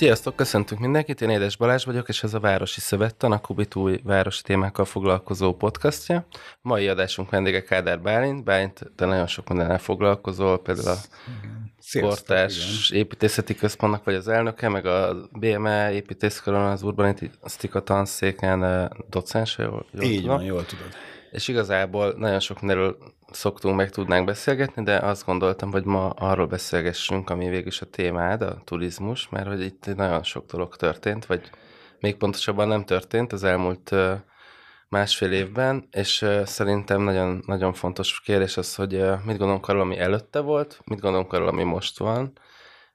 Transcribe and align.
Sziasztok, 0.00 0.36
köszöntünk 0.36 0.80
mindenkit, 0.80 1.20
én 1.20 1.30
Édes 1.30 1.56
Balázs 1.56 1.84
vagyok, 1.84 2.08
és 2.08 2.22
ez 2.22 2.34
a 2.34 2.40
Városi 2.40 2.80
Szövettan, 2.80 3.32
a 3.32 3.40
Kubit 3.40 3.74
új 3.74 4.00
városi 4.04 4.42
témákkal 4.42 4.84
foglalkozó 4.84 5.54
podcastja. 5.54 6.26
Mai 6.62 6.88
adásunk 6.88 7.30
vendége 7.30 7.62
Kádár 7.62 8.00
Bálint. 8.00 8.44
Bálint, 8.44 8.92
de 8.96 9.04
nagyon 9.04 9.26
sok 9.26 9.48
mindennel 9.48 9.78
foglalkozol, 9.78 10.62
például 10.62 10.88
a 10.88 12.00
Kortárs 12.00 12.90
építészeti 12.90 13.54
központnak 13.54 14.04
vagy 14.04 14.14
az 14.14 14.28
elnöke, 14.28 14.68
meg 14.68 14.86
a 14.86 15.28
BME 15.32 15.92
építészkaron 15.92 16.66
az 16.66 16.82
urbanisztika 16.82 17.80
tanszéken 17.80 18.64
eh, 18.64 18.88
docens, 19.10 19.58
jól, 19.58 19.86
jól 19.92 20.04
Így 20.04 20.20
tudom. 20.20 20.36
van, 20.36 20.44
jól 20.44 20.66
tudod. 20.66 20.88
És 21.30 21.48
igazából 21.48 22.14
nagyon 22.16 22.40
sok 22.40 22.60
mindenről 22.60 22.96
szoktunk, 23.30 23.76
meg 23.76 23.90
tudnánk 23.90 24.26
beszélgetni, 24.26 24.82
de 24.82 24.96
azt 24.96 25.24
gondoltam, 25.24 25.70
hogy 25.70 25.84
ma 25.84 26.10
arról 26.10 26.46
beszélgessünk, 26.46 27.30
ami 27.30 27.48
végül 27.48 27.66
is 27.66 27.80
a 27.80 27.86
témád, 27.86 28.42
a 28.42 28.62
turizmus, 28.64 29.28
mert 29.28 29.46
hogy 29.46 29.60
itt 29.60 29.96
nagyon 29.96 30.22
sok 30.22 30.46
dolog 30.46 30.76
történt, 30.76 31.26
vagy 31.26 31.50
még 32.00 32.16
pontosabban 32.16 32.68
nem 32.68 32.84
történt 32.84 33.32
az 33.32 33.44
elmúlt 33.44 33.94
másfél 34.88 35.32
évben, 35.32 35.88
és 35.90 36.26
szerintem 36.44 37.02
nagyon, 37.02 37.42
nagyon 37.46 37.72
fontos 37.72 38.20
kérdés 38.20 38.56
az, 38.56 38.74
hogy 38.74 38.92
mit 39.24 39.36
gondolunk 39.36 39.68
arról, 39.68 39.80
ami 39.80 39.98
előtte 39.98 40.40
volt, 40.40 40.80
mit 40.84 41.00
gondolunk 41.00 41.32
arról, 41.32 41.48
ami 41.48 41.62
most 41.62 41.98
van, 41.98 42.32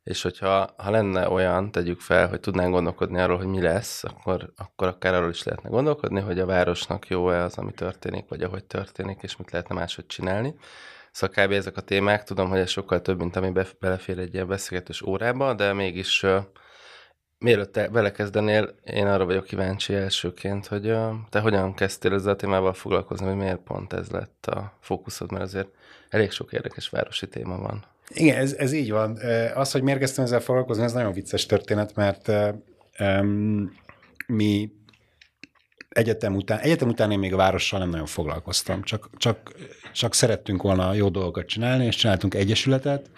és 0.05 0.21
hogyha 0.21 0.73
ha 0.77 0.89
lenne 0.89 1.29
olyan, 1.29 1.71
tegyük 1.71 1.99
fel, 1.99 2.27
hogy 2.27 2.39
tudnánk 2.39 2.73
gondolkodni 2.73 3.19
arról, 3.19 3.37
hogy 3.37 3.47
mi 3.47 3.61
lesz, 3.61 4.03
akkor, 4.03 4.53
akkor 4.55 4.87
akár 4.87 5.13
arról 5.13 5.29
is 5.29 5.43
lehetne 5.43 5.69
gondolkodni, 5.69 6.19
hogy 6.19 6.39
a 6.39 6.45
városnak 6.45 7.07
jó-e 7.07 7.43
az, 7.43 7.57
ami 7.57 7.71
történik, 7.71 8.25
vagy 8.29 8.41
ahogy 8.41 8.63
történik, 8.63 9.21
és 9.21 9.37
mit 9.37 9.51
lehetne 9.51 9.75
máshogy 9.75 10.05
csinálni. 10.05 10.55
Szóval 11.11 11.45
kb. 11.45 11.51
ezek 11.51 11.77
a 11.77 11.81
témák, 11.81 12.23
tudom, 12.23 12.49
hogy 12.49 12.59
ez 12.59 12.69
sokkal 12.69 13.01
több, 13.01 13.19
mint 13.19 13.35
ami 13.35 13.51
belefér 13.79 14.19
egy 14.19 14.33
ilyen 14.33 14.47
beszélgetős 14.47 15.01
órába, 15.01 15.53
de 15.53 15.73
mégis 15.73 16.23
uh, 16.23 16.43
mielőtt 17.37 17.71
te 17.71 17.87
belekezdenél, 17.87 18.75
én 18.83 19.07
arra 19.07 19.25
vagyok 19.25 19.43
kíváncsi 19.43 19.93
elsőként, 19.93 20.67
hogy 20.67 20.89
uh, 20.89 21.13
te 21.29 21.39
hogyan 21.39 21.73
kezdtél 21.73 22.13
ezzel 22.13 22.33
a 22.33 22.35
témával 22.35 22.73
foglalkozni, 22.73 23.25
hogy 23.25 23.35
miért 23.35 23.63
pont 23.63 23.93
ez 23.93 24.09
lett 24.09 24.45
a 24.45 24.77
fókuszod, 24.79 25.31
mert 25.31 25.43
azért 25.43 25.69
elég 26.09 26.31
sok 26.31 26.53
érdekes 26.53 26.89
városi 26.89 27.27
téma 27.27 27.57
van. 27.57 27.93
Igen, 28.13 28.37
ez, 28.37 28.53
ez 28.53 28.71
így 28.71 28.91
van. 28.91 29.17
Az, 29.53 29.71
hogy 29.71 29.81
miért 29.81 29.99
kezdtem 29.99 30.23
ezzel 30.23 30.39
foglalkozni, 30.39 30.83
ez 30.83 30.93
nagyon 30.93 31.13
vicces 31.13 31.45
történet, 31.45 31.95
mert 31.95 32.31
um, 32.99 33.71
mi 34.27 34.71
egyetem 35.89 36.35
után, 36.35 36.59
egyetem 36.59 36.87
után 36.87 37.11
én 37.11 37.19
még 37.19 37.33
a 37.33 37.37
várossal 37.37 37.79
nem 37.79 37.89
nagyon 37.89 38.05
foglalkoztam, 38.05 38.83
csak, 38.83 39.09
csak, 39.17 39.51
csak 39.93 40.13
szerettünk 40.13 40.61
volna 40.61 40.93
jó 40.93 41.09
dolgokat 41.09 41.45
csinálni, 41.45 41.85
és 41.85 41.95
csináltunk 41.95 42.33
egyesületet, 42.33 43.09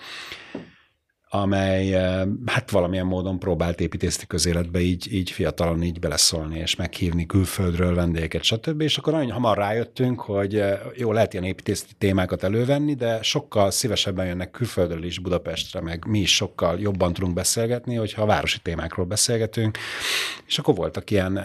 amely 1.30 1.96
eh, 1.96 2.26
hát 2.46 2.72
valamilyen 2.72 3.06
módon 3.06 3.40
próbált 3.40 3.82
építészeti 3.82 4.28
közéletbe 4.28 4.80
így, 4.80 5.14
így 5.14 5.32
fiatalon 5.32 5.84
így 5.84 6.00
beleszólni, 6.00 6.60
és 6.60 6.76
meghívni 6.76 7.26
külföldről 7.26 7.96
vendégeket, 7.96 8.44
stb. 8.44 8.82
És 8.82 8.98
akkor 8.98 9.14
nagyon 9.14 9.32
hamar 9.32 9.58
rájöttünk, 9.58 10.22
hogy 10.22 10.56
eh, 10.56 10.80
jó, 10.96 11.12
lehet 11.12 11.34
ilyen 11.34 11.46
építészeti 11.46 11.94
témákat 11.98 12.44
elővenni, 12.44 12.94
de 12.94 13.22
sokkal 13.22 13.72
szívesebben 13.72 14.26
jönnek 14.26 14.52
külföldről 14.52 15.04
is 15.04 15.20
Budapestre, 15.20 15.82
meg 15.82 16.06
mi 16.08 16.20
is 16.20 16.36
sokkal 16.36 16.80
jobban 16.80 17.14
tudunk 17.14 17.34
beszélgetni, 17.34 17.96
hogyha 17.96 18.22
a 18.22 18.26
városi 18.26 18.60
témákról 18.60 19.06
beszélgetünk. 19.06 19.78
És 20.48 20.60
akkor 20.60 20.76
voltak 20.76 21.12
ilyen 21.12 21.38
e, 21.38 21.42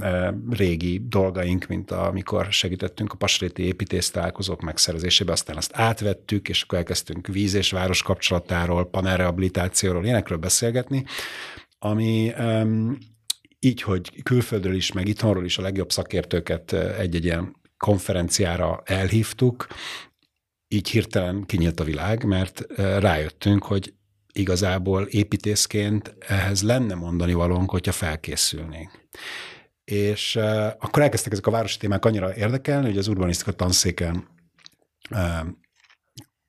e, 0.00 0.34
régi 0.50 1.02
dolgaink, 1.08 1.66
mint 1.66 1.90
amikor 1.90 2.46
segítettünk 2.50 3.12
a 3.12 3.16
pasréti 3.16 3.62
építész 3.62 4.10
találkozók 4.10 4.60
megszerzésébe, 4.60 5.32
aztán 5.32 5.56
azt 5.56 5.70
átvettük, 5.74 6.48
és 6.48 6.62
akkor 6.62 6.78
elkezdtünk 6.78 7.26
víz 7.26 7.54
és 7.54 7.70
város 7.70 8.02
kapcsolatáról, 8.02 8.90
panel 8.90 9.16
rehabilitációról, 9.24 10.04
ilyenekről 10.04 10.38
beszélgetni, 10.38 11.04
ami 11.78 12.32
így, 13.58 13.82
hogy 13.82 14.22
külföldről 14.22 14.74
is, 14.74 14.92
meg 14.92 15.08
itthonról 15.08 15.44
is 15.44 15.58
a 15.58 15.62
legjobb 15.62 15.92
szakértőket 15.92 16.72
egy-egy 16.72 17.24
ilyen 17.24 17.56
konferenciára 17.76 18.82
elhívtuk, 18.84 19.66
így 20.68 20.88
hirtelen 20.88 21.44
kinyílt 21.46 21.80
a 21.80 21.84
világ, 21.84 22.24
mert 22.24 22.64
rájöttünk, 22.76 23.64
hogy 23.64 23.94
igazából 24.32 25.02
építészként 25.02 26.14
ehhez 26.18 26.62
lenne 26.62 26.94
mondani 26.94 27.32
valónk, 27.32 27.70
hogyha 27.70 27.92
felkészülnénk. 27.92 28.90
És 29.84 30.36
akkor 30.78 31.02
elkezdtek 31.02 31.32
ezek 31.32 31.46
a 31.46 31.50
városi 31.50 31.78
témák 31.78 32.04
annyira 32.04 32.36
érdekelni, 32.36 32.86
hogy 32.86 32.98
az 32.98 33.08
urbanisztika 33.08 33.52
tanszéken 33.52 34.28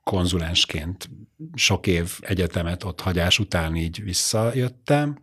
konzulensként 0.10 1.10
sok 1.54 1.88
év 1.88 2.12
egyetemet 2.20 2.84
ott 2.84 3.02
hagyás 3.02 3.40
után 3.40 3.76
így 3.76 4.04
visszajöttem, 4.04 5.20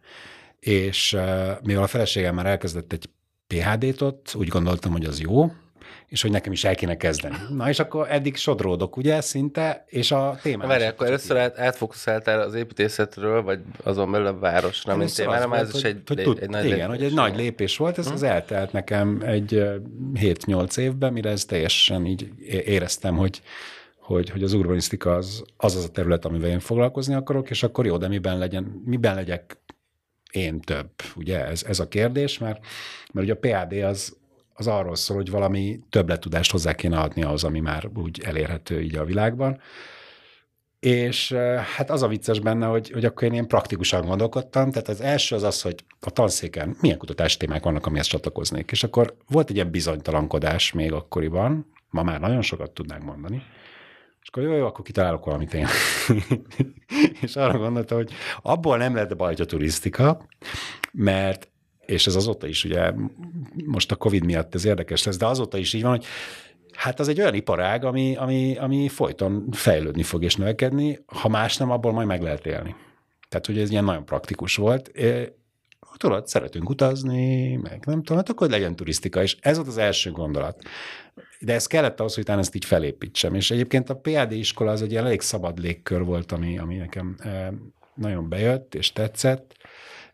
és 0.61 1.17
mivel 1.63 1.83
a 1.83 1.87
feleségem 1.87 2.35
már 2.35 2.47
elkezdett 2.47 2.93
egy 2.93 3.09
PHD-t 3.47 4.01
ott, 4.01 4.35
úgy 4.35 4.49
gondoltam, 4.49 4.93
hogy 4.93 5.05
az 5.05 5.21
jó, 5.21 5.53
és 6.07 6.23
hogy 6.23 6.31
nekem 6.31 6.53
is 6.53 6.65
el 6.65 6.75
kéne 6.75 6.97
kezdeni. 6.97 7.37
Na 7.51 7.69
és 7.69 7.79
akkor 7.79 8.07
eddig 8.11 8.37
sodródok, 8.37 8.97
ugye, 8.97 9.21
szinte, 9.21 9.85
és 9.87 10.11
a 10.11 10.39
téma. 10.43 10.67
Várj, 10.67 10.85
akkor 10.85 11.07
először 11.07 11.37
át, 11.37 11.59
átfokuszáltál 11.59 12.41
az 12.41 12.55
építészetről, 12.55 13.43
vagy 13.43 13.61
azon 13.83 14.11
belül 14.11 14.27
a 14.27 14.39
városra, 14.39 14.97
mint 14.97 15.15
témára, 15.15 15.49
már 15.49 15.61
ez 15.61 15.75
is 15.75 15.83
egy, 15.83 16.03
hogy, 16.07 16.19
egy, 16.19 16.39
egy 16.41 16.51
nagy 16.51 16.65
Igen, 16.65 16.77
lépés. 16.77 16.87
hogy 16.87 17.03
egy 17.03 17.15
nagy 17.15 17.37
lépés 17.37 17.77
volt, 17.77 17.99
ez 17.99 18.07
hm. 18.07 18.13
az 18.13 18.23
eltelt 18.23 18.73
nekem 18.73 19.23
egy 19.25 19.63
7-8 20.15 20.77
évben, 20.79 21.13
mire 21.13 21.31
ez 21.31 21.45
teljesen 21.45 22.07
így 22.07 22.31
éreztem, 22.65 23.17
hogy 23.17 23.43
hogy, 24.13 24.31
hogy 24.31 24.43
az 24.43 24.53
urbanisztika 24.53 25.15
az, 25.15 25.45
az 25.57 25.77
az 25.77 25.85
a 25.85 25.91
terület, 25.91 26.25
amivel 26.25 26.51
én 26.51 26.61
foglalkozni 26.61 27.15
akarok, 27.15 27.51
és 27.51 27.63
akkor 27.63 27.87
jó, 27.87 27.97
de 27.97 28.09
miben, 28.09 28.39
legyen, 28.39 28.83
miben 28.85 29.15
legyek 29.15 29.61
én 30.31 30.61
több? 30.61 30.91
Ugye 31.17 31.47
ez, 31.47 31.63
ez 31.63 31.81
a 31.81 31.89
kérdés, 31.89 32.39
mert, 32.39 32.65
mert 33.13 33.27
ugye 33.27 33.33
a 33.33 33.59
PAD 33.59 33.73
az, 33.73 34.17
az 34.55 34.67
arról 34.67 34.97
szól, 34.97 35.17
hogy 35.17 35.31
valami 35.31 35.81
többletudást 35.91 36.51
hozzá 36.51 36.75
kéne 36.75 36.99
adni 36.99 37.23
ahhoz, 37.23 37.45
ami 37.45 37.61
már 37.61 37.91
úgy 37.95 38.21
elérhető 38.25 38.81
így 38.81 38.97
a 38.97 39.05
világban. 39.05 39.61
És 40.81 41.33
hát 41.77 41.91
az 41.91 42.03
a 42.03 42.09
vicces 42.09 42.41
benne, 42.41 42.67
hogy, 42.67 42.91
hogy 42.91 43.05
akkor 43.05 43.23
én 43.23 43.33
ilyen 43.33 43.47
praktikusan 43.47 44.07
gondolkodtam, 44.07 44.71
tehát 44.71 44.89
az 44.89 45.01
első 45.01 45.35
az 45.35 45.43
az, 45.43 45.63
hogy 45.63 45.85
a 46.01 46.11
tanszéken 46.11 46.77
milyen 46.81 46.99
kutatási 46.99 47.37
témák 47.37 47.65
vannak, 47.65 47.87
amihez 47.87 48.07
csatlakoznék. 48.07 48.71
És 48.71 48.85
akkor 48.85 49.17
volt 49.29 49.51
egy 49.51 49.57
ilyen 49.57 49.71
bizonytalankodás 49.71 50.73
még 50.73 50.93
akkoriban, 50.93 51.73
ma 51.91 52.03
már 52.03 52.21
nagyon 52.21 52.43
sokat 52.43 52.71
tudnánk 52.71 53.05
mondani, 53.05 53.43
és 54.23 54.29
akkor 54.29 54.43
jó, 54.43 54.57
jó, 54.57 54.67
akkor 54.67 54.85
kitalálok 54.85 55.25
valamit 55.25 55.55
én. 55.55 55.67
és 57.23 57.37
arra 57.37 57.59
gondoltam, 57.59 57.97
hogy 57.97 58.13
abból 58.43 58.77
nem 58.77 58.95
lehet 58.95 59.17
baj, 59.17 59.35
a 59.39 59.45
turisztika, 59.45 60.27
mert 60.93 61.51
és 61.87 62.07
ez 62.07 62.15
azóta 62.15 62.47
is, 62.47 62.65
ugye 62.65 62.93
most 63.65 63.91
a 63.91 63.97
Covid 63.97 64.25
miatt 64.25 64.55
ez 64.55 64.65
érdekes 64.65 65.05
lesz, 65.05 65.17
de 65.17 65.27
azóta 65.27 65.59
is 65.59 65.73
így 65.73 65.83
van, 65.83 65.91
hogy 65.91 66.05
hát 66.73 67.01
az 67.01 67.09
egy 67.09 67.21
olyan 67.21 67.35
iparág, 67.35 67.85
ami, 67.85 68.17
ami, 68.17 68.57
ami 68.57 68.89
folyton 68.89 69.49
fejlődni 69.51 70.03
fog 70.03 70.23
és 70.23 70.37
növekedni, 70.37 70.99
ha 71.07 71.29
más 71.29 71.57
nem, 71.57 71.71
abból 71.71 71.93
majd 71.93 72.07
meg 72.07 72.23
lehet 72.23 72.47
élni. 72.47 72.75
Tehát, 73.29 73.47
hogy 73.47 73.59
ez 73.59 73.71
ilyen 73.71 73.85
nagyon 73.85 74.05
praktikus 74.05 74.57
volt. 74.57 74.91
Tudod, 76.03 76.27
szeretünk 76.27 76.69
utazni, 76.69 77.57
meg 77.57 77.83
nem 77.87 78.03
tudom, 78.03 78.17
hát 78.17 78.29
akkor 78.29 78.51
legyen 78.51 78.77
turisztika, 78.77 79.23
és 79.23 79.37
ez 79.41 79.57
volt 79.57 79.69
az 79.69 79.79
első 79.79 80.11
gondolat. 80.11 80.63
De 81.41 81.53
ez 81.53 81.67
kellett 81.67 82.01
ahhoz, 82.01 82.15
hogy 82.15 82.23
utána 82.23 82.41
ezt 82.41 82.55
így 82.55 82.65
felépítsem. 82.65 83.35
És 83.35 83.51
egyébként 83.51 83.91
a 83.91 83.97
PAD 83.97 84.33
iskola 84.33 84.71
az 84.71 84.83
egy 84.83 84.97
elég 84.97 85.21
szabad 85.21 85.59
légkör 85.59 86.05
volt, 86.05 86.33
ami, 86.33 86.59
ami 86.59 86.77
nekem 86.77 87.17
nagyon 87.95 88.29
bejött 88.29 88.75
és 88.75 88.93
tetszett, 88.93 89.57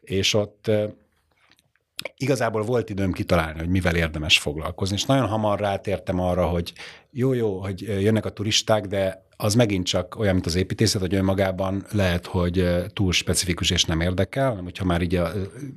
és 0.00 0.34
ott 0.34 0.70
igazából 2.16 2.62
volt 2.62 2.90
időm 2.90 3.12
kitalálni, 3.12 3.58
hogy 3.58 3.68
mivel 3.68 3.96
érdemes 3.96 4.38
foglalkozni, 4.38 4.96
és 4.96 5.04
nagyon 5.04 5.26
hamar 5.26 5.60
rátértem 5.60 6.20
arra, 6.20 6.46
hogy 6.46 6.72
jó, 7.10 7.32
jó, 7.32 7.60
hogy 7.60 7.80
jönnek 7.80 8.26
a 8.26 8.30
turisták, 8.30 8.86
de 8.86 9.26
az 9.36 9.54
megint 9.54 9.86
csak 9.86 10.18
olyan, 10.18 10.34
mint 10.34 10.46
az 10.46 10.54
építészet, 10.54 11.00
hogy 11.00 11.14
önmagában 11.14 11.84
lehet, 11.92 12.26
hogy 12.26 12.68
túl 12.92 13.12
specifikus 13.12 13.70
és 13.70 13.84
nem 13.84 14.00
érdekel, 14.00 14.48
hanem 14.48 14.64
hogyha 14.64 14.84
már 14.84 15.02
így 15.02 15.14
a, 15.14 15.32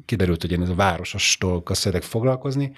kiderült, 0.05 0.41
hogy 0.41 0.51
én 0.51 0.61
ez 0.61 0.69
a 0.69 0.75
városos 0.75 1.37
dolgokkal 1.39 1.75
szeretek 1.75 2.03
foglalkozni, 2.03 2.71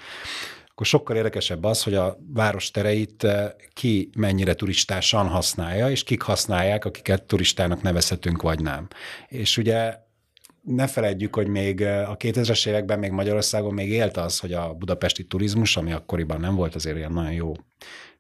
akkor 0.72 0.86
sokkal 0.86 1.16
érdekesebb 1.16 1.64
az, 1.64 1.84
hogy 1.84 1.94
a 1.94 2.18
város 2.34 2.72
tereit 2.72 3.28
ki 3.74 4.10
mennyire 4.18 4.54
turistásan 4.54 5.28
használja, 5.28 5.90
és 5.90 6.04
kik 6.04 6.22
használják, 6.22 6.86
akiket 6.86 7.24
turistának 7.24 7.82
nevezhetünk, 7.82 8.42
vagy 8.42 8.62
nem. 8.62 8.88
És 9.28 9.58
ugye 9.58 9.96
ne 10.64 10.88
feledjük, 10.88 11.36
hogy 11.36 11.48
még 11.48 11.82
a 11.82 12.18
2000-es 12.18 12.68
években 12.68 13.00
még 13.00 13.12
Magyarországon 13.12 13.74
még 13.74 13.90
élt 13.90 14.18
az, 14.18 14.40
hogy 14.40 14.54
a 14.54 14.74
budapesti 14.74 15.24
turizmus, 15.24 15.78
ami 15.78 15.92
akkoriban 15.92 16.40
nem 16.40 16.56
volt 16.56 16.76
azért 16.76 16.98
ilyen 16.98 17.14
nagyon 17.14 17.34
jó 17.34 17.52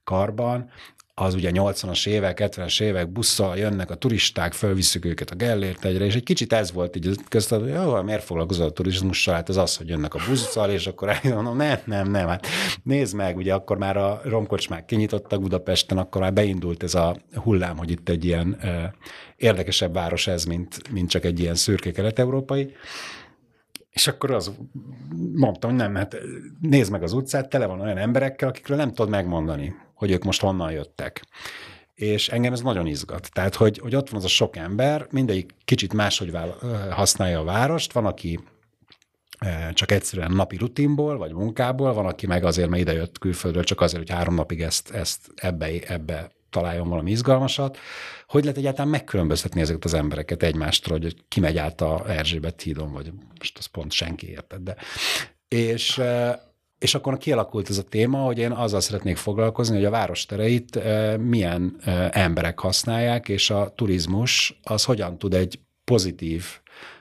karban, 0.03 0.69
az 1.15 1.33
ugye 1.33 1.51
80-as 1.53 2.07
évek, 2.07 2.39
70-es 2.41 2.81
évek 2.81 3.11
busszal 3.11 3.57
jönnek 3.57 3.91
a 3.91 3.95
turisták, 3.95 4.53
fölvisszük 4.53 5.05
őket 5.05 5.29
a 5.29 5.35
Gellért 5.35 5.85
egyre, 5.85 6.05
és 6.05 6.15
egy 6.15 6.23
kicsit 6.23 6.53
ez 6.53 6.71
volt 6.71 6.95
így 6.95 7.15
között, 7.29 7.59
hogy 7.59 7.69
jó, 7.69 8.01
miért 8.01 8.23
foglalkozol 8.23 8.67
a 8.67 8.71
turizmussal, 8.71 9.33
hát 9.33 9.49
az 9.49 9.57
az, 9.57 9.77
hogy 9.77 9.87
jönnek 9.87 10.13
a 10.13 10.19
busszal, 10.27 10.69
és 10.69 10.87
akkor 10.87 11.19
mondom, 11.23 11.57
nem, 11.57 11.79
nem, 11.85 12.11
nem, 12.11 12.27
hát 12.27 12.47
nézd 12.83 13.15
meg, 13.15 13.37
ugye 13.37 13.53
akkor 13.53 13.77
már 13.77 13.97
a 13.97 14.21
romkocsmák 14.23 14.85
kinyitottak 14.85 15.41
Budapesten, 15.41 15.97
akkor 15.97 16.21
már 16.21 16.33
beindult 16.33 16.83
ez 16.83 16.95
a 16.95 17.17
hullám, 17.33 17.77
hogy 17.77 17.91
itt 17.91 18.09
egy 18.09 18.25
ilyen 18.25 18.57
érdekesebb 19.35 19.93
város 19.93 20.27
ez, 20.27 20.45
mint, 20.45 20.91
mint 20.91 21.09
csak 21.09 21.25
egy 21.25 21.39
ilyen 21.39 21.55
szürke 21.55 21.91
kelet-európai. 21.91 22.71
És 23.89 24.07
akkor 24.07 24.31
az 24.31 24.51
mondtam, 25.33 25.69
hogy 25.69 25.79
nem, 25.79 25.95
hát 25.95 26.17
nézd 26.61 26.91
meg 26.91 27.03
az 27.03 27.13
utcát, 27.13 27.49
tele 27.49 27.65
van 27.65 27.79
olyan 27.79 27.97
emberekkel, 27.97 28.49
akikről 28.49 28.77
nem 28.77 28.89
tudod 28.89 29.09
megmondani, 29.11 29.75
hogy 30.03 30.11
ők 30.11 30.23
most 30.23 30.41
honnan 30.41 30.71
jöttek. 30.71 31.25
És 31.93 32.29
engem 32.29 32.53
ez 32.53 32.61
nagyon 32.61 32.87
izgat. 32.87 33.29
Tehát, 33.33 33.55
hogy, 33.55 33.77
hogy 33.77 33.95
ott 33.95 34.09
van 34.09 34.19
az 34.19 34.25
a 34.25 34.27
sok 34.29 34.55
ember, 34.55 35.07
mindegyik 35.11 35.55
kicsit 35.65 35.93
máshogy 35.93 36.37
használja 36.89 37.39
a 37.39 37.43
várost, 37.43 37.93
van, 37.93 38.05
aki 38.05 38.39
csak 39.73 39.91
egyszerűen 39.91 40.31
napi 40.31 40.57
rutinból, 40.57 41.17
vagy 41.17 41.33
munkából, 41.33 41.93
van, 41.93 42.05
aki 42.05 42.27
meg 42.27 42.43
azért, 42.43 42.69
mert 42.69 42.81
idejött 42.81 43.19
külföldről, 43.19 43.63
csak 43.63 43.81
azért, 43.81 43.99
hogy 44.07 44.17
három 44.17 44.35
napig 44.35 44.61
ezt, 44.61 44.89
ezt 44.89 45.31
ebbe, 45.35 45.67
ebbe 45.87 46.31
találjon 46.49 46.89
valami 46.89 47.11
izgalmasat. 47.11 47.77
Hogy 48.27 48.41
lehet 48.41 48.57
egyáltalán 48.57 48.91
megkülönböztetni 48.91 49.61
ezeket 49.61 49.85
az 49.85 49.93
embereket 49.93 50.43
egymástól, 50.43 50.99
hogy 50.99 51.15
ki 51.27 51.39
megy 51.39 51.57
át 51.57 51.81
a 51.81 52.03
Erzsébet 52.07 52.61
hídon, 52.61 52.91
vagy 52.91 53.11
most 53.39 53.57
az 53.57 53.65
pont 53.65 53.91
senki 53.91 54.29
érted, 54.29 54.61
de 54.61 54.75
és 55.47 56.01
és 56.83 56.95
akkor 56.95 57.17
kialakult 57.17 57.69
ez 57.69 57.77
a 57.77 57.83
téma, 57.83 58.17
hogy 58.17 58.37
én 58.37 58.51
azzal 58.51 58.79
szeretnék 58.79 59.17
foglalkozni, 59.17 59.75
hogy 59.75 59.85
a 59.85 59.89
várostereit 59.89 60.79
milyen 61.17 61.77
emberek 62.11 62.59
használják, 62.59 63.29
és 63.29 63.49
a 63.49 63.73
turizmus 63.75 64.59
az 64.63 64.83
hogyan 64.83 65.17
tud 65.17 65.33
egy 65.33 65.59
pozitív 65.83 66.45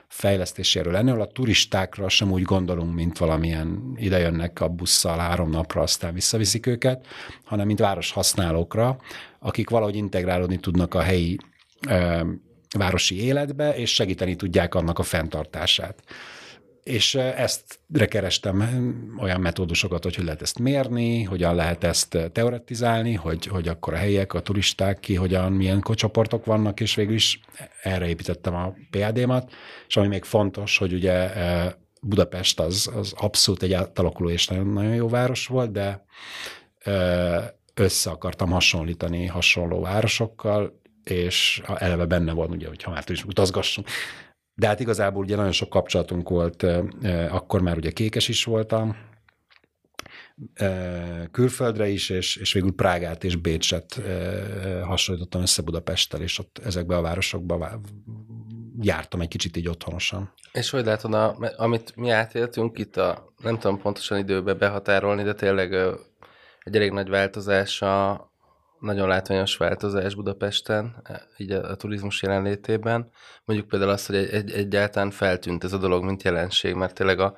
fejlesztéséről 0.07 0.93
lenni, 0.93 1.09
ahol 1.09 1.21
a 1.21 1.31
turistákra 1.31 2.09
sem 2.09 2.31
úgy 2.31 2.41
gondolunk, 2.41 2.93
mint 2.93 3.17
valamilyen 3.17 3.93
idejönnek 3.95 4.61
a 4.61 4.67
busszal 4.67 5.17
három 5.17 5.49
napra, 5.49 5.81
aztán 5.81 6.13
visszaviszik 6.13 6.65
őket, 6.65 7.05
hanem 7.43 7.65
mint 7.65 7.79
város 7.79 8.11
használókra, 8.11 8.97
akik 9.39 9.69
valahogy 9.69 9.95
integrálódni 9.95 10.57
tudnak 10.57 10.93
a 10.93 11.01
helyi 11.01 11.37
e, 11.87 12.25
városi 12.77 13.23
életbe, 13.23 13.75
és 13.75 13.93
segíteni 13.93 14.35
tudják 14.35 14.75
annak 14.75 14.99
a 14.99 15.03
fenntartását 15.03 16.03
és 16.83 17.15
ezt 17.15 17.79
kerestem 18.07 18.63
olyan 19.19 19.41
metódusokat, 19.41 20.03
hogy 20.03 20.15
hogy 20.15 20.23
lehet 20.25 20.41
ezt 20.41 20.59
mérni, 20.59 21.23
hogyan 21.23 21.55
lehet 21.55 21.83
ezt 21.83 22.17
teoretizálni, 22.31 23.13
hogy, 23.13 23.45
hogy 23.45 23.67
akkor 23.67 23.93
a 23.93 23.97
helyiek, 23.97 24.33
a 24.33 24.39
turisták 24.39 24.99
ki, 24.99 25.15
hogyan, 25.15 25.51
milyen 25.51 25.81
csoportok 25.81 26.45
vannak, 26.45 26.79
és 26.79 26.95
végül 26.95 27.13
is 27.13 27.39
erre 27.81 28.07
építettem 28.07 28.55
a 28.55 28.73
PAD-mat, 28.89 29.51
és 29.87 29.97
ami 29.97 30.07
még 30.07 30.23
fontos, 30.23 30.77
hogy 30.77 30.93
ugye 30.93 31.31
Budapest 32.01 32.59
az, 32.59 32.91
az 32.95 33.13
abszolút 33.17 33.63
egy 33.63 33.73
átalakuló 33.73 34.29
és 34.29 34.47
nagyon, 34.47 34.67
nagyon 34.67 34.95
jó 34.95 35.09
város 35.09 35.47
volt, 35.47 35.71
de 35.71 36.05
össze 37.73 38.09
akartam 38.09 38.49
hasonlítani 38.49 39.25
hasonló 39.25 39.81
városokkal, 39.81 40.81
és 41.03 41.61
eleve 41.75 42.05
benne 42.05 42.31
volt, 42.31 42.49
ugye, 42.49 42.67
hogy 42.67 42.83
ha 42.83 42.91
már 42.91 43.03
is 43.07 43.23
utazgassunk, 43.23 43.87
de 44.55 44.67
hát 44.67 44.79
igazából 44.79 45.23
ugye 45.23 45.35
nagyon 45.35 45.51
sok 45.51 45.69
kapcsolatunk 45.69 46.29
volt, 46.29 46.65
akkor 47.29 47.61
már 47.61 47.77
ugye 47.77 47.91
kékes 47.91 48.27
is 48.27 48.43
voltam, 48.43 48.95
külföldre 51.31 51.87
is, 51.87 52.09
és, 52.09 52.35
és 52.35 52.53
végül 52.53 52.75
Prágát 52.75 53.23
és 53.23 53.35
Bécset 53.35 54.01
hasonlítottam 54.83 55.41
össze 55.41 55.61
Budapesttel, 55.61 56.21
és 56.21 56.39
ott 56.39 56.61
ezekbe 56.63 56.97
a 56.97 57.01
városokba 57.01 57.79
jártam 58.79 59.21
egy 59.21 59.27
kicsit 59.27 59.57
így 59.57 59.67
otthonosan. 59.67 60.33
És 60.51 60.69
hogy 60.69 60.85
látod, 60.85 61.13
a, 61.13 61.37
amit 61.57 61.95
mi 61.95 62.09
átéltünk 62.09 62.79
itt, 62.79 62.97
a, 62.97 63.33
nem 63.43 63.59
tudom 63.59 63.81
pontosan 63.81 64.17
időbe 64.17 64.53
behatárolni, 64.53 65.23
de 65.23 65.33
tényleg 65.33 65.73
egy 66.63 66.75
elég 66.75 66.91
nagy 66.91 67.09
változás 67.09 67.81
a, 67.81 68.31
nagyon 68.83 69.07
látványos 69.07 69.57
változás 69.57 70.15
Budapesten, 70.15 70.95
e, 71.03 71.27
így 71.37 71.51
a, 71.51 71.69
a 71.69 71.75
turizmus 71.75 72.21
jelenlétében. 72.21 73.09
Mondjuk 73.45 73.69
például 73.69 73.91
azt, 73.91 74.07
hogy 74.07 74.15
egy, 74.15 74.29
egy, 74.33 74.51
egyáltalán 74.51 75.11
feltűnt 75.11 75.63
ez 75.63 75.73
a 75.73 75.77
dolog, 75.77 76.03
mint 76.03 76.23
jelenség, 76.23 76.73
mert 76.75 76.93
tényleg 76.93 77.19
a, 77.19 77.37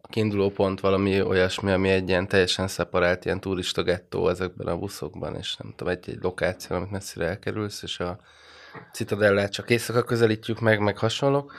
a 0.00 0.08
kiinduló 0.08 0.50
pont 0.50 0.80
valami 0.80 1.22
olyasmi, 1.22 1.70
ami 1.70 1.88
egy 1.88 2.08
ilyen 2.08 2.28
teljesen 2.28 2.68
szeparált 2.68 3.24
ilyen 3.24 3.40
turista 3.40 3.82
gettó 3.82 4.28
ezekben 4.28 4.66
a 4.66 4.78
buszokban, 4.78 5.36
és 5.36 5.56
nem 5.56 5.74
tudom, 5.76 5.92
egy, 5.92 6.10
egy 6.10 6.18
lokáció, 6.22 6.76
amit 6.76 6.90
messzire 6.90 7.26
elkerülsz, 7.26 7.82
és 7.82 8.00
a 8.00 8.18
Citadellát 8.92 9.52
csak 9.52 9.70
éjszaka 9.70 10.02
közelítjük 10.02 10.60
meg, 10.60 10.80
meg 10.80 10.98
hasonlók, 10.98 11.52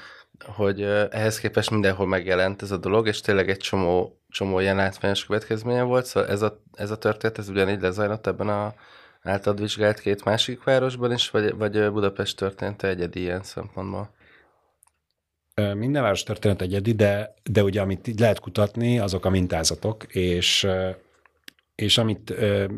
hogy 0.46 0.82
ehhez 1.12 1.40
képest 1.40 1.70
mindenhol 1.70 2.08
megjelent 2.08 2.62
ez 2.62 2.72
a 2.72 2.78
dolog, 2.78 3.08
és 3.08 3.22
tényleg 3.22 3.50
egy 3.50 3.58
csomó, 3.58 4.20
csomó 4.30 4.60
ilyen 4.60 4.76
látványos 4.76 5.26
következménye 5.26 5.82
volt, 5.82 6.06
szóval 6.06 6.30
ez 6.30 6.42
a, 6.42 6.62
ez 6.74 6.92
a 6.92 6.98
történet, 6.98 7.38
ez 7.38 7.50
ugyanígy 7.50 7.82
lezajlott 7.82 8.28
ebben 8.28 8.50
a 8.50 8.74
általad 9.28 9.60
vizsgált 9.60 10.00
két 10.00 10.24
másik 10.24 10.64
városban 10.64 11.14
is, 11.14 11.30
vagy, 11.30 11.56
vagy 11.56 11.92
Budapest 11.92 12.38
történt 12.38 12.84
egyedi 12.84 13.20
ilyen 13.20 13.44
szempontból? 13.44 14.16
Minden 15.74 16.02
város 16.02 16.24
történet 16.24 16.62
egyedi, 16.62 16.92
de, 16.92 17.34
de 17.44 17.64
ugye 17.64 17.82
amit 17.82 18.20
lehet 18.20 18.40
kutatni, 18.40 19.00
azok 19.00 19.26
a 19.26 19.30
mintázatok, 19.30 20.04
és 20.04 20.68
és 21.76 21.98
amit, 21.98 22.34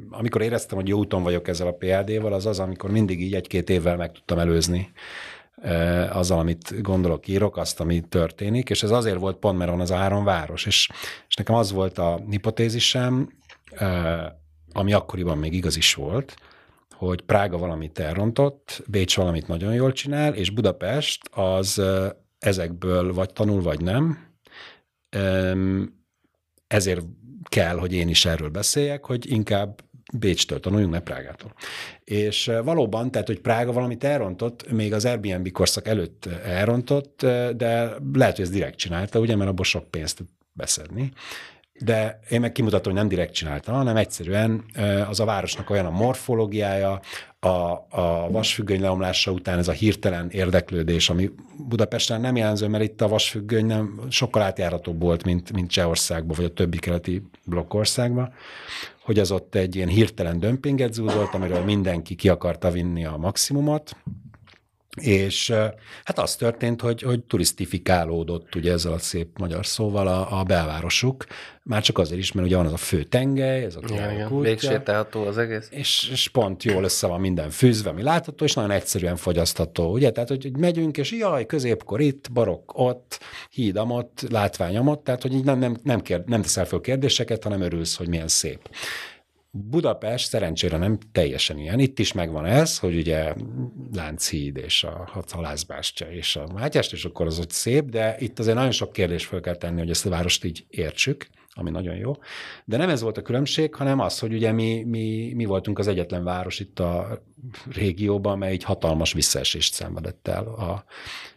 amikor 0.09 0.41
éreztem, 0.41 0.77
hogy 0.77 0.87
jó 0.87 0.97
úton 0.97 1.23
vagyok 1.23 1.47
ezzel 1.47 1.67
a 1.67 1.77
PAD-val, 1.79 2.33
az 2.33 2.45
az, 2.45 2.59
amikor 2.59 2.91
mindig 2.91 3.21
így 3.21 3.33
egy-két 3.33 3.69
évvel 3.69 3.95
meg 3.95 4.11
tudtam 4.11 4.39
előzni 4.39 4.91
azzal, 6.09 6.39
amit 6.39 6.81
gondolok, 6.81 7.27
írok, 7.27 7.57
azt, 7.57 7.79
ami 7.79 8.01
történik, 8.01 8.69
és 8.69 8.83
ez 8.83 8.91
azért 8.91 9.19
volt 9.19 9.37
pont, 9.37 9.57
mert 9.57 9.71
van 9.71 9.79
az 9.79 9.91
áron 9.91 10.23
város, 10.23 10.65
és, 10.65 10.89
és 11.27 11.35
nekem 11.35 11.55
az 11.55 11.71
volt 11.71 11.97
a 11.97 12.19
hipotézisem, 12.29 13.29
ami 14.71 14.93
akkoriban 14.93 15.37
még 15.37 15.53
igaz 15.53 15.77
is 15.77 15.93
volt, 15.93 16.35
hogy 16.91 17.21
Prága 17.21 17.57
valamit 17.57 17.99
elrontott, 17.99 18.83
Bécs 18.87 19.15
valamit 19.15 19.47
nagyon 19.47 19.73
jól 19.73 19.91
csinál, 19.91 20.33
és 20.33 20.49
Budapest 20.49 21.29
az 21.31 21.81
ezekből 22.39 23.13
vagy 23.13 23.33
tanul, 23.33 23.61
vagy 23.61 23.81
nem. 23.81 24.27
Ezért 26.67 27.05
kell, 27.49 27.77
hogy 27.77 27.93
én 27.93 28.07
is 28.07 28.25
erről 28.25 28.49
beszéljek, 28.49 29.05
hogy 29.05 29.31
inkább 29.31 29.81
Bécstől 30.13 30.59
tanuljunk, 30.59 30.93
ne 30.93 30.99
Prágától. 30.99 31.53
És 32.03 32.51
valóban, 32.63 33.11
tehát, 33.11 33.27
hogy 33.27 33.39
Prága 33.39 33.71
valamit 33.71 34.03
elrontott, 34.03 34.71
még 34.71 34.93
az 34.93 35.05
Airbnb 35.05 35.51
korszak 35.51 35.87
előtt 35.87 36.25
elrontott, 36.43 37.21
de 37.55 37.95
lehet, 38.13 38.35
hogy 38.35 38.45
ez 38.45 38.49
direkt 38.49 38.77
csinálta, 38.77 39.19
ugye, 39.19 39.35
mert 39.35 39.49
abból 39.49 39.65
sok 39.65 39.91
pénzt 39.91 40.23
beszedni 40.53 41.11
de 41.79 42.19
én 42.29 42.39
meg 42.39 42.51
kimutatom, 42.51 42.91
hogy 42.91 43.01
nem 43.01 43.09
direkt 43.09 43.33
csináltam, 43.33 43.75
hanem 43.75 43.95
egyszerűen 43.95 44.63
az 45.09 45.19
a 45.19 45.25
városnak 45.25 45.69
olyan 45.69 45.85
a 45.85 45.89
morfológiája, 45.89 46.99
a, 47.39 47.47
a 47.89 48.27
vasfüggöny 48.31 48.81
leomlása 48.81 49.31
után 49.31 49.57
ez 49.57 49.67
a 49.67 49.71
hirtelen 49.71 50.29
érdeklődés, 50.29 51.09
ami 51.09 51.29
Budapesten 51.67 52.21
nem 52.21 52.35
jelenző, 52.35 52.67
mert 52.67 52.83
itt 52.83 53.01
a 53.01 53.07
vasfüggöny 53.07 53.65
nem 53.65 54.01
sokkal 54.09 54.41
átjáratóbb 54.41 55.01
volt, 55.01 55.23
mint, 55.23 55.53
mint 55.53 55.69
Csehországban, 55.69 56.35
vagy 56.35 56.45
a 56.45 56.53
többi 56.53 56.77
keleti 56.77 57.23
blokkországban, 57.45 58.33
hogy 59.03 59.19
az 59.19 59.31
ott 59.31 59.55
egy 59.55 59.75
ilyen 59.75 59.87
hirtelen 59.87 60.39
dömpinget 60.39 60.93
zúzolt, 60.93 61.33
amiről 61.33 61.63
mindenki 61.63 62.15
ki 62.15 62.29
akarta 62.29 62.71
vinni 62.71 63.05
a 63.05 63.17
maximumot, 63.17 63.95
és 64.95 65.49
hát 66.03 66.19
az 66.19 66.35
történt, 66.35 66.81
hogy, 66.81 67.01
hogy 67.01 67.23
turisztifikálódott 67.23 68.55
ugye 68.55 68.71
ezzel 68.71 68.93
a 68.93 68.97
szép 68.97 69.37
magyar 69.37 69.65
szóval 69.65 70.07
a, 70.07 70.39
a 70.39 70.43
belvárosuk, 70.43 71.25
már 71.63 71.81
csak 71.81 71.97
azért 71.97 72.19
is, 72.19 72.31
mert 72.31 72.47
ugye 72.47 72.55
van 72.55 72.65
az 72.65 72.73
a 72.73 72.77
fő 72.77 73.03
tengely, 73.03 73.63
ez 73.63 73.75
a 73.75 73.79
ja, 73.87 74.29
Végsétálható 74.39 75.23
az 75.23 75.37
egész. 75.37 75.67
És, 75.71 76.09
és 76.11 76.29
pont 76.29 76.63
jól 76.63 76.83
össze 76.83 77.07
van 77.07 77.19
minden 77.19 77.49
fűzve, 77.49 77.89
ami 77.89 78.03
látható, 78.03 78.45
és 78.45 78.53
nagyon 78.53 78.71
egyszerűen 78.71 79.15
fogyasztható, 79.15 79.91
ugye? 79.91 80.11
Tehát, 80.11 80.29
hogy 80.29 80.57
megyünk, 80.57 80.97
és 80.97 81.11
jaj, 81.11 81.45
középkor 81.45 82.01
itt, 82.01 82.31
barok 82.31 82.71
ott, 82.75 83.19
hídam 83.49 83.91
ott, 83.91 84.25
látványom 84.29 84.87
ott, 84.87 85.03
tehát, 85.03 85.21
hogy 85.21 85.33
így 85.33 85.43
nem, 85.43 85.59
nem, 85.59 85.77
nem, 85.83 86.01
kér, 86.01 86.23
nem 86.25 86.41
teszel 86.41 86.65
fel 86.65 86.79
kérdéseket, 86.79 87.43
hanem 87.43 87.61
örülsz, 87.61 87.97
hogy 87.97 88.07
milyen 88.07 88.27
szép. 88.27 88.69
Budapest 89.51 90.27
szerencsére 90.27 90.77
nem 90.77 90.97
teljesen 91.11 91.57
ilyen. 91.57 91.79
Itt 91.79 91.99
is 91.99 92.13
megvan 92.13 92.45
ez, 92.45 92.79
hogy 92.79 92.95
ugye 92.95 93.33
Lánchíd 93.93 94.57
és 94.57 94.83
a 94.83 95.23
halászbástya 95.31 96.11
és 96.11 96.35
a 96.35 96.47
Mátyást, 96.53 96.93
és 96.93 97.05
akkor 97.05 97.25
az 97.25 97.39
ott 97.39 97.51
szép, 97.51 97.85
de 97.89 98.15
itt 98.19 98.39
azért 98.39 98.55
nagyon 98.55 98.71
sok 98.71 98.93
kérdés 98.93 99.25
fel 99.25 99.39
kell 99.39 99.55
tenni, 99.55 99.79
hogy 99.79 99.89
ezt 99.89 100.05
a 100.05 100.09
várost 100.09 100.43
így 100.43 100.65
értsük, 100.69 101.27
ami 101.59 101.69
nagyon 101.69 101.95
jó. 101.95 102.13
De 102.65 102.77
nem 102.77 102.89
ez 102.89 103.01
volt 103.01 103.17
a 103.17 103.21
különbség, 103.21 103.75
hanem 103.75 103.99
az, 103.99 104.19
hogy 104.19 104.33
ugye 104.33 104.51
mi, 104.51 104.83
mi, 104.83 105.33
mi 105.35 105.45
voltunk 105.45 105.79
az 105.79 105.87
egyetlen 105.87 106.23
város 106.23 106.59
itt 106.59 106.79
a 106.79 107.23
régióban, 107.71 108.33
amely 108.33 108.51
egy 108.51 108.63
hatalmas 108.63 109.13
visszaesést 109.13 109.73
szenvedett 109.73 110.27
el 110.27 110.47
a 110.47 110.83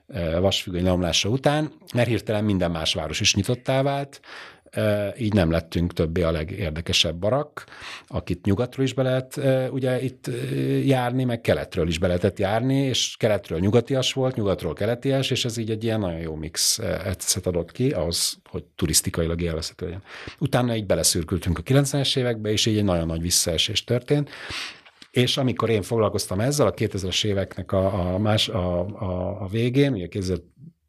e, 0.07 0.39
vasfüggöny 0.39 0.83
leomlása 0.83 1.29
után, 1.29 1.73
mert 1.95 2.09
hirtelen 2.09 2.45
minden 2.45 2.71
más 2.71 2.95
város 2.95 3.21
is 3.21 3.35
nyitottá 3.35 3.83
vált, 3.83 4.21
így 5.19 5.33
nem 5.33 5.51
lettünk 5.51 5.93
többé 5.93 6.23
a 6.23 6.31
legérdekesebb 6.31 7.17
barak, 7.17 7.65
akit 8.07 8.45
nyugatról 8.45 8.85
is 8.85 8.95
be 8.95 9.03
lehet 9.03 9.41
ugye 9.73 10.03
itt 10.03 10.31
járni, 10.85 11.25
meg 11.25 11.41
keletről 11.41 11.89
is 11.89 11.99
be 11.99 12.07
lehetett 12.07 12.39
járni, 12.39 12.77
és 12.77 13.17
keletről 13.19 13.59
nyugatias 13.59 14.13
volt, 14.13 14.37
nyugatról 14.37 14.73
keletias, 14.73 15.31
és 15.31 15.45
ez 15.45 15.57
így 15.57 15.71
egy 15.71 15.85
ilyen 15.85 16.01
nagyon 16.01 16.21
jó 16.21 16.35
mix 16.35 16.79
ecet 16.79 17.47
adott 17.47 17.73
ki, 17.73 17.91
ahhoz, 17.91 18.39
hogy 18.51 18.65
turisztikailag 18.65 19.41
élvezhető 19.41 19.85
legyen. 19.85 20.03
Utána 20.39 20.77
így 20.77 20.87
beleszürkültünk 20.87 21.59
a 21.59 21.63
90-es 21.63 22.17
évekbe, 22.17 22.51
és 22.51 22.67
így 22.67 22.77
egy 22.77 22.85
nagyon 22.85 23.07
nagy 23.07 23.23
visszaesés 23.23 23.85
történt. 23.85 24.31
És 25.11 25.37
amikor 25.37 25.71
én 25.71 25.83
foglalkoztam 25.83 26.41
ezzel 26.41 26.67
a 26.67 26.75
2000-es 26.75 27.25
éveknek 27.25 27.73
a, 27.73 28.15
a, 28.15 28.19
más, 28.19 28.49
a, 28.49 28.81
a, 28.81 29.43
a 29.43 29.47
végén, 29.47 29.93
ugye 29.93 30.09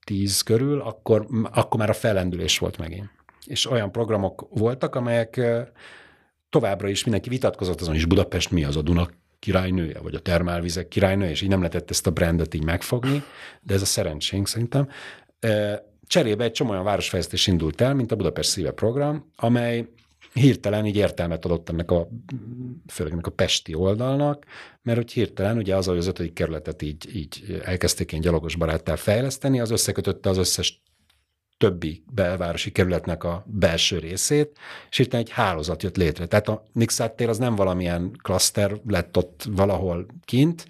tíz 0.06 0.42
körül, 0.42 0.82
akkor, 0.82 1.28
akkor 1.52 1.80
már 1.80 1.90
a 1.90 1.94
fellendülés 1.94 2.58
volt 2.58 2.78
megint. 2.78 3.10
És 3.46 3.70
olyan 3.70 3.92
programok 3.92 4.48
voltak, 4.50 4.96
amelyek 4.96 5.42
továbbra 6.50 6.88
is 6.88 7.04
mindenki 7.04 7.30
vitatkozott 7.30 7.82
azon 7.82 7.96
is, 7.96 8.06
Budapest 8.06 8.52
mi 8.52 8.64
az 8.64 8.76
a 8.76 8.82
Duna 8.82 9.10
királynője, 9.40 10.00
vagy 10.00 10.16
a 10.16 10.20
termálvizek 10.20 10.88
királynője, 10.88 11.32
és 11.32 11.42
így 11.42 11.50
nem 11.50 11.60
lehetett 11.60 11.90
ezt 11.90 12.08
a 12.08 12.12
brandet 12.12 12.54
így 12.54 12.64
megfogni, 12.64 13.24
de 13.62 13.74
ez 13.74 13.82
a 13.82 13.86
szerencsénk 13.86 14.48
szerintem. 14.48 14.88
Cserébe 16.08 16.44
egy 16.44 16.52
csomó 16.52 16.72
olyan 16.72 16.84
városfejlesztés 16.84 17.48
indult 17.48 17.82
el, 17.82 17.94
mint 17.94 18.12
a 18.12 18.16
Budapest 18.16 18.50
Szíve 18.50 18.72
program, 18.72 19.32
amely 19.36 19.88
hirtelen 20.34 20.86
így 20.86 20.96
értelmet 20.96 21.46
adott 21.46 21.70
ennek 21.70 21.92
a, 21.92 22.08
főleg 22.88 23.14
ennek 23.14 23.28
a 23.28 23.32
pesti 23.32 23.74
oldalnak, 23.74 24.46
mert 24.82 24.98
hogy 24.98 25.12
hirtelen 25.12 25.58
ugye 25.58 25.76
az, 25.76 25.86
hogy 25.86 25.98
az 25.98 26.08
ötödik 26.08 26.34
kerületet 26.34 26.82
így, 26.82 27.16
így 27.16 27.62
elkezdték 27.64 28.12
ilyen 28.12 28.24
gyalogos 28.24 28.56
baráttal 28.56 28.96
fejleszteni, 28.96 29.60
az 29.60 29.72
összekötötte 29.72 30.30
az 30.30 30.38
összes 30.38 30.84
többi 31.64 32.04
belvárosi 32.12 32.72
kerületnek 32.72 33.24
a 33.24 33.44
belső 33.48 34.00
részét, 34.00 34.58
és 34.90 35.00
itt 35.00 35.14
egy 35.14 35.30
hálózat 35.30 35.84
jött 35.84 35.98
létre. 35.98 36.26
Tehát 36.26 36.48
a 36.48 36.64
Nixát 36.74 37.16
tér 37.16 37.30
az 37.30 37.38
nem 37.38 37.56
valamilyen 37.56 38.12
klaszter 38.22 38.72
lett 38.88 39.18
ott 39.18 39.48
valahol 39.50 40.06
kint, 40.26 40.66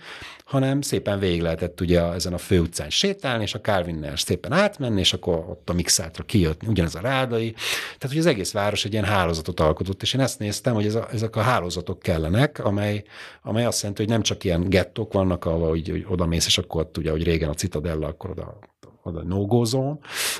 hanem 0.45 0.81
szépen 0.81 1.19
végig 1.19 1.41
lehetett 1.41 1.81
ugye 1.81 2.01
ezen 2.01 2.33
a 2.33 2.37
főutcán 2.37 2.89
sétálni, 2.89 3.43
és 3.43 3.53
a 3.53 3.61
Calvinnel 3.61 4.15
szépen 4.15 4.51
átmenni, 4.51 4.99
és 4.99 5.13
akkor 5.13 5.33
ott 5.33 5.69
a 5.69 5.73
Mixátra 5.73 6.23
kijött 6.23 6.61
ugyanez 6.67 6.95
a 6.95 6.99
rádai. 6.99 7.51
Tehát, 7.83 8.07
hogy 8.07 8.17
az 8.17 8.25
egész 8.25 8.51
város 8.51 8.85
egy 8.85 8.91
ilyen 8.91 9.05
hálózatot 9.05 9.59
alkotott, 9.59 10.01
és 10.01 10.13
én 10.13 10.21
ezt 10.21 10.39
néztem, 10.39 10.73
hogy 10.73 10.85
ez 10.85 10.95
a, 10.95 11.07
ezek 11.11 11.35
a 11.35 11.41
hálózatok 11.41 11.99
kellenek, 11.99 12.65
amely, 12.65 13.03
amely 13.41 13.65
azt 13.65 13.81
jelenti, 13.81 14.01
hogy 14.01 14.11
nem 14.11 14.21
csak 14.21 14.43
ilyen 14.43 14.69
gettók 14.69 15.13
vannak, 15.13 15.45
ahol 15.45 15.69
hogy, 15.69 15.89
hogy 15.89 16.05
oda 16.07 16.25
mész, 16.25 16.45
és 16.45 16.57
akkor 16.57 16.81
ott 16.81 16.97
ugye, 16.97 17.11
hogy 17.11 17.23
régen 17.23 17.49
a 17.49 17.53
Citadella, 17.53 18.07
akkor 18.07 18.29
oda 18.29 18.57
oda 19.03 19.23
no 19.23 19.63
zone, 19.63 19.97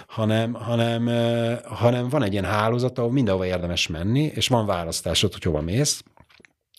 hanem, 0.07 0.53
hanem, 0.53 1.07
hanem 1.65 2.09
van 2.09 2.23
egy 2.23 2.31
ilyen 2.31 2.45
hálózat, 2.45 2.97
ahol 2.97 3.11
mindenhova 3.11 3.45
érdemes 3.45 3.87
menni, 3.87 4.23
és 4.23 4.47
van 4.47 4.65
választásod, 4.65 5.33
hogy 5.33 5.43
hova 5.43 5.61
mész, 5.61 6.03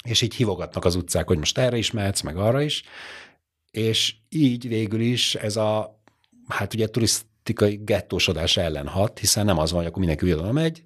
és 0.04 0.22
így 0.22 0.34
hívogatnak 0.34 0.84
az 0.84 0.94
utcák, 0.94 1.26
hogy 1.26 1.38
most 1.38 1.58
erre 1.58 1.76
is 1.76 1.90
mehetsz, 1.90 2.20
meg 2.20 2.36
arra 2.36 2.62
is, 2.62 2.82
és 3.70 4.14
így 4.28 4.68
végül 4.68 5.00
is 5.00 5.34
ez 5.34 5.56
a, 5.56 6.00
hát 6.48 6.74
ugye 6.74 6.88
turist, 6.88 7.26
politikai 7.44 7.80
gettósodás 7.84 8.56
ellen 8.56 8.86
hat, 8.88 9.18
hiszen 9.18 9.44
nem 9.44 9.58
az 9.58 9.70
van, 9.70 9.78
hogy 9.78 9.88
akkor 9.88 9.98
mindenki 9.98 10.26
ugyanolyan 10.26 10.54
megy, 10.54 10.82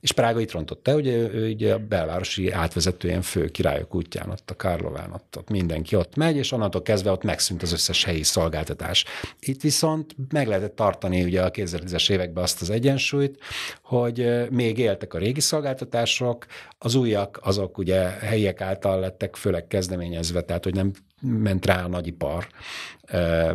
és 0.00 0.12
Prága 0.12 0.40
itt 0.40 0.52
rontotta, 0.52 0.92
hogy 0.92 1.06
ő, 1.06 1.50
ugye 1.52 1.74
a 1.74 1.78
belvárosi 1.78 2.50
átvezetően 2.50 3.22
fő 3.22 3.48
királyok 3.48 3.94
útján, 3.94 4.30
ott 4.30 4.50
a 4.50 4.56
Karlován, 4.56 5.12
ott, 5.12 5.34
ott 5.38 5.50
mindenki 5.50 5.96
ott 5.96 6.16
megy, 6.16 6.36
és 6.36 6.52
onnantól 6.52 6.82
kezdve 6.82 7.10
ott 7.10 7.22
megszűnt 7.22 7.62
az 7.62 7.72
összes 7.72 8.04
helyi 8.04 8.22
szolgáltatás. 8.22 9.04
Itt 9.40 9.60
viszont 9.60 10.16
meg 10.32 10.46
lehetett 10.46 10.76
tartani 10.76 11.22
ugye 11.22 11.42
a 11.42 11.50
2010-es 11.50 12.10
években 12.10 12.42
azt 12.42 12.60
az 12.60 12.70
egyensúlyt, 12.70 13.38
hogy 13.82 14.48
még 14.50 14.78
éltek 14.78 15.14
a 15.14 15.18
régi 15.18 15.40
szolgáltatások, 15.40 16.46
az 16.78 16.94
újak 16.94 17.38
azok 17.42 17.78
ugye 17.78 17.98
helyiek 18.08 18.60
által 18.60 19.00
lettek 19.00 19.36
főleg 19.36 19.66
kezdeményezve, 19.66 20.40
tehát 20.40 20.64
hogy 20.64 20.74
nem 20.74 20.92
ment 21.22 21.66
rá 21.66 21.84
a 21.84 21.88
nagyipar, 21.88 22.46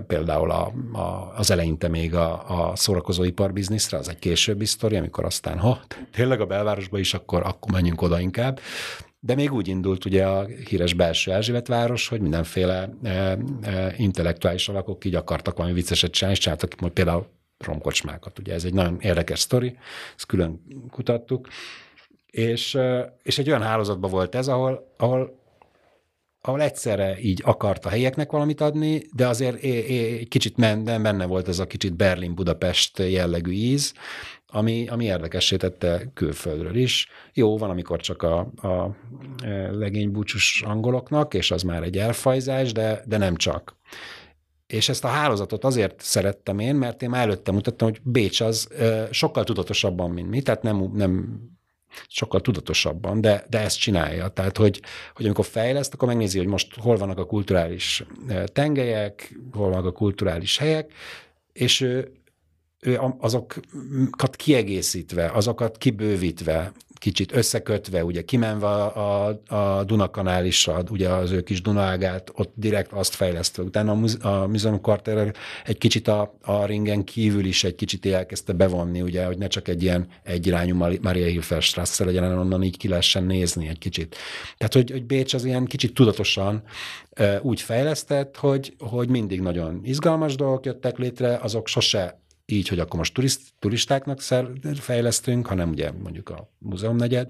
például 0.07 0.51
a, 0.51 0.73
a, 0.91 1.33
az 1.35 1.51
eleinte 1.51 1.87
még 1.87 2.15
a, 2.15 2.69
a 2.69 2.75
szórakozóipar 2.75 3.53
bizniszre, 3.53 3.97
az 3.97 4.09
egy 4.09 4.19
későbbi 4.19 4.65
sztori, 4.65 4.95
amikor 4.95 5.25
aztán, 5.25 5.59
ha 5.59 5.81
tényleg 6.11 6.41
a 6.41 6.45
belvárosba 6.45 6.99
is, 6.99 7.13
akkor, 7.13 7.41
akkor 7.41 7.71
menjünk 7.71 8.01
oda 8.01 8.19
inkább. 8.19 8.59
De 9.19 9.35
még 9.35 9.53
úgy 9.53 9.67
indult 9.67 10.05
ugye 10.05 10.27
a 10.27 10.45
híres 10.45 10.93
belső 10.93 11.31
Erzsébet 11.31 11.67
város, 11.67 12.07
hogy 12.07 12.21
mindenféle 12.21 12.89
e, 13.03 13.09
e, 13.61 13.93
intellektuális 13.97 14.69
alakok 14.69 15.05
így 15.05 15.15
akartak 15.15 15.57
valami 15.57 15.73
vicceset 15.73 16.11
csinálni, 16.11 16.37
és 16.37 16.43
csináltak 16.43 16.79
majd 16.79 16.93
például 16.93 17.27
romkocsmákat. 17.57 18.39
Ugye 18.39 18.53
ez 18.53 18.63
egy 18.63 18.73
nagyon 18.73 18.97
érdekes 18.99 19.39
sztori, 19.39 19.77
ezt 20.15 20.25
külön 20.25 20.61
kutattuk. 20.89 21.47
És, 22.25 22.77
és 23.23 23.37
egy 23.37 23.49
olyan 23.49 23.61
hálózatban 23.61 24.11
volt 24.11 24.35
ez, 24.35 24.47
ahol, 24.47 24.93
ahol 24.97 25.40
ahol 26.41 26.61
egyszerre 26.61 27.19
így 27.19 27.41
akart 27.45 27.85
a 27.85 27.89
helyeknek 27.89 28.31
valamit 28.31 28.61
adni, 28.61 29.01
de 29.13 29.27
azért 29.27 29.59
kicsit 30.27 30.55
benne 31.01 31.25
volt 31.25 31.47
ez 31.47 31.59
a 31.59 31.67
kicsit 31.67 31.95
Berlin-Budapest 31.95 32.99
jellegű 32.99 33.51
íz, 33.51 33.93
ami, 34.47 34.87
ami 34.87 35.05
érdekessé 35.05 35.55
tette 35.55 36.11
külföldről 36.13 36.75
is. 36.75 37.07
Jó, 37.33 37.57
van, 37.57 37.69
amikor 37.69 37.99
csak 37.99 38.23
a, 38.23 38.39
a 38.39 38.95
e, 39.43 39.71
legénybúcsus 39.71 40.61
angoloknak, 40.61 41.33
és 41.33 41.51
az 41.51 41.61
már 41.61 41.83
egy 41.83 41.97
elfajzás, 41.97 42.71
de, 42.71 43.03
de 43.05 43.17
nem 43.17 43.35
csak. 43.35 43.75
És 44.67 44.89
ezt 44.89 45.03
a 45.03 45.07
hálózatot 45.07 45.63
azért 45.63 46.01
szerettem 46.01 46.59
én, 46.59 46.75
mert 46.75 47.01
én 47.01 47.09
már 47.09 47.21
előtte 47.21 47.51
mutattam, 47.51 47.87
hogy 47.87 48.01
Bécs 48.03 48.41
az 48.41 48.71
e, 48.71 49.07
sokkal 49.11 49.43
tudatosabban, 49.43 50.11
mint 50.11 50.29
mi, 50.29 50.41
tehát 50.41 50.63
nem, 50.63 50.91
nem 50.93 51.41
sokkal 52.07 52.41
tudatosabban, 52.41 53.21
de, 53.21 53.45
de 53.49 53.59
ezt 53.59 53.79
csinálja. 53.79 54.27
Tehát, 54.27 54.57
hogy, 54.57 54.81
hogy 55.15 55.25
amikor 55.25 55.45
fejleszt, 55.45 55.93
akkor 55.93 56.07
megnézi, 56.07 56.37
hogy 56.37 56.47
most 56.47 56.75
hol 56.75 56.97
vannak 56.97 57.17
a 57.17 57.25
kulturális 57.25 58.03
e, 58.27 58.43
tengelyek, 58.43 59.35
hol 59.51 59.69
vannak 59.69 59.85
a 59.85 59.91
kulturális 59.91 60.57
helyek, 60.57 60.91
és 61.53 61.81
ő, 61.81 62.11
ő 62.79 62.99
azokat 63.17 64.35
kiegészítve, 64.35 65.29
azokat 65.29 65.77
kibővítve, 65.77 66.71
kicsit 67.01 67.35
összekötve, 67.35 68.03
ugye 68.03 68.21
kimenve 68.21 68.67
a, 68.67 69.27
a, 69.27 69.55
a 69.55 69.83
Dunakanál 69.83 70.45
is, 70.45 70.67
a, 70.67 70.83
ugye 70.89 71.09
az 71.09 71.31
ő 71.31 71.41
kis 71.41 71.61
Dunaágát, 71.61 72.31
ott 72.35 72.53
direkt 72.55 72.91
azt 72.91 73.15
fejlesztve. 73.15 73.63
Utána 73.63 73.91
a, 73.91 73.95
muz, 73.95 74.17
a 74.21 74.47
Museum 74.47 74.81
Quarter 74.81 75.33
egy 75.65 75.77
kicsit 75.77 76.07
a, 76.07 76.37
a 76.41 76.65
ringen 76.65 77.03
kívül 77.03 77.45
is 77.45 77.63
egy 77.63 77.75
kicsit 77.75 78.05
elkezdte 78.05 78.53
bevonni, 78.53 79.01
ugye, 79.01 79.25
hogy 79.25 79.37
ne 79.37 79.47
csak 79.47 79.67
egy 79.67 79.83
ilyen 79.83 80.07
egyirányú 80.23 80.75
Maria 81.01 81.25
Hilferstrasse 81.25 82.05
legyen, 82.05 82.23
hanem 82.23 82.39
onnan 82.39 82.63
így 82.63 82.77
ki 82.77 82.87
lehessen 82.87 83.23
nézni 83.23 83.67
egy 83.67 83.77
kicsit. 83.77 84.15
Tehát, 84.57 84.73
hogy, 84.73 84.91
hogy 84.91 85.05
Bécs 85.05 85.33
az 85.33 85.45
ilyen 85.45 85.65
kicsit 85.65 85.93
tudatosan 85.93 86.63
úgy 87.41 87.61
fejlesztett, 87.61 88.37
hogy, 88.37 88.73
hogy 88.79 89.09
mindig 89.09 89.41
nagyon 89.41 89.81
izgalmas 89.83 90.35
dolgok 90.35 90.65
jöttek 90.65 90.97
létre, 90.97 91.37
azok 91.41 91.67
sose 91.67 92.20
így, 92.51 92.67
hogy 92.67 92.79
akkor 92.79 92.97
most 92.99 93.13
turist, 93.13 93.41
turistáknak 93.59 94.21
fejlesztünk, 94.73 95.47
hanem 95.47 95.69
ugye 95.69 95.91
mondjuk 95.91 96.29
a 96.29 96.49
múzeumnegyed, 96.57 97.29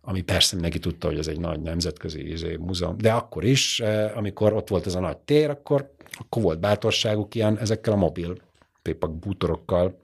ami 0.00 0.20
persze 0.22 0.54
mindenki 0.54 0.78
tudta, 0.78 1.06
hogy 1.06 1.18
ez 1.18 1.26
egy 1.26 1.40
nagy 1.40 1.60
nemzetközi 1.60 2.30
izé, 2.30 2.56
múzeum, 2.56 2.96
de 2.98 3.12
akkor 3.12 3.44
is, 3.44 3.80
eh, 3.80 4.16
amikor 4.16 4.52
ott 4.52 4.68
volt 4.68 4.86
ez 4.86 4.94
a 4.94 5.00
nagy 5.00 5.16
tér, 5.16 5.50
akkor, 5.50 5.92
akkor 6.12 6.42
volt 6.42 6.60
bátorságuk 6.60 7.34
ilyen 7.34 7.58
ezekkel 7.58 7.92
a 7.92 7.96
mobil 7.96 8.36
pépak 8.82 9.18
bútorokkal 9.18 9.98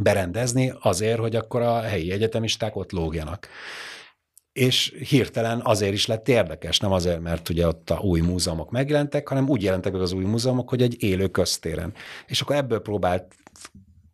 berendezni 0.00 0.72
azért, 0.80 1.18
hogy 1.18 1.36
akkor 1.36 1.62
a 1.62 1.80
helyi 1.80 2.10
egyetemisták 2.10 2.76
ott 2.76 2.92
lógjanak. 2.92 3.48
És 4.52 4.94
hirtelen 5.08 5.60
azért 5.64 5.92
is 5.92 6.06
lett 6.06 6.28
érdekes, 6.28 6.78
nem 6.78 6.92
azért, 6.92 7.20
mert 7.20 7.48
ugye 7.48 7.66
ott 7.66 7.90
a 7.90 7.98
új 8.00 8.20
múzeumok 8.20 8.70
megjelentek, 8.70 9.28
hanem 9.28 9.48
úgy 9.48 9.62
jelentek 9.62 9.92
meg 9.92 10.00
az 10.00 10.12
új 10.12 10.24
múzeumok, 10.24 10.68
hogy 10.68 10.82
egy 10.82 11.02
élő 11.02 11.28
köztéren. 11.28 11.94
És 12.26 12.40
akkor 12.40 12.56
ebből 12.56 12.80
próbált 12.80 13.34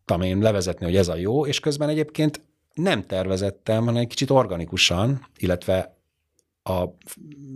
tudtam 0.09 0.21
én 0.21 0.39
levezetni, 0.39 0.85
hogy 0.85 0.95
ez 0.95 1.07
a 1.07 1.15
jó, 1.15 1.45
és 1.45 1.59
közben 1.59 1.89
egyébként 1.89 2.41
nem 2.73 3.03
tervezettem, 3.03 3.85
hanem 3.85 4.01
egy 4.01 4.07
kicsit 4.07 4.29
organikusan, 4.29 5.27
illetve 5.37 5.98
a 6.69 6.95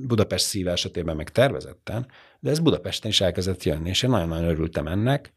Budapest 0.07 0.45
szíve 0.45 0.71
esetében 0.71 1.15
meg 1.15 1.29
tervezettem, 1.29 2.05
de 2.39 2.49
ez 2.49 2.59
Budapesten 2.59 3.09
is 3.09 3.21
elkezdett 3.21 3.63
jönni, 3.63 3.89
és 3.89 4.03
én 4.03 4.09
nagyon-nagyon 4.09 4.49
örültem 4.49 4.87
ennek, 4.87 5.31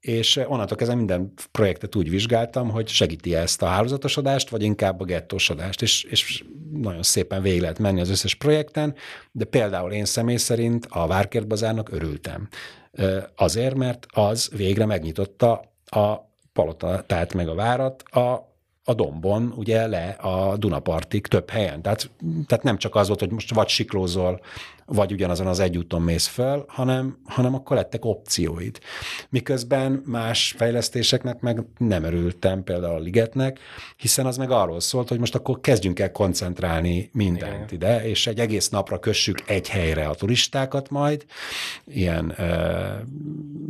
és 0.00 0.36
onnantól 0.36 0.76
kezdve 0.76 0.96
minden 0.96 1.32
projektet 1.52 1.94
úgy 1.94 2.10
vizsgáltam, 2.10 2.70
hogy 2.70 2.88
segíti 2.88 3.34
ezt 3.34 3.62
a 3.62 3.66
hálózatosodást, 3.66 4.48
vagy 4.48 4.62
inkább 4.62 5.00
a 5.00 5.04
gettósodást, 5.04 5.82
és, 5.82 6.02
és 6.02 6.44
nagyon 6.72 7.02
szépen 7.02 7.42
végig 7.42 7.60
lehet 7.60 7.78
menni 7.78 8.00
az 8.00 8.10
összes 8.10 8.34
projekten, 8.34 8.94
de 9.32 9.44
például 9.44 9.92
én 9.92 10.04
személy 10.04 10.36
szerint 10.36 10.86
a 10.88 11.06
Várkert 11.06 11.46
Bazárnak 11.46 11.92
örültem. 11.92 12.48
Azért, 13.36 13.74
mert 13.74 14.06
az 14.10 14.50
végre 14.56 14.86
megnyitotta 14.86 15.72
a 15.84 16.14
palota, 16.52 17.02
tehát 17.06 17.34
meg 17.34 17.48
a 17.48 17.54
várat, 17.54 18.02
a, 18.02 18.53
a 18.84 18.94
dombon, 18.94 19.52
ugye 19.56 19.86
le 19.86 20.08
a 20.08 20.56
Dunapartig 20.56 21.26
több 21.26 21.50
helyen. 21.50 21.82
Tehát, 21.82 22.10
tehát 22.46 22.64
nem 22.64 22.78
csak 22.78 22.94
az 22.94 23.06
volt, 23.06 23.20
hogy 23.20 23.30
most 23.30 23.54
vagy 23.54 23.68
siklózol 23.68 24.40
vagy 24.86 25.12
ugyanazon 25.12 25.46
az 25.46 25.60
egy 25.60 25.76
úton 25.76 26.02
mész 26.02 26.26
föl, 26.26 26.64
hanem, 26.68 27.18
hanem 27.24 27.54
akkor 27.54 27.76
lettek 27.76 28.04
opcióid. 28.04 28.78
Miközben 29.28 30.02
más 30.06 30.54
fejlesztéseknek 30.56 31.40
meg 31.40 31.62
nem 31.78 32.04
örültem, 32.04 32.64
például 32.64 32.94
a 32.94 32.98
Ligetnek, 32.98 33.58
hiszen 33.96 34.26
az 34.26 34.36
meg 34.36 34.50
arról 34.50 34.80
szólt, 34.80 35.08
hogy 35.08 35.18
most 35.18 35.34
akkor 35.34 35.60
kezdjünk 35.60 35.98
el 35.98 36.12
koncentrálni 36.12 37.10
mindent 37.12 37.72
Igen. 37.72 37.98
ide, 37.98 38.08
és 38.08 38.26
egy 38.26 38.40
egész 38.40 38.68
napra 38.68 38.98
kössük 38.98 39.42
egy 39.46 39.68
helyre 39.68 40.08
a 40.08 40.14
turistákat 40.14 40.90
majd. 40.90 41.24
Ilyen 41.86 42.34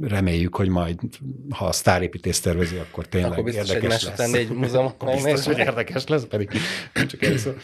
reméljük, 0.00 0.56
hogy 0.56 0.68
majd, 0.68 0.98
ha 1.50 1.66
a 1.66 1.72
sztárépítész 1.72 2.40
tervezi, 2.40 2.76
akkor 2.76 3.06
tényleg 3.06 3.38
akkor 3.38 3.52
érdekes 3.52 4.02
lesz. 4.02 4.04
Akkor 4.04 4.16
biztos, 4.16 4.30
hogy 4.30 4.38
egy 4.38 4.50
múzeum 4.50 4.94
biztos, 4.98 5.44
hogy 5.44 5.58
érdekes 5.58 6.06
lesz, 6.06 6.24
pedig 6.24 6.50
csak 6.92 7.22
először. 7.22 7.56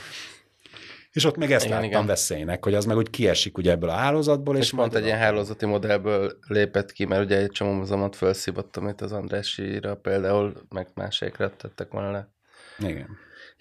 És 1.12 1.24
ott 1.24 1.36
meg 1.36 1.52
ezt 1.52 1.64
igen, 1.64 1.76
láttam 1.76 1.90
igen. 1.90 2.06
veszélynek, 2.06 2.64
hogy 2.64 2.74
az 2.74 2.84
meg 2.84 2.96
úgy 2.96 3.10
kiesik 3.10 3.58
ugye 3.58 3.70
ebből 3.70 3.88
a 3.90 3.94
hálózatból. 3.94 4.56
És, 4.56 4.62
és 4.62 4.70
pont 4.70 4.94
egy 4.94 5.04
ilyen 5.04 5.18
hálózati 5.18 5.66
modellből 5.66 6.38
lépett 6.46 6.92
ki, 6.92 7.04
mert 7.04 7.24
ugye 7.24 7.36
egy 7.36 7.50
csomó 7.50 7.72
mozamat 7.72 8.16
felszívottam 8.16 8.88
itt 8.88 9.00
az 9.00 9.12
Andrásira 9.12 9.94
például, 9.94 10.62
meg 10.68 10.88
másikra 10.94 11.56
tettek 11.56 11.92
volna 11.92 12.10
le. 12.10 12.28
Igen. 12.78 13.08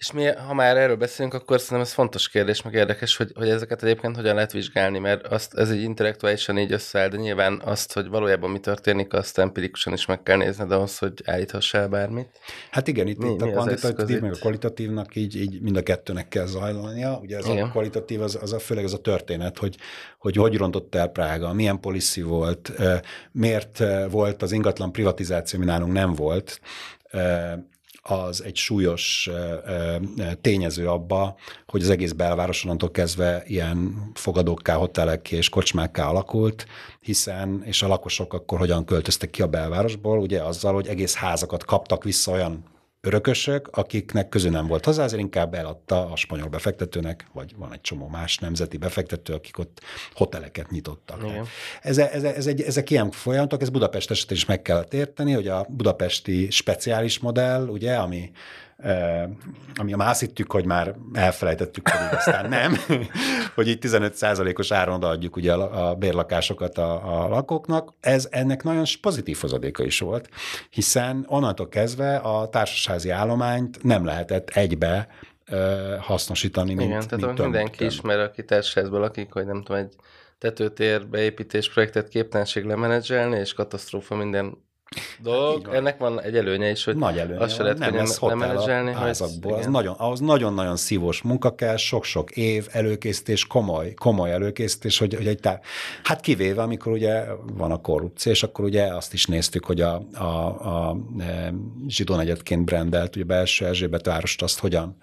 És 0.00 0.12
mi, 0.12 0.24
ha 0.24 0.54
már 0.54 0.76
erről 0.76 0.96
beszélünk, 0.96 1.34
akkor 1.34 1.60
szerintem 1.60 1.86
ez 1.86 1.92
fontos 1.92 2.28
kérdés, 2.28 2.62
meg 2.62 2.74
érdekes, 2.74 3.16
hogy, 3.16 3.32
hogy 3.34 3.48
ezeket 3.48 3.82
egyébként 3.82 4.16
hogyan 4.16 4.34
lehet 4.34 4.52
vizsgálni, 4.52 4.98
mert 4.98 5.26
azt, 5.26 5.54
ez 5.54 5.70
egy 5.70 5.82
intellektuálisan 5.82 6.58
így 6.58 6.72
összeáll, 6.72 7.08
de 7.08 7.16
nyilván 7.16 7.60
azt, 7.64 7.92
hogy 7.92 8.08
valójában 8.08 8.50
mi 8.50 8.58
történik, 8.58 9.12
azt 9.12 9.38
empirikusan 9.38 9.92
is 9.92 10.06
meg 10.06 10.22
kell 10.22 10.36
nézned 10.36 10.72
ahhoz, 10.72 10.98
hogy 10.98 11.12
állíthassál 11.24 11.88
bármit. 11.88 12.28
Hát 12.70 12.88
igen, 12.88 13.06
itt, 13.06 13.18
mi, 13.18 13.30
itt 13.30 13.40
mi 13.40 13.48
a 13.48 13.52
kvantitatív, 13.52 14.20
meg 14.20 14.32
a 14.32 14.36
kvalitatívnak 14.36 15.16
így, 15.16 15.36
így 15.36 15.60
mind 15.60 15.76
a 15.76 15.82
kettőnek 15.82 16.28
kell 16.28 16.46
zajlania. 16.46 17.18
Ugye 17.22 17.36
ez 17.36 17.46
igen. 17.46 17.64
a 17.64 17.70
kvalitatív, 17.70 18.20
az, 18.20 18.38
az 18.42 18.52
a, 18.52 18.58
főleg 18.58 18.84
az 18.84 18.94
a 18.94 18.98
történet, 18.98 19.58
hogy, 19.58 19.76
hogy 20.18 20.36
hogy 20.36 20.56
rontott 20.56 20.94
el 20.94 21.08
Prága, 21.08 21.52
milyen 21.52 21.80
policy 21.80 22.22
volt, 22.22 22.72
miért 23.32 23.82
volt 24.10 24.42
az 24.42 24.52
ingatlan 24.52 24.92
privatizáció, 24.92 25.58
ami 25.58 25.68
nálunk 25.68 25.92
nem 25.92 26.14
volt, 26.14 26.60
az 28.02 28.44
egy 28.44 28.56
súlyos 28.56 29.30
tényező 30.40 30.88
abba, 30.88 31.36
hogy 31.66 31.82
az 31.82 31.90
egész 31.90 32.12
belváros 32.12 32.66
kezdve 32.92 33.42
ilyen 33.46 34.10
fogadókká, 34.14 34.74
hotelekké 34.74 35.36
és 35.36 35.48
kocsmákká 35.48 36.08
alakult, 36.08 36.66
hiszen, 37.00 37.62
és 37.64 37.82
a 37.82 37.88
lakosok 37.88 38.32
akkor 38.32 38.58
hogyan 38.58 38.84
költöztek 38.84 39.30
ki 39.30 39.42
a 39.42 39.46
belvárosból, 39.46 40.18
ugye 40.18 40.42
azzal, 40.42 40.74
hogy 40.74 40.86
egész 40.86 41.14
házakat 41.14 41.64
kaptak 41.64 42.04
vissza 42.04 42.32
olyan 42.32 42.64
örökösök, 43.00 43.68
akiknek 43.72 44.28
közül 44.28 44.50
nem 44.50 44.66
volt 44.66 44.84
hozzá, 44.84 45.04
ezért 45.04 45.22
inkább 45.22 45.54
eladta 45.54 46.10
a 46.10 46.16
spanyol 46.16 46.48
befektetőnek, 46.48 47.26
vagy 47.32 47.54
van 47.56 47.72
egy 47.72 47.80
csomó 47.80 48.08
más 48.08 48.38
nemzeti 48.38 48.76
befektető, 48.76 49.32
akik 49.32 49.58
ott 49.58 49.80
hoteleket 50.14 50.70
nyitottak. 50.70 51.20
Ez, 51.82 51.98
ez, 51.98 52.22
ez 52.22 52.46
egy, 52.46 52.62
ezek 52.62 52.90
ilyen 52.90 53.10
folyamatok, 53.10 53.62
ez 53.62 53.68
Budapest 53.68 54.10
esetén 54.10 54.36
is 54.36 54.44
meg 54.44 54.62
kellett 54.62 54.94
érteni, 54.94 55.32
hogy 55.32 55.48
a 55.48 55.66
budapesti 55.68 56.50
speciális 56.50 57.18
modell, 57.18 57.66
ugye, 57.66 57.94
ami 57.94 58.30
ami 59.74 59.92
azt 59.92 60.20
hittük, 60.20 60.52
hogy 60.52 60.64
már 60.64 60.94
elfelejtettük, 61.12 61.88
hogy 61.88 62.18
aztán 62.18 62.48
nem, 62.48 62.76
hogy 63.54 63.68
így 63.68 63.78
15%-os 63.80 64.70
áron 64.72 64.94
odaadjuk 64.94 65.36
ugye 65.36 65.52
a, 65.52 65.94
bérlakásokat 65.94 66.78
a, 66.78 67.22
a 67.24 67.28
lakóknak. 67.28 67.92
Ez 68.00 68.28
ennek 68.30 68.62
nagyon 68.62 68.84
pozitív 69.00 69.38
hozadéka 69.40 69.84
is 69.84 70.00
volt, 70.00 70.28
hiszen 70.70 71.24
onnantól 71.28 71.68
kezdve 71.68 72.16
a 72.16 72.48
társasházi 72.48 73.10
állományt 73.10 73.82
nem 73.82 74.04
lehetett 74.04 74.50
egybe 74.50 75.08
hasznosítani, 76.00 76.74
mint, 76.74 76.88
Igen, 76.88 77.08
tehát 77.08 77.26
mint 77.26 77.38
mindenki 77.38 77.76
több. 77.78 77.88
ismer, 77.88 78.18
aki 78.18 78.44
társasházban 78.44 79.00
lakik, 79.00 79.32
hogy 79.32 79.46
nem 79.46 79.62
tudom, 79.62 79.82
egy 79.82 79.94
tetőtér 80.38 81.06
beépítés 81.06 81.72
projektet 81.72 82.08
képtelenség 82.08 82.64
lemenedzselni, 82.64 83.38
és 83.38 83.52
katasztrófa 83.52 84.14
minden 84.14 84.56
dolog. 85.22 85.66
Hát 85.66 85.74
Ennek 85.74 85.98
van 85.98 86.20
egy 86.20 86.36
előnye 86.36 86.70
is, 86.70 86.84
hogy 86.84 86.96
Nagy 86.96 87.18
előnye 87.18 87.40
azt 87.40 87.54
se 87.54 87.62
lehet 87.62 87.78
nem 87.78 87.94
lesz 87.94 88.18
hotel 88.18 88.56
a 88.56 88.92
házakból. 88.92 89.54
Az 89.54 89.66
nagyon, 89.66 89.94
ahhoz 89.98 90.20
nagyon-nagyon 90.20 90.76
szívós 90.76 91.22
munka 91.22 91.54
kell, 91.54 91.76
sok-sok 91.76 92.30
év 92.30 92.68
előkészítés, 92.70 93.46
komoly, 93.46 93.94
komoly 93.94 94.32
előkészítés, 94.32 94.98
hogy, 94.98 95.14
hogy 95.14 95.26
egy 95.26 95.40
tár... 95.40 95.60
Hát 96.02 96.20
kivéve, 96.20 96.62
amikor 96.62 96.92
ugye 96.92 97.24
van 97.52 97.70
a 97.70 97.80
korrupció, 97.80 98.32
és 98.32 98.42
akkor 98.42 98.64
ugye 98.64 98.94
azt 98.94 99.12
is 99.12 99.26
néztük, 99.26 99.64
hogy 99.64 99.80
a, 99.80 100.02
a, 100.14 100.24
a, 100.24 100.90
a 100.90 100.96
e, 101.18 101.54
zsidó 101.88 102.16
negyedként 102.16 102.64
brendelt, 102.64 103.16
ugye 103.16 103.24
belső 103.24 103.66
Erzsébet 103.66 104.06
várost 104.06 104.42
azt 104.42 104.58
hogyan 104.58 104.96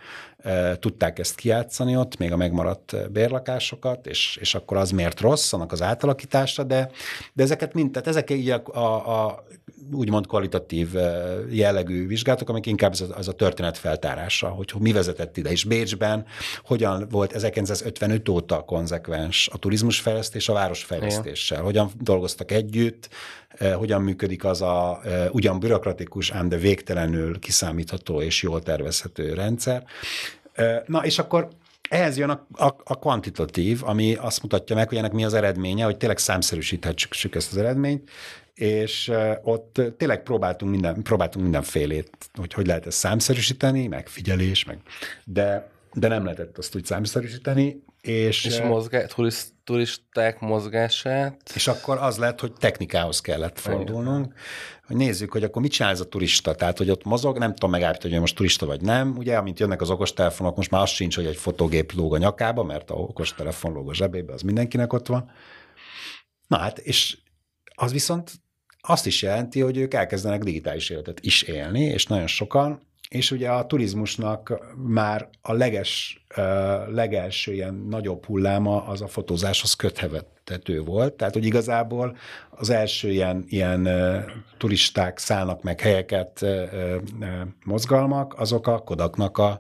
tudták 0.79 1.19
ezt 1.19 1.35
kiátszani 1.35 1.97
ott, 1.97 2.17
még 2.17 2.31
a 2.31 2.37
megmaradt 2.37 3.11
bérlakásokat, 3.11 4.07
és, 4.07 4.37
és 4.41 4.55
akkor 4.55 4.77
az 4.77 4.91
miért 4.91 5.19
rossz, 5.19 5.53
annak 5.53 5.71
az 5.71 5.81
átalakítása, 5.81 6.63
de, 6.63 6.91
de 7.33 7.43
ezeket 7.43 7.73
mind, 7.73 7.91
tehát 7.91 8.07
ezek 8.07 8.29
így 8.29 8.49
a, 8.49 8.61
a, 8.65 9.25
a 9.25 9.43
úgymond 9.91 10.27
kvalitatív 10.27 10.93
jellegű 11.49 12.07
vizsgálatok, 12.07 12.49
amik 12.49 12.65
inkább 12.65 12.91
ez 12.91 13.01
a, 13.01 13.17
az 13.17 13.27
a 13.27 13.31
történet 13.31 13.77
feltárása, 13.77 14.47
hogy 14.47 14.73
mi 14.79 14.91
vezetett 14.91 15.37
ide. 15.37 15.49
És 15.49 15.63
Bécsben 15.63 16.25
hogyan 16.63 17.07
volt 17.09 17.33
1955 17.33 18.29
óta 18.29 18.61
konzekvens 18.61 19.49
a 19.53 19.57
turizmusfejlesztés 19.57 20.49
a 20.49 20.53
városfejlesztéssel, 20.53 21.61
hogyan 21.61 21.91
dolgoztak 21.99 22.51
együtt, 22.51 23.09
hogyan 23.75 24.01
működik 24.01 24.45
az 24.45 24.61
a 24.61 24.99
eh, 25.03 25.27
ugyan 25.31 25.59
bürokratikus, 25.59 26.31
ám 26.31 26.49
de 26.49 26.57
végtelenül 26.57 27.39
kiszámítható 27.39 28.21
és 28.21 28.41
jól 28.41 28.61
tervezhető 28.61 29.33
rendszer. 29.33 29.83
Na, 30.85 31.05
és 31.05 31.19
akkor 31.19 31.47
ehhez 31.89 32.17
jön 32.17 32.29
a, 32.29 32.47
a, 32.51 32.75
a 32.83 32.99
kvantitatív, 32.99 33.83
ami 33.83 34.15
azt 34.15 34.41
mutatja 34.41 34.75
meg, 34.75 34.87
hogy 34.87 34.97
ennek 34.97 35.11
mi 35.11 35.25
az 35.25 35.33
eredménye, 35.33 35.85
hogy 35.85 35.97
tényleg 35.97 36.17
számszerűsíthetjük 36.17 37.35
ezt 37.35 37.51
az 37.51 37.57
eredményt, 37.57 38.09
és 38.53 39.11
ott 39.43 39.81
tényleg 39.97 40.23
próbáltunk, 40.23 40.71
minden, 40.71 41.01
próbáltunk 41.01 41.43
mindenfélét, 41.43 42.09
hogy 42.33 42.53
hogy 42.53 42.67
lehet 42.67 42.85
ezt 42.85 42.97
számszerűsíteni, 42.97 43.87
meg 43.87 44.07
figyelés, 44.07 44.63
meg, 44.63 44.79
de, 45.23 45.69
de 45.93 46.07
nem 46.07 46.23
lehetett 46.23 46.57
azt 46.57 46.75
úgy 46.75 46.85
számszerűsíteni. 46.85 47.83
És, 48.01 48.45
és 48.45 48.61
mozgá, 48.61 49.05
turist, 49.05 49.47
turisták 49.67 50.39
mozgását. 50.39 51.51
És 51.55 51.67
akkor 51.67 51.97
az 51.97 52.17
lett, 52.17 52.39
hogy 52.39 52.53
technikához 52.53 53.21
kellett 53.21 53.59
fordulnunk, 53.59 54.33
hogy 54.85 54.95
nézzük, 54.95 55.31
hogy 55.31 55.43
akkor 55.43 55.61
mit 55.61 55.71
csinál 55.71 55.91
ez 55.91 55.99
a 55.99 56.07
turista, 56.07 56.55
tehát 56.55 56.77
hogy 56.77 56.89
ott 56.89 57.03
mozog, 57.03 57.37
nem 57.37 57.53
tudom 57.53 57.69
megállítani, 57.69 58.11
hogy 58.11 58.21
most 58.21 58.35
turista 58.35 58.65
vagy 58.65 58.81
nem, 58.81 59.17
ugye, 59.17 59.37
amint 59.37 59.59
jönnek 59.59 59.81
az 59.81 59.89
okostelefonok, 59.89 60.55
most 60.55 60.71
már 60.71 60.81
az 60.81 60.89
sincs, 60.89 61.15
hogy 61.15 61.25
egy 61.25 61.35
fotogép 61.35 61.91
lóg 61.91 62.13
a 62.13 62.17
nyakába, 62.17 62.63
mert 62.63 62.91
a 62.91 62.93
okostelefon 62.93 63.73
lóg 63.73 63.89
a 63.89 63.93
zsebébe, 63.93 64.33
az 64.33 64.41
mindenkinek 64.41 64.93
ott 64.93 65.07
van. 65.07 65.31
Na 66.47 66.57
hát, 66.57 66.77
és 66.77 67.17
az 67.75 67.91
viszont 67.91 68.31
azt 68.81 69.05
is 69.05 69.21
jelenti, 69.21 69.61
hogy 69.61 69.77
ők 69.77 69.93
elkezdenek 69.93 70.43
digitális 70.43 70.89
életet 70.89 71.19
is 71.21 71.41
élni, 71.41 71.83
és 71.83 72.05
nagyon 72.05 72.27
sokan, 72.27 72.86
és 73.09 73.31
ugye 73.31 73.49
a 73.49 73.65
turizmusnak 73.65 74.59
már 74.75 75.29
a 75.41 75.53
leges, 75.53 76.25
legelső 76.87 77.53
ilyen 77.53 77.73
nagyobb 77.73 78.25
hulláma 78.25 78.85
az 78.85 79.01
a 79.01 79.07
fotózáshoz 79.07 79.73
köthető 80.47 80.81
volt. 80.81 81.13
Tehát, 81.13 81.33
hogy 81.33 81.45
igazából 81.45 82.17
az 82.49 82.69
első 82.69 83.11
ilyen, 83.11 83.45
ilyen 83.47 83.89
turisták 84.57 85.17
szállnak 85.17 85.63
meg 85.63 85.79
helyeket, 85.79 86.45
mozgalmak, 87.65 88.39
azok 88.39 88.67
a 88.67 88.77
Kodaknak 88.79 89.37
a, 89.37 89.59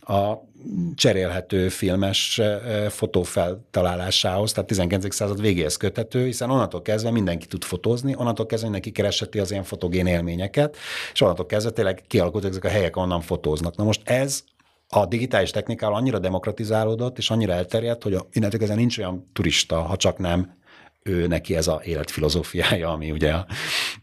a 0.00 0.46
cserélhető 0.94 1.68
filmes 1.68 2.40
fotófeltalálásához, 2.88 4.52
tehát 4.52 4.68
19. 4.68 5.14
század 5.14 5.40
végéhez 5.40 5.76
kötető, 5.76 6.24
hiszen 6.24 6.50
onnantól 6.50 6.82
kezdve 6.82 7.10
mindenki 7.10 7.46
tud 7.46 7.64
fotózni, 7.64 8.14
onnantól 8.16 8.46
kezdve 8.46 8.68
mindenki 8.68 8.92
kereseti 8.92 9.38
az 9.38 9.50
ilyen 9.50 9.64
fotogén 9.64 10.06
élményeket, 10.06 10.76
és 11.12 11.20
onnantól 11.20 11.46
kezdve 11.46 11.70
tényleg 11.70 12.02
kialakultak 12.06 12.50
ezek 12.50 12.64
a 12.64 12.68
helyek, 12.68 12.96
onnan 12.96 13.20
fotóznak. 13.20 13.76
Na 13.76 13.84
most 13.84 14.08
ez 14.08 14.44
a 14.88 15.06
digitális 15.06 15.50
technikával 15.50 15.96
annyira 15.96 16.18
demokratizálódott, 16.18 17.18
és 17.18 17.30
annyira 17.30 17.52
elterjedt, 17.52 18.02
hogy 18.02 18.16
innentől 18.32 18.58
kezdve 18.58 18.78
nincs 18.78 18.98
olyan 18.98 19.24
turista, 19.32 19.80
ha 19.80 19.96
csak 19.96 20.18
nem 20.18 20.56
ő 21.02 21.26
neki 21.26 21.56
ez 21.56 21.66
a 21.66 21.80
életfilozófiája, 21.84 22.92
ami 22.92 23.10
ugye 23.10 23.32
a 23.32 23.46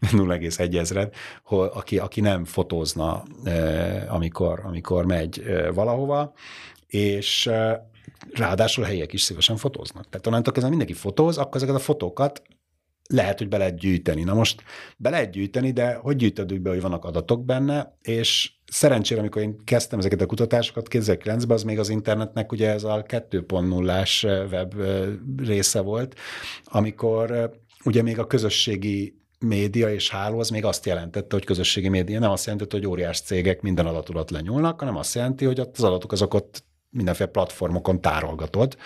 0,1 0.00 0.78
ezred, 0.78 1.14
aki, 1.48 1.98
aki 1.98 2.20
nem 2.20 2.44
fotózna, 2.44 3.22
amikor, 4.08 4.60
amikor 4.64 5.04
megy 5.04 5.42
valahova, 5.74 6.32
és 6.86 7.50
ráadásul 8.32 8.84
helyiek 8.84 9.12
is 9.12 9.22
szívesen 9.22 9.56
fotóznak. 9.56 10.08
Tehát 10.08 10.26
onnantól 10.26 10.52
kezdve 10.52 10.70
mindenki 10.70 10.98
fotóz, 10.98 11.38
akkor 11.38 11.56
ezeket 11.56 11.74
a 11.74 11.78
fotókat 11.78 12.42
lehet, 13.08 13.38
hogy 13.38 13.48
be 13.48 13.56
lehet 13.56 13.78
gyűjteni. 13.78 14.22
Na 14.22 14.34
most 14.34 14.62
be 14.96 15.10
lehet 15.10 15.30
gyűjteni, 15.30 15.72
de 15.72 15.94
hogy 15.94 16.16
gyűjtödük 16.16 16.60
be, 16.60 16.70
hogy 16.70 16.80
vannak 16.80 17.04
adatok 17.04 17.44
benne, 17.44 17.96
és 18.02 18.52
szerencsére, 18.66 19.20
amikor 19.20 19.42
én 19.42 19.64
kezdtem 19.64 19.98
ezeket 19.98 20.20
a 20.20 20.26
kutatásokat 20.26 20.86
2009-ben, 20.90 21.50
az 21.50 21.62
még 21.62 21.78
az 21.78 21.88
internetnek 21.88 22.52
ugye 22.52 22.70
ez 22.70 22.84
a 22.84 23.02
2.0-ás 23.02 24.24
web 24.50 24.74
része 25.36 25.80
volt, 25.80 26.14
amikor 26.64 27.50
ugye 27.84 28.02
még 28.02 28.18
a 28.18 28.26
közösségi 28.26 29.20
média 29.38 29.92
és 29.92 30.10
háló 30.10 30.38
az 30.38 30.50
még 30.50 30.64
azt 30.64 30.86
jelentette, 30.86 31.36
hogy 31.36 31.44
közösségi 31.44 31.88
média 31.88 32.18
nem 32.18 32.30
azt 32.30 32.44
jelentette, 32.44 32.76
hogy 32.76 32.86
óriás 32.86 33.20
cégek 33.20 33.60
minden 33.60 33.86
adatodat 33.86 34.30
lenyúlnak, 34.30 34.78
hanem 34.80 34.96
azt 34.96 35.14
jelenti, 35.14 35.44
hogy 35.44 35.60
az 35.60 35.82
adatok 35.82 36.12
azok 36.12 36.34
ott 36.34 36.64
mindenféle 36.90 37.30
platformokon 37.30 38.00
tárolgatod, 38.00 38.76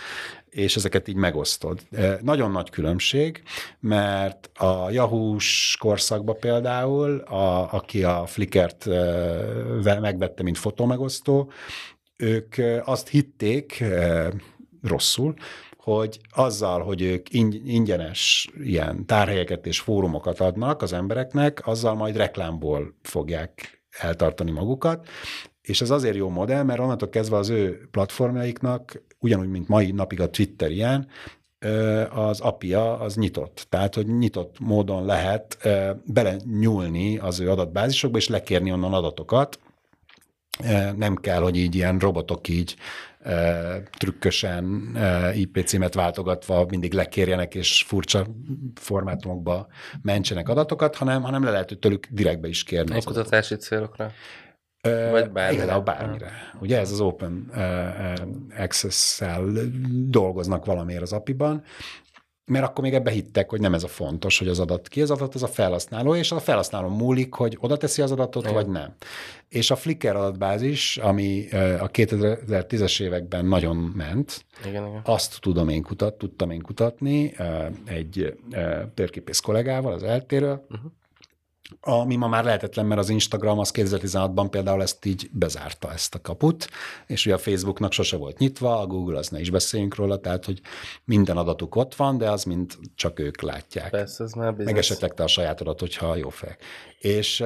és 0.50 0.76
ezeket 0.76 1.08
így 1.08 1.16
megosztod. 1.16 1.80
Nagyon 2.20 2.50
nagy 2.50 2.70
különbség, 2.70 3.42
mert 3.80 4.50
a 4.54 4.90
Yahoo-s 4.90 5.76
korszakban 5.80 6.36
például, 6.40 7.18
a, 7.18 7.72
aki 7.72 8.04
a 8.04 8.26
Flickr-t 8.26 8.86
megvette, 10.00 10.42
mint 10.42 10.58
fotómegosztó, 10.58 11.50
ők 12.16 12.54
azt 12.84 13.08
hitték, 13.08 13.84
rosszul, 14.82 15.34
hogy 15.76 16.20
azzal, 16.30 16.82
hogy 16.82 17.02
ők 17.02 17.32
ingyenes 17.64 18.48
ilyen 18.62 19.06
tárhelyeket 19.06 19.66
és 19.66 19.80
fórumokat 19.80 20.40
adnak 20.40 20.82
az 20.82 20.92
embereknek, 20.92 21.66
azzal 21.66 21.94
majd 21.94 22.16
reklámból 22.16 22.94
fogják 23.02 23.82
eltartani 23.90 24.50
magukat, 24.50 25.08
és 25.62 25.80
ez 25.80 25.90
azért 25.90 26.16
jó 26.16 26.28
modell, 26.28 26.62
mert 26.62 26.80
onnantól 26.80 27.08
kezdve 27.08 27.36
az 27.36 27.48
ő 27.48 27.88
platformjaiknak 27.90 29.02
ugyanúgy, 29.20 29.48
mint 29.48 29.68
mai 29.68 29.90
napig 29.90 30.20
a 30.20 30.30
Twitter 30.30 30.70
ilyen, 30.70 31.08
az 32.10 32.40
APIA 32.40 32.98
az 32.98 33.16
nyitott. 33.16 33.66
Tehát, 33.68 33.94
hogy 33.94 34.06
nyitott 34.06 34.60
módon 34.60 35.04
lehet 35.04 35.68
bele 36.04 36.36
nyúlni 36.58 37.18
az 37.18 37.40
ő 37.40 37.50
adatbázisokba, 37.50 38.18
és 38.18 38.28
lekérni 38.28 38.72
onnan 38.72 38.94
adatokat. 38.94 39.58
Nem 40.96 41.16
kell, 41.16 41.40
hogy 41.40 41.56
így 41.56 41.74
ilyen 41.74 41.98
robotok 41.98 42.48
így 42.48 42.76
trükkösen 43.98 44.96
IP 45.34 45.62
címet 45.64 45.94
váltogatva 45.94 46.66
mindig 46.68 46.92
lekérjenek 46.92 47.54
és 47.54 47.84
furcsa 47.86 48.26
formátumokba 48.74 49.66
mentsenek 50.02 50.48
adatokat, 50.48 50.96
hanem, 50.96 51.22
hanem 51.22 51.44
le 51.44 51.50
lehet 51.50 51.76
tőlük 51.80 52.06
direktbe 52.10 52.48
is 52.48 52.62
kérni. 52.62 52.96
A 52.96 53.02
kutatási 53.04 53.54
célokra? 53.54 54.12
Vagy 54.82 55.30
bármire. 55.30 55.64
Igen, 55.64 55.84
bármire. 55.84 56.30
Ugye 56.60 56.78
ez 56.78 56.90
az 56.90 57.00
Open 57.00 57.50
Access-szel 58.58 59.52
dolgoznak 60.08 60.64
valamiért 60.64 61.02
az 61.02 61.12
API-ban, 61.12 61.62
mert 62.50 62.64
akkor 62.64 62.84
még 62.84 62.94
ebbe 62.94 63.10
hittek, 63.10 63.50
hogy 63.50 63.60
nem 63.60 63.74
ez 63.74 63.82
a 63.82 63.88
fontos, 63.88 64.38
hogy 64.38 64.48
az 64.48 64.58
adat 64.60 64.88
ki 64.88 65.02
az 65.02 65.10
adat, 65.10 65.34
az 65.34 65.42
a 65.42 65.46
felhasználó, 65.46 66.14
és 66.14 66.32
a 66.32 66.40
felhasználó 66.40 66.88
múlik, 66.88 67.34
hogy 67.34 67.56
oda 67.60 67.76
teszi 67.76 68.02
az 68.02 68.12
adatot, 68.12 68.42
Igen. 68.42 68.54
vagy 68.54 68.66
nem. 68.66 68.94
És 69.48 69.70
a 69.70 69.76
Flickr 69.76 70.16
adatbázis, 70.16 70.96
ami 70.96 71.48
a 71.80 71.90
2010-es 71.90 73.02
években 73.02 73.44
nagyon 73.44 73.76
ment, 73.76 74.44
igen, 74.66 74.86
igen. 74.86 75.00
azt 75.04 75.40
tudom 75.40 75.68
én 75.68 75.82
kutat, 75.82 76.14
tudtam 76.14 76.50
én 76.50 76.62
kutatni 76.62 77.34
egy 77.84 78.38
térképész 78.94 79.40
kollégával 79.40 79.92
az 79.92 80.02
eltéről, 80.02 80.66
uh-huh 80.70 80.90
ami 81.80 82.16
ma 82.16 82.28
már 82.28 82.44
lehetetlen, 82.44 82.86
mert 82.86 83.00
az 83.00 83.08
Instagram 83.08 83.58
az 83.58 83.70
2016-ban 83.74 84.46
például 84.50 84.82
ezt 84.82 85.04
így 85.04 85.30
bezárta 85.32 85.92
ezt 85.92 86.14
a 86.14 86.20
kaput, 86.20 86.68
és 87.06 87.26
ugye 87.26 87.34
a 87.34 87.38
Facebooknak 87.38 87.92
sose 87.92 88.16
volt 88.16 88.38
nyitva, 88.38 88.80
a 88.80 88.86
Google 88.86 89.18
az 89.18 89.28
ne 89.28 89.40
is 89.40 89.50
beszéljünk 89.50 89.94
róla, 89.94 90.20
tehát 90.20 90.44
hogy 90.44 90.60
minden 91.04 91.36
adatuk 91.36 91.74
ott 91.74 91.94
van, 91.94 92.18
de 92.18 92.30
az 92.30 92.44
mind 92.44 92.72
csak 92.94 93.18
ők 93.18 93.40
látják. 93.40 93.90
Persze, 93.90 94.24
ez 94.24 94.32
már 94.32 94.52
Meg 94.52 94.78
esetleg 94.78 95.14
te 95.14 95.22
a 95.22 95.26
saját 95.26 95.60
adat, 95.60 95.80
hogyha 95.80 96.16
jó 96.16 96.28
fel. 96.28 96.56
És 96.98 97.44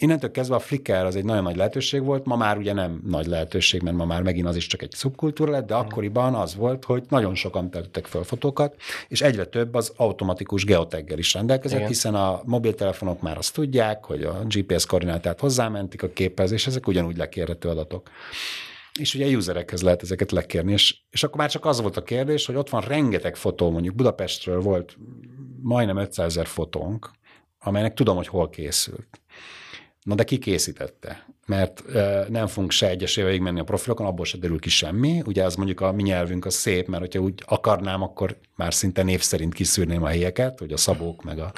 innentől 0.00 0.30
kezdve 0.30 0.54
a 0.54 0.58
Flickr 0.58 1.04
az 1.04 1.16
egy 1.16 1.24
nagyon 1.24 1.42
nagy 1.42 1.56
lehetőség 1.56 2.02
volt, 2.02 2.24
ma 2.24 2.36
már 2.36 2.56
ugye 2.56 2.72
nem 2.72 3.00
nagy 3.06 3.26
lehetőség, 3.26 3.82
mert 3.82 3.96
ma 3.96 4.04
már 4.04 4.22
megint 4.22 4.46
az 4.46 4.56
is 4.56 4.66
csak 4.66 4.82
egy 4.82 4.90
szubkultúra 4.90 5.50
lett, 5.50 5.66
de 5.66 5.74
mm. 5.74 5.78
akkoriban 5.78 6.34
az 6.34 6.54
volt, 6.54 6.84
hogy 6.84 7.02
nagyon 7.08 7.34
sokan 7.34 7.70
tettek 7.70 8.06
fel 8.06 8.22
fotókat, 8.22 8.74
és 9.08 9.20
egyre 9.20 9.44
több 9.44 9.74
az 9.74 9.92
automatikus 9.96 10.64
geotaggel 10.64 11.18
is 11.18 11.34
rendelkezett, 11.34 11.78
Igen. 11.78 11.88
hiszen 11.88 12.14
a 12.14 12.40
mobiltelefonok 12.44 13.20
már 13.20 13.36
azt 13.36 13.54
tudják, 13.54 14.04
hogy 14.04 14.22
a 14.22 14.42
GPS 14.48 14.86
koordinátát 14.86 15.40
hozzámentik 15.40 16.02
a 16.02 16.08
képhez, 16.08 16.52
és 16.52 16.66
ezek 16.66 16.86
ugyanúgy 16.86 17.16
lekérhető 17.16 17.68
adatok. 17.68 18.10
És 18.98 19.14
ugye 19.14 19.36
userekhez 19.36 19.82
lehet 19.82 20.02
ezeket 20.02 20.32
lekérni, 20.32 20.72
és, 20.72 20.96
és 21.10 21.22
akkor 21.22 21.36
már 21.36 21.50
csak 21.50 21.64
az 21.64 21.80
volt 21.80 21.96
a 21.96 22.02
kérdés, 22.02 22.46
hogy 22.46 22.54
ott 22.54 22.70
van 22.70 22.80
rengeteg 22.80 23.36
fotó, 23.36 23.70
mondjuk 23.70 23.94
Budapestről 23.94 24.60
volt 24.60 24.96
majdnem 25.62 25.96
500 25.96 26.26
ezer 26.26 26.46
fotónk, 26.46 27.10
amelynek 27.58 27.94
tudom, 27.94 28.16
hogy 28.16 28.26
hol 28.26 28.48
készült. 28.50 29.20
Na 30.02 30.14
de 30.14 30.24
ki 30.24 30.38
készítette? 30.38 31.26
Mert 31.46 31.94
e, 31.94 32.26
nem 32.28 32.46
fogunk 32.46 32.70
se 32.70 32.88
egyesével 32.88 33.38
menni 33.38 33.60
a 33.60 33.64
profilokon, 33.64 34.06
abból 34.06 34.24
se 34.24 34.38
derül 34.38 34.58
ki 34.58 34.68
semmi. 34.68 35.22
Ugye 35.26 35.44
az 35.44 35.54
mondjuk 35.54 35.80
a 35.80 35.92
mi 35.92 36.02
nyelvünk 36.02 36.44
az 36.46 36.54
szép, 36.54 36.88
mert 36.88 37.02
hogyha 37.02 37.20
úgy 37.20 37.42
akarnám, 37.46 38.02
akkor 38.02 38.38
már 38.56 38.74
szinte 38.74 39.02
név 39.02 39.20
szerint 39.20 39.54
kiszűrném 39.54 40.02
a 40.02 40.08
helyeket, 40.08 40.58
hogy 40.58 40.72
a 40.72 40.76
szabók 40.76 41.22
meg 41.22 41.38
a... 41.38 41.52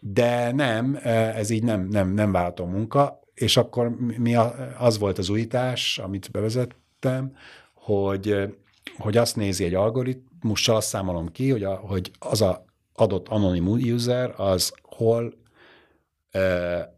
De 0.00 0.52
nem, 0.52 0.98
ez 1.34 1.50
így 1.50 1.62
nem, 1.62 1.88
nem, 1.88 2.14
nem 2.14 2.32
váltó 2.32 2.64
munka, 2.64 3.20
és 3.34 3.56
akkor 3.56 3.96
mi 4.18 4.34
a, 4.34 4.74
az 4.78 4.98
volt 4.98 5.18
az 5.18 5.28
újítás, 5.28 5.98
amit 5.98 6.30
bevezettem, 6.30 7.36
hogy, 7.74 8.36
hogy 8.98 9.16
azt 9.16 9.36
nézi 9.36 9.64
egy 9.64 9.74
algoritmussal, 9.74 10.76
azt 10.76 10.88
számolom 10.88 11.28
ki, 11.28 11.50
hogy, 11.50 11.64
a, 11.64 11.74
hogy 11.74 12.10
az 12.18 12.40
a 12.40 12.64
adott 12.92 13.28
anonim 13.28 13.66
user 13.66 14.34
az 14.36 14.74
hol 14.82 15.34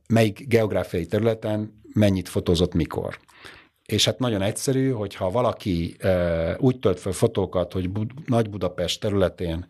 melyik 0.09 0.49
geográfiai 0.49 1.07
területen 1.07 1.83
mennyit 1.93 2.29
fotózott 2.29 2.75
mikor. 2.75 3.19
És 3.87 4.05
hát 4.05 4.19
nagyon 4.19 4.43
egyszerű, 4.43 4.91
hogyha 4.91 5.31
valaki 5.31 5.97
úgy 6.59 6.79
tölt 6.79 7.01
fel 7.01 7.13
fotókat, 7.13 7.73
hogy 7.73 7.91
Bud- 7.91 8.29
Nagy 8.29 8.51
Budapest 8.51 9.01
területén 9.01 9.67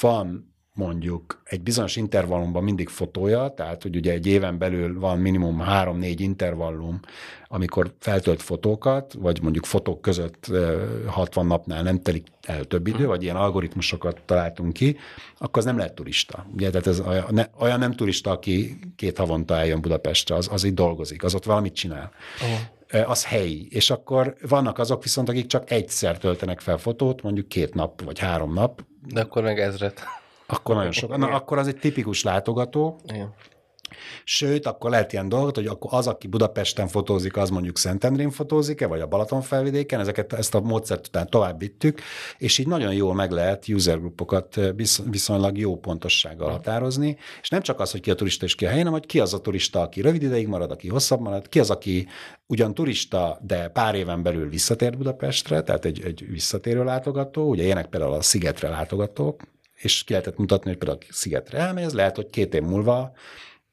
van 0.00 0.53
mondjuk 0.74 1.42
egy 1.44 1.62
bizonyos 1.62 1.96
intervallumban 1.96 2.64
mindig 2.64 2.88
fotója, 2.88 3.48
tehát 3.56 3.82
hogy 3.82 3.96
ugye 3.96 4.12
egy 4.12 4.26
éven 4.26 4.58
belül 4.58 5.00
van 5.00 5.18
minimum 5.18 5.58
három-négy 5.58 6.20
intervallum, 6.20 7.00
amikor 7.48 7.94
feltölt 7.98 8.42
fotókat, 8.42 9.12
vagy 9.12 9.42
mondjuk 9.42 9.64
fotók 9.64 10.00
között 10.00 10.50
60 11.06 11.46
napnál 11.46 11.82
nem 11.82 12.02
telik 12.02 12.26
el 12.42 12.64
több 12.64 12.86
idő, 12.86 13.06
vagy 13.06 13.22
ilyen 13.22 13.36
algoritmusokat 13.36 14.20
találtunk 14.24 14.72
ki, 14.72 14.96
akkor 15.38 15.58
az 15.58 15.64
nem 15.64 15.76
lehet 15.76 15.94
turista. 15.94 16.46
Ugye, 16.54 16.70
tehát 16.70 16.86
ez 16.86 17.02
olyan 17.58 17.78
nem 17.78 17.92
turista, 17.92 18.30
aki 18.30 18.78
két 18.96 19.18
havonta 19.18 19.56
eljön 19.56 19.80
Budapestre, 19.80 20.34
az, 20.34 20.48
az 20.52 20.64
itt 20.64 20.74
dolgozik, 20.74 21.24
az 21.24 21.34
ott 21.34 21.44
valamit 21.44 21.74
csinál. 21.74 22.10
Oh. 22.42 23.08
Az 23.08 23.24
helyi. 23.24 23.68
És 23.70 23.90
akkor 23.90 24.36
vannak 24.48 24.78
azok 24.78 25.02
viszont, 25.02 25.28
akik 25.28 25.46
csak 25.46 25.70
egyszer 25.70 26.18
töltenek 26.18 26.60
fel 26.60 26.78
fotót, 26.78 27.22
mondjuk 27.22 27.48
két 27.48 27.74
nap, 27.74 28.04
vagy 28.04 28.18
három 28.18 28.52
nap. 28.52 28.84
De 29.06 29.20
akkor 29.20 29.42
meg 29.42 29.60
ezret. 29.60 30.02
Akkor 30.46 30.74
nagyon 30.74 30.92
sok. 30.92 31.16
Na, 31.16 31.26
akkor 31.26 31.58
az 31.58 31.66
egy 31.66 31.78
tipikus 31.78 32.22
látogató. 32.22 33.00
Igen. 33.04 33.34
Sőt, 34.24 34.66
akkor 34.66 34.90
lehet 34.90 35.12
ilyen 35.12 35.28
dolgot, 35.28 35.54
hogy 35.54 35.66
akkor 35.66 35.90
az, 35.94 36.06
aki 36.06 36.26
Budapesten 36.26 36.88
fotózik, 36.88 37.36
az 37.36 37.50
mondjuk 37.50 37.78
Szentendrén 37.78 38.30
fotózik-e, 38.30 38.86
vagy 38.86 39.00
a 39.00 39.06
Balaton 39.06 39.40
felvidéken, 39.42 40.00
ezeket, 40.00 40.32
ezt 40.32 40.54
a 40.54 40.60
módszert 40.60 41.06
után 41.06 41.30
tovább 41.30 41.58
vittük, 41.58 42.00
és 42.38 42.58
így 42.58 42.66
nagyon 42.66 42.94
jól 42.94 43.14
meg 43.14 43.30
lehet 43.30 43.68
usergrupokat 43.68 44.60
viszonylag 45.10 45.58
jó 45.58 45.76
pontossággal 45.76 46.50
határozni, 46.50 47.16
és 47.42 47.48
nem 47.48 47.60
csak 47.60 47.80
az, 47.80 47.90
hogy 47.90 48.00
ki 48.00 48.10
a 48.10 48.14
turista 48.14 48.44
és 48.44 48.54
ki 48.54 48.64
a 48.64 48.68
helyen, 48.68 48.84
hanem 48.84 48.98
hogy 48.98 49.08
ki 49.08 49.20
az 49.20 49.34
a 49.34 49.40
turista, 49.40 49.80
aki 49.80 50.00
rövid 50.00 50.22
ideig 50.22 50.48
marad, 50.48 50.70
aki 50.70 50.88
hosszabb 50.88 51.20
marad, 51.20 51.48
ki 51.48 51.60
az, 51.60 51.70
aki 51.70 52.06
ugyan 52.46 52.74
turista, 52.74 53.38
de 53.42 53.68
pár 53.68 53.94
éven 53.94 54.22
belül 54.22 54.48
visszatér 54.48 54.96
Budapestre, 54.96 55.62
tehát 55.62 55.84
egy, 55.84 56.02
egy 56.04 56.26
visszatérő 56.28 56.84
látogató, 56.84 57.48
ugye 57.48 57.62
ilyenek 57.62 57.86
például 57.86 58.12
a 58.12 58.22
Szigetre 58.22 58.68
látogatók, 58.68 59.42
és 59.84 60.04
ki 60.04 60.12
lehetett 60.12 60.36
mutatni, 60.36 60.68
hogy 60.70 60.78
például 60.78 61.00
Szigetre 61.10 61.58
elmegy, 61.58 61.84
ez 61.84 61.94
lehet, 61.94 62.16
hogy 62.16 62.30
két 62.30 62.54
év 62.54 62.62
múlva 62.62 63.12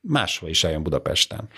máshol 0.01 0.49
is 0.49 0.63
eljön 0.63 0.83
Budapesten. 0.83 1.49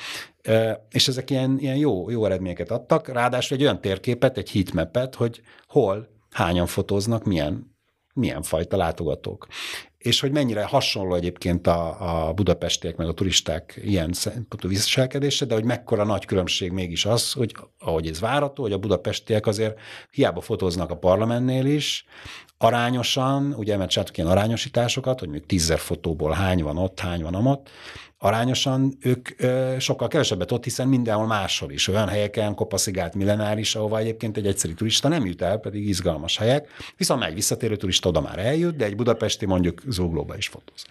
És 0.90 1.08
ezek 1.08 1.30
ilyen, 1.30 1.60
ilyen 1.60 1.76
jó, 1.76 2.10
jó 2.10 2.26
eredményeket 2.26 2.72
adtak, 2.72 3.08
ráadásul 3.08 3.58
egy 3.58 3.64
olyan 3.64 3.82
térképet, 3.82 4.38
egy 4.38 4.52
heatmapet, 4.52 5.16
hogy 5.16 5.42
hol, 5.68 6.08
hányan 6.32 6.66
fotóznak, 6.66 7.24
milyen, 7.24 7.76
milyen 8.14 8.42
fajta 8.42 8.78
látogatók. 8.78 9.48
És 9.98 10.20
hogy 10.20 10.32
mennyire 10.32 10.64
hasonló 10.64 11.16
egyébként 11.16 11.68
a, 11.68 12.28
a 12.28 12.34
budapestiek 12.34 12.96
meg 12.96 13.08
a 13.08 13.14
turisták 13.14 13.80
ilyen 13.84 14.14
szempontú 14.14 14.68
viselkedése, 14.68 15.46
de 15.46 15.54
hogy 15.54 15.64
mekkora 15.64 16.04
nagy 16.04 16.26
különbség 16.26 16.72
mégis 16.72 17.06
az, 17.06 17.32
hogy 17.32 17.56
ahogy 17.80 18.08
ez 18.08 18.20
várható, 18.20 18.64
hogy 18.64 18.72
a 18.72 18.78
budapestiek 18.78 19.48
azért 19.48 19.80
hiába 20.12 20.42
fotóznak 20.42 20.92
a 20.92 20.98
parlamentnél 20.98 21.66
is, 21.66 22.06
arányosan, 22.64 23.54
ugye 23.58 23.78
mert 23.78 23.90
csináltuk 23.90 24.18
ilyen 24.18 24.30
arányosításokat, 24.30 25.20
hogy 25.20 25.28
mondjuk 25.28 25.50
tízzer 25.50 25.80
fotóból 25.80 26.32
hány 26.32 26.64
van 26.64 26.78
ott, 26.78 27.00
hány 27.00 27.22
van 27.22 27.36
amott, 27.36 27.70
arányosan 28.24 28.98
ők 29.02 29.30
ö, 29.38 29.76
sokkal 29.80 30.08
kevesebbet 30.08 30.52
ott, 30.52 30.64
hiszen 30.64 30.88
mindenhol 30.88 31.26
máshol 31.26 31.72
is, 31.72 31.88
olyan 31.88 32.08
helyeken, 32.08 32.56
Kopaszigát, 32.56 33.16
Millenáris, 33.16 33.76
ahova 33.76 33.98
egyébként 33.98 34.38
egy 34.38 34.48
egyszerű 34.48 34.74
turista 34.74 35.08
nem 35.08 35.26
jut 35.26 35.42
el, 35.42 35.58
pedig 35.58 35.88
izgalmas 35.88 36.38
helyek, 36.38 36.68
viszont 36.98 37.24
egy 37.24 37.34
visszatérő 37.34 37.76
turista 37.76 38.10
oda 38.10 38.22
már 38.22 38.40
eljut, 38.40 38.76
de 38.76 38.86
egy 38.86 38.96
budapesti 38.96 39.46
mondjuk 39.46 39.82
Zuglóba 39.88 40.38
is 40.38 40.48
fotóz. 40.48 40.86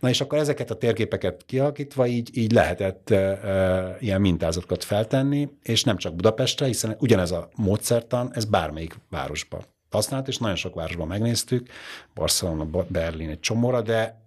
Na 0.00 0.08
és 0.08 0.20
akkor 0.20 0.38
ezeket 0.38 0.70
a 0.70 0.74
térképeket 0.74 1.42
kialakítva 1.46 2.06
így, 2.06 2.30
így 2.32 2.52
lehetett 2.52 3.10
ö, 3.10 3.32
ö, 3.44 3.88
ilyen 4.00 4.20
mintázatokat 4.20 4.84
feltenni, 4.84 5.48
és 5.62 5.84
nem 5.84 5.96
csak 5.96 6.14
Budapestre, 6.14 6.66
hiszen 6.66 6.96
ugyanez 6.98 7.30
a 7.30 7.48
módszertan, 7.56 8.30
ez 8.34 8.44
bármelyik 8.44 8.94
városban 9.10 9.74
használt, 9.96 10.28
és 10.28 10.38
nagyon 10.38 10.56
sok 10.56 10.74
városban 10.74 11.06
megnéztük, 11.06 11.68
Barcelona, 12.14 12.84
Berlin 12.88 13.30
egy 13.30 13.40
csomóra, 13.40 13.82
de 13.82 14.24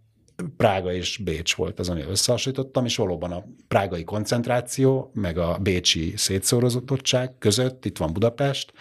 Prága 0.57 0.93
és 0.93 1.17
Bécs 1.17 1.55
volt 1.55 1.79
az, 1.79 1.89
ami 1.89 2.01
összehasonlítottam, 2.01 2.85
és 2.85 2.95
valóban 2.95 3.31
a 3.31 3.43
prágai 3.67 4.03
koncentráció, 4.03 5.11
meg 5.13 5.37
a 5.37 5.57
bécsi 5.61 6.13
szétszórozottság 6.17 7.37
között, 7.39 7.85
itt 7.85 7.97
van 7.97 8.13
Budapest, 8.13 8.73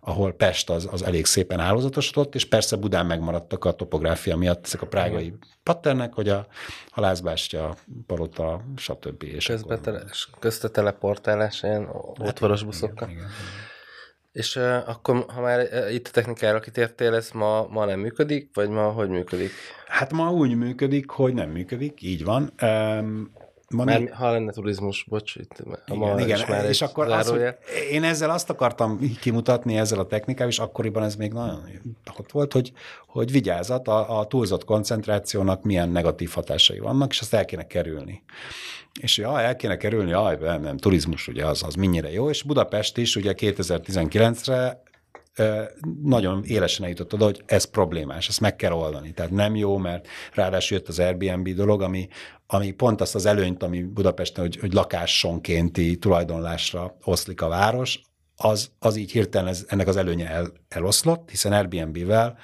ahol 0.00 0.32
Pest 0.32 0.70
az, 0.70 0.88
az 0.90 1.02
elég 1.02 1.26
szépen 1.26 1.58
hálózatosodott, 1.58 2.34
és 2.34 2.44
persze 2.44 2.76
Budán 2.76 3.06
megmaradtak 3.06 3.64
a 3.64 3.72
topográfia 3.72 4.36
miatt 4.36 4.64
ezek 4.64 4.82
a 4.82 4.86
prágai 4.86 5.34
patternek, 5.62 6.12
hogy 6.12 6.28
a 6.28 6.46
halászbástya, 6.90 7.76
palota, 8.06 8.64
stb. 8.76 9.22
És 9.22 9.46
Közbe 9.46 9.74
akkor... 9.74 9.84
tele, 9.84 10.02
közte 10.38 10.68
teleportálás 10.68 11.62
ilyen 11.62 11.88
otvaros 12.18 12.62
buszokkal. 12.62 13.08
Igen, 13.08 13.20
igen. 13.20 13.32
És 14.34 14.56
uh, 14.56 14.88
akkor, 14.88 15.24
ha 15.28 15.40
már 15.40 15.68
uh, 15.72 15.94
itt 15.94 16.06
a 16.06 16.10
technikára 16.10 16.60
kitértél, 16.60 17.14
ez 17.14 17.30
ma, 17.30 17.66
ma 17.70 17.84
nem 17.84 18.00
működik, 18.00 18.50
vagy 18.54 18.68
ma 18.68 18.82
hogy 18.82 19.08
működik? 19.08 19.50
Hát 19.86 20.12
ma 20.12 20.32
úgy 20.32 20.56
működik, 20.56 21.10
hogy 21.10 21.34
nem 21.34 21.50
működik, 21.50 22.02
így 22.02 22.24
van. 22.24 22.52
Um, 22.62 23.32
Van 23.68 23.86
már, 23.86 24.10
ha 24.12 24.30
lenne 24.30 24.52
turizmus, 24.52 25.04
bocs, 25.08 25.36
itt 25.36 25.62
a 25.86 25.94
igen, 25.94 26.18
igen. 26.18 26.38
Is 26.38 26.46
már 26.46 26.64
és 26.64 26.82
akkor 26.82 27.12
az, 27.12 27.28
hogy 27.28 27.42
én 27.90 28.04
ezzel 28.04 28.30
azt 28.30 28.50
akartam 28.50 28.98
kimutatni 29.20 29.76
ezzel 29.76 29.98
a 29.98 30.06
technikával, 30.06 30.52
és 30.52 30.58
akkoriban 30.58 31.02
ez 31.02 31.16
még 31.16 31.32
nagyon 31.32 31.62
ott 32.18 32.32
volt, 32.32 32.52
hogy, 32.52 32.72
hogy 33.06 33.30
vigyázat, 33.30 33.88
a, 33.88 34.18
a 34.18 34.26
túlzott 34.26 34.64
koncentrációnak 34.64 35.62
milyen 35.62 35.88
negatív 35.88 36.30
hatásai 36.30 36.78
vannak, 36.78 37.10
és 37.10 37.20
azt 37.20 37.34
el 37.34 37.44
kéne 37.44 37.66
kerülni. 37.66 38.22
És 39.00 39.18
ja, 39.18 39.40
el 39.40 39.56
kéne 39.56 39.76
kerülni, 39.76 40.10
jaj, 40.10 40.36
nem, 40.40 40.62
nem, 40.62 40.76
turizmus 40.76 41.28
ugye 41.28 41.46
az, 41.46 41.62
az 41.62 41.74
mennyire 41.74 42.12
jó, 42.12 42.30
és 42.30 42.42
Budapest 42.42 42.96
is 42.96 43.16
ugye 43.16 43.34
2019-re 43.36 44.82
nagyon 46.02 46.44
élesen 46.44 46.82
eljutott 46.84 47.14
oda, 47.14 47.24
hogy 47.24 47.42
ez 47.46 47.64
problémás, 47.64 48.28
ezt 48.28 48.40
meg 48.40 48.56
kell 48.56 48.72
oldani. 48.72 49.12
Tehát 49.12 49.30
nem 49.30 49.56
jó, 49.56 49.76
mert 49.76 50.06
ráadásul 50.32 50.76
jött 50.76 50.88
az 50.88 50.98
Airbnb 50.98 51.48
dolog, 51.48 51.82
ami, 51.82 52.08
ami 52.46 52.70
pont 52.70 53.00
azt 53.00 53.14
az 53.14 53.26
előnyt, 53.26 53.62
ami 53.62 53.82
Budapesten, 53.82 54.44
hogy, 54.44 54.56
hogy 54.56 54.72
lakásonkénti 54.72 55.96
tulajdonlásra 55.96 56.96
oszlik 57.04 57.42
a 57.42 57.48
város, 57.48 58.00
az, 58.36 58.70
az 58.78 58.96
így 58.96 59.10
hirtelen 59.10 59.48
ez, 59.48 59.64
ennek 59.68 59.86
az 59.86 59.96
előnye 59.96 60.28
el, 60.28 60.52
eloszlott, 60.68 61.30
hiszen 61.30 61.52
Airbnb-vel, 61.52 62.38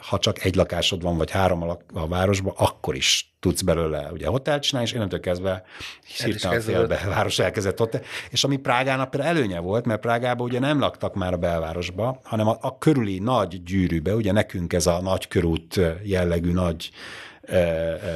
ha 0.00 0.18
csak 0.18 0.44
egy 0.44 0.54
lakásod 0.54 1.02
van, 1.02 1.16
vagy 1.16 1.30
három 1.30 1.62
a, 1.62 1.78
a 1.94 2.08
városban, 2.08 2.54
akkor 2.56 2.94
is 2.94 3.34
tudsz 3.40 3.62
belőle 3.62 4.08
ugye 4.12 4.26
hotelt 4.26 4.62
csinálni, 4.62 4.88
és 4.88 4.94
innentől 4.94 5.20
kezdve 5.20 5.62
hirtelen 6.02 6.90
a 6.90 7.08
város 7.08 7.38
elkezdett 7.38 7.80
ott. 7.80 8.00
És 8.30 8.44
ami 8.44 8.56
Prágának 8.56 9.10
például 9.10 9.36
előnye 9.36 9.58
volt, 9.58 9.86
mert 9.86 10.00
Prágában 10.00 10.46
ugye 10.46 10.58
nem 10.58 10.78
laktak 10.78 11.14
már 11.14 11.32
a 11.32 11.36
belvárosba, 11.36 12.20
hanem 12.22 12.48
a, 12.48 12.56
a 12.60 12.78
körüli 12.78 13.18
nagy 13.18 13.62
gyűrűbe, 13.62 14.14
ugye 14.14 14.32
nekünk 14.32 14.72
ez 14.72 14.86
a 14.86 15.00
nagy 15.00 15.28
körút 15.28 15.80
jellegű 16.02 16.52
nagy 16.52 16.90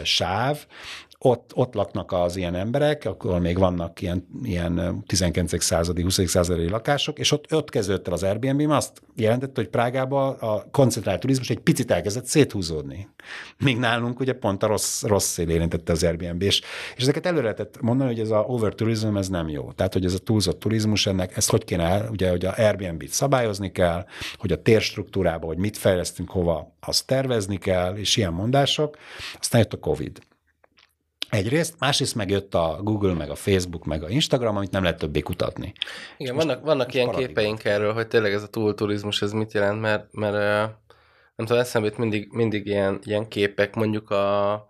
sáv, 0.03 0.67
ott, 1.27 1.51
ott 1.55 1.75
laknak 1.75 2.13
az 2.13 2.37
ilyen 2.37 2.55
emberek, 2.55 3.05
akkor 3.05 3.41
még 3.41 3.59
vannak 3.59 4.01
ilyen, 4.01 4.27
ilyen 4.43 5.03
19. 5.07 5.63
századi, 5.63 6.03
20. 6.03 6.21
századi 6.27 6.69
lakások, 6.69 7.19
és 7.19 7.33
ott, 7.33 7.55
ott 7.55 7.71
kezdődött 7.71 8.07
el 8.07 8.13
az 8.13 8.23
Airbnb, 8.23 8.71
azt 8.71 9.03
jelentette, 9.15 9.61
hogy 9.61 9.71
Prágában 9.71 10.35
a 10.35 10.71
koncentrált 10.71 11.21
turizmus 11.21 11.51
egy 11.51 11.59
picit 11.59 11.91
elkezdett 11.91 12.27
széthúzódni. 12.27 13.09
Míg 13.59 13.79
nálunk 13.79 14.21
ugye 14.21 14.33
pont 14.33 14.63
a 14.63 14.67
rossz, 14.67 15.03
rossz 15.03 15.27
szél 15.27 15.49
érintette 15.49 15.93
az 15.93 16.05
Airbnb, 16.05 16.43
és, 16.43 16.63
és 16.97 17.03
ezeket 17.03 17.27
előre 17.27 17.43
lehetett 17.43 17.81
mondani, 17.81 18.11
hogy 18.11 18.21
ez 18.21 18.31
a 18.31 18.45
overtourism, 18.47 19.17
ez 19.17 19.29
nem 19.29 19.49
jó. 19.49 19.73
Tehát, 19.73 19.93
hogy 19.93 20.05
ez 20.05 20.15
a 20.15 20.19
túlzott 20.19 20.59
turizmus, 20.59 21.07
ennek 21.07 21.37
ezt 21.37 21.51
hogy 21.51 21.65
kéne 21.65 22.09
ugye, 22.11 22.31
hogy 22.31 22.45
a 22.45 22.55
Airbnb-t 22.57 23.11
szabályozni 23.11 23.73
kell, 23.73 24.07
hogy 24.37 24.53
a 24.53 24.63
térstruktúrába, 24.63 25.47
hogy 25.47 25.59
mit 25.59 25.77
fejlesztünk 25.77 26.31
hova, 26.31 26.77
azt 26.81 27.07
tervezni 27.07 27.57
kell, 27.57 27.97
és 27.97 28.17
ilyen 28.17 28.33
mondások. 28.33 28.97
Aztán 29.39 29.61
jött 29.61 29.73
a 29.73 29.79
Covid. 29.79 30.21
Egyrészt, 31.35 31.75
másrészt 31.79 32.15
megjött 32.15 32.55
a 32.55 32.79
Google, 32.83 33.15
meg 33.15 33.31
a 33.31 33.35
Facebook, 33.35 33.85
meg 33.85 34.03
a 34.03 34.09
Instagram, 34.09 34.57
amit 34.57 34.71
nem 34.71 34.83
lehet 34.83 34.99
többé 34.99 35.21
kutatni. 35.21 35.73
Igen, 36.17 36.35
vannak, 36.35 36.55
most, 36.55 36.67
vannak 36.67 36.87
most 36.87 36.97
ilyen 36.97 37.11
képeink 37.11 37.65
erről, 37.65 37.93
hogy 37.93 38.09
tényleg 38.09 38.33
ez 38.33 38.43
a 38.43 38.49
túlturizmus, 38.49 39.23
ez 39.23 39.33
mit 39.33 39.53
jelent, 39.53 39.81
mert, 39.81 40.13
mert 40.13 40.35
nem 41.37 41.47
tudom, 41.47 41.59
eszembe 41.59 41.93
mindig, 41.97 42.29
mindig 42.33 42.67
ilyen, 42.67 42.99
ilyen 43.05 43.29
képek, 43.29 43.75
mondjuk 43.75 44.11
a 44.11 44.69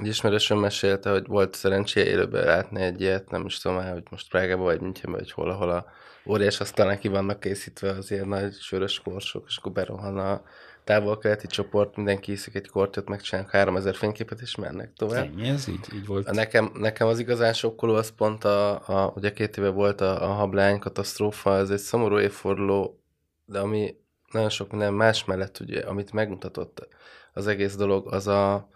egy 0.00 0.06
ismerősöm 0.06 0.58
mesélte, 0.58 1.10
hogy 1.10 1.26
volt 1.26 1.54
szerencséje 1.54 2.06
élőben 2.06 2.44
látni 2.44 2.82
egy 2.82 3.00
ilyet, 3.00 3.30
nem 3.30 3.44
is 3.44 3.58
tudom 3.58 3.76
már, 3.76 3.92
hogy 3.92 4.02
most 4.10 4.28
Prágában 4.28 4.64
vagy 4.64 4.80
Münchenben, 4.80 5.20
vagy 5.20 5.32
hol, 5.32 5.50
ahol 5.50 5.70
a 5.70 5.86
óriás 6.26 6.60
aztán 6.60 6.86
neki 6.86 7.08
vannak 7.08 7.40
készítve 7.40 7.90
az 7.90 8.10
ilyen 8.10 8.28
nagy 8.28 8.52
sörös 8.52 9.00
korsok, 9.00 9.44
és 9.48 9.56
akkor 9.56 9.72
berohan 9.72 10.18
a 10.18 10.42
távol-keleti 10.86 11.46
csoport, 11.46 11.96
mindenki 11.96 12.32
iszik 12.32 12.54
egy 12.54 12.68
kortyot, 12.68 13.08
megcsinálnak 13.08 13.50
3000 13.50 13.94
fényképet, 13.94 14.40
és 14.40 14.56
mennek 14.56 14.92
tovább. 14.92 15.24
Ennyi, 15.24 15.48
ez 15.48 15.68
így, 15.68 15.86
így 15.94 16.06
volt. 16.06 16.30
Nekem, 16.30 16.70
nekem 16.74 17.06
az 17.06 17.18
igazán 17.18 17.52
sokkoló, 17.52 17.94
az 17.94 18.10
pont 18.10 18.44
a, 18.44 18.72
a 18.88 19.12
ugye 19.16 19.32
két 19.32 19.56
éve 19.56 19.68
volt 19.68 20.00
a, 20.00 20.30
a 20.30 20.32
hablány 20.32 20.78
katasztrófa, 20.78 21.56
ez 21.56 21.70
egy 21.70 21.78
szomorú 21.78 22.18
évforduló, 22.18 23.02
de 23.44 23.58
ami 23.58 23.96
nagyon 24.32 24.48
sok 24.48 24.70
minden 24.70 24.94
más 24.94 25.24
mellett, 25.24 25.60
ugye, 25.60 25.80
amit 25.80 26.12
megmutatott 26.12 26.88
az 27.32 27.46
egész 27.46 27.76
dolog, 27.76 28.12
az 28.12 28.26
a, 28.26 28.68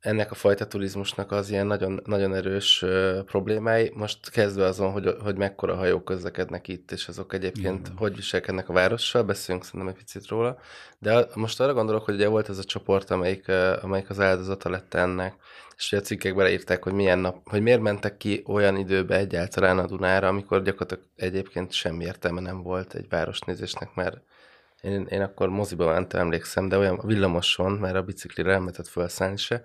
ennek 0.00 0.30
a 0.30 0.34
fajta 0.34 0.66
turizmusnak 0.66 1.32
az 1.32 1.50
ilyen 1.50 1.66
nagyon, 1.66 2.00
nagyon 2.04 2.34
erős 2.34 2.82
uh, 2.82 3.22
problémái. 3.24 3.92
Most 3.94 4.30
kezdve 4.30 4.64
azon, 4.64 4.92
hogy, 4.92 5.14
hogy 5.22 5.36
mekkora 5.36 5.76
hajók 5.76 6.04
közlekednek 6.04 6.68
itt, 6.68 6.90
és 6.92 7.08
azok 7.08 7.32
egyébként 7.32 7.86
Igen. 7.86 7.96
hogy 7.96 8.16
viselkednek 8.16 8.68
a 8.68 8.72
várossal, 8.72 9.22
beszélünk 9.22 9.64
szerintem 9.64 9.88
egy 9.88 9.96
picit 9.96 10.26
róla. 10.26 10.58
De 10.98 11.26
most 11.34 11.60
arra 11.60 11.74
gondolok, 11.74 12.04
hogy 12.04 12.14
ugye 12.14 12.28
volt 12.28 12.48
ez 12.48 12.58
a 12.58 12.64
csoport, 12.64 13.10
amelyik, 13.10 13.48
amelyik 13.82 14.10
az 14.10 14.20
áldozata 14.20 14.70
lett 14.70 14.94
ennek, 14.94 15.34
és 15.76 15.92
ugye 15.92 16.00
a 16.00 16.04
cikkekben 16.04 16.44
leírták, 16.44 16.82
hogy 16.82 16.92
milyen 16.92 17.18
nap, 17.18 17.48
hogy 17.48 17.62
miért 17.62 17.80
mentek 17.80 18.16
ki 18.16 18.42
olyan 18.46 18.76
időbe 18.76 19.16
egyáltalán 19.16 19.78
a 19.78 19.86
Dunára, 19.86 20.28
amikor 20.28 20.62
gyakorlatilag 20.62 21.04
egyébként 21.16 21.72
semmi 21.72 22.04
értelme 22.04 22.40
nem 22.40 22.62
volt 22.62 22.94
egy 22.94 23.08
városnézésnek, 23.08 23.94
mert 23.94 24.20
én, 24.80 25.06
én 25.10 25.20
akkor 25.20 25.48
moziba 25.48 25.92
mentem, 25.92 26.20
emlékszem, 26.20 26.68
de 26.68 26.78
olyan 26.78 27.00
villamoson, 27.04 27.72
mert 27.72 27.96
a 27.96 28.02
biciklire 28.02 28.50
nem 28.50 28.60
lehetett 28.60 28.88
felszállni 28.88 29.36
se, 29.36 29.62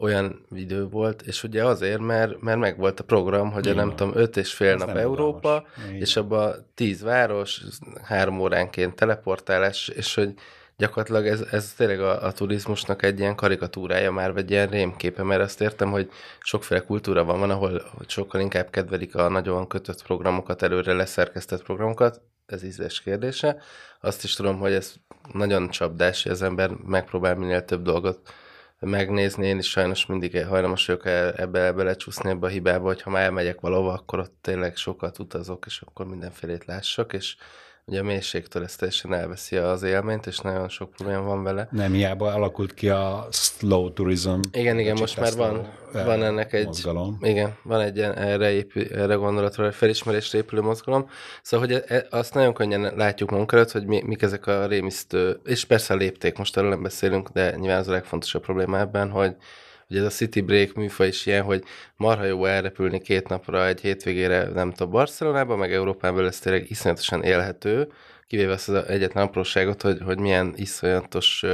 olyan 0.00 0.46
idő 0.50 0.88
volt, 0.88 1.22
és 1.22 1.42
ugye 1.42 1.64
azért, 1.64 2.00
mert, 2.00 2.40
mert 2.40 2.58
meg 2.58 2.78
volt 2.78 3.00
a 3.00 3.04
program, 3.04 3.50
hogy 3.50 3.68
a 3.68 3.74
nem 3.74 3.96
tudom, 3.96 4.12
öt 4.16 4.36
és 4.36 4.52
fél 4.52 4.72
Ez 4.72 4.80
nap 4.80 4.96
Európa, 4.96 5.64
és 5.98 6.16
abban 6.16 6.66
tíz 6.74 7.02
város, 7.02 7.62
három 8.02 8.40
óránként 8.40 8.94
teleportálás, 8.94 9.88
és 9.88 10.14
hogy 10.14 10.34
gyakorlatilag 10.76 11.26
ez, 11.26 11.40
ez 11.50 11.72
tényleg 11.72 12.00
a, 12.00 12.24
a 12.24 12.32
turizmusnak 12.32 13.02
egy 13.02 13.18
ilyen 13.18 13.34
karikatúrája 13.34 14.10
már, 14.10 14.32
vagy 14.32 14.50
ilyen 14.50 14.68
rémképe, 14.68 15.22
mert 15.22 15.40
azt 15.40 15.60
értem, 15.60 15.90
hogy 15.90 16.10
sokféle 16.40 16.80
kultúra 16.80 17.24
van, 17.24 17.38
van, 17.38 17.50
ahol 17.50 17.82
sokkal 18.06 18.40
inkább 18.40 18.70
kedvelik 18.70 19.14
a 19.14 19.28
nagyon 19.28 19.66
kötött 19.66 20.02
programokat, 20.02 20.62
előre 20.62 20.92
leszerkesztett 20.92 21.62
programokat, 21.62 22.20
ez 22.52 22.62
ízlés 22.62 23.00
kérdése. 23.00 23.56
Azt 24.00 24.24
is 24.24 24.34
tudom, 24.34 24.58
hogy 24.58 24.72
ez 24.72 24.94
nagyon 25.32 25.68
csapdás, 25.68 26.22
hogy 26.22 26.32
az 26.32 26.42
ember 26.42 26.70
megpróbál 26.70 27.34
minél 27.34 27.64
több 27.64 27.82
dolgot 27.82 28.34
megnézni. 28.78 29.46
Én 29.46 29.58
is 29.58 29.70
sajnos 29.70 30.06
mindig 30.06 30.46
hajlamos 30.46 30.86
vagyok 30.86 31.06
ebbe 31.40 31.72
belecsúszni 31.72 32.30
ebbe 32.30 32.46
a 32.46 32.50
hibába, 32.50 32.86
hogy 32.86 33.02
ha 33.02 33.10
már 33.10 33.22
elmegyek 33.22 33.60
valahova, 33.60 33.92
akkor 33.92 34.18
ott 34.18 34.34
tényleg 34.40 34.76
sokat 34.76 35.18
utazok, 35.18 35.64
és 35.66 35.80
akkor 35.80 36.06
mindenfélét 36.06 36.64
lássak, 36.64 37.12
és 37.12 37.36
ugye 37.84 38.00
a 38.00 38.02
mélységtől 38.02 38.62
ez 38.62 38.76
teljesen 38.76 39.14
elveszi 39.14 39.56
az 39.56 39.82
élményt, 39.82 40.26
és 40.26 40.38
nagyon 40.38 40.68
sok 40.68 40.90
probléma 40.90 41.22
van 41.22 41.42
vele. 41.42 41.68
Nem 41.70 41.92
hiába 41.92 42.32
alakult 42.32 42.74
ki 42.74 42.88
a 42.88 43.28
slow 43.30 43.92
tourism. 43.92 44.40
Igen, 44.52 44.78
igen, 44.78 44.96
most 44.98 45.20
már 45.20 45.34
van, 45.34 45.68
van 45.92 46.22
ennek 46.22 46.52
egy, 46.52 46.66
mozgalom. 46.66 47.18
igen, 47.20 47.56
van 47.62 47.80
egy 47.80 47.96
ilyen 47.96 48.14
erre, 48.14 48.50
épül, 48.50 48.82
erre 48.82 49.14
gondolatra, 49.14 49.72
felismerésre 49.72 50.38
épülő 50.38 50.60
mozgalom. 50.60 51.08
Szóval, 51.42 51.66
hogy 51.66 51.82
e, 51.86 52.06
azt 52.10 52.34
nagyon 52.34 52.54
könnyen 52.54 52.92
látjuk 52.96 53.30
magunk 53.30 53.52
előtt, 53.52 53.70
hogy 53.70 53.86
mi, 53.86 54.02
mik 54.06 54.22
ezek 54.22 54.46
a 54.46 54.66
rémisztő, 54.66 55.40
és 55.44 55.64
persze 55.64 55.94
a 55.94 55.96
lépték, 55.96 56.38
most 56.38 56.56
erről 56.56 56.70
nem 56.70 56.82
beszélünk, 56.82 57.28
de 57.28 57.56
nyilván 57.56 57.78
az 57.78 57.88
a 57.88 57.92
legfontosabb 57.92 58.42
probléma 58.42 58.78
ebben, 58.78 59.10
hogy 59.10 59.36
hogy 59.90 59.98
ez 59.98 60.04
a 60.04 60.16
City 60.16 60.40
Break 60.40 60.72
műfaj 60.72 61.06
is 61.06 61.26
ilyen, 61.26 61.42
hogy 61.42 61.64
marha 61.96 62.24
jó 62.24 62.44
elrepülni 62.44 63.00
két 63.00 63.28
napra 63.28 63.66
egy 63.66 63.80
hétvégére, 63.80 64.48
nem 64.54 64.72
tudom, 64.72 64.92
Barcelonába, 64.92 65.56
meg 65.56 65.72
Európában 65.72 66.26
ez 66.26 66.38
tényleg 66.38 66.70
iszonyatosan 66.70 67.22
élhető, 67.22 67.92
kivéve 68.26 68.52
azt 68.52 68.68
az 68.68 68.84
egyetlen 68.88 69.24
apróságot, 69.24 69.82
hogy, 69.82 70.00
hogy 70.04 70.18
milyen 70.18 70.52
iszonyatos 70.56 71.44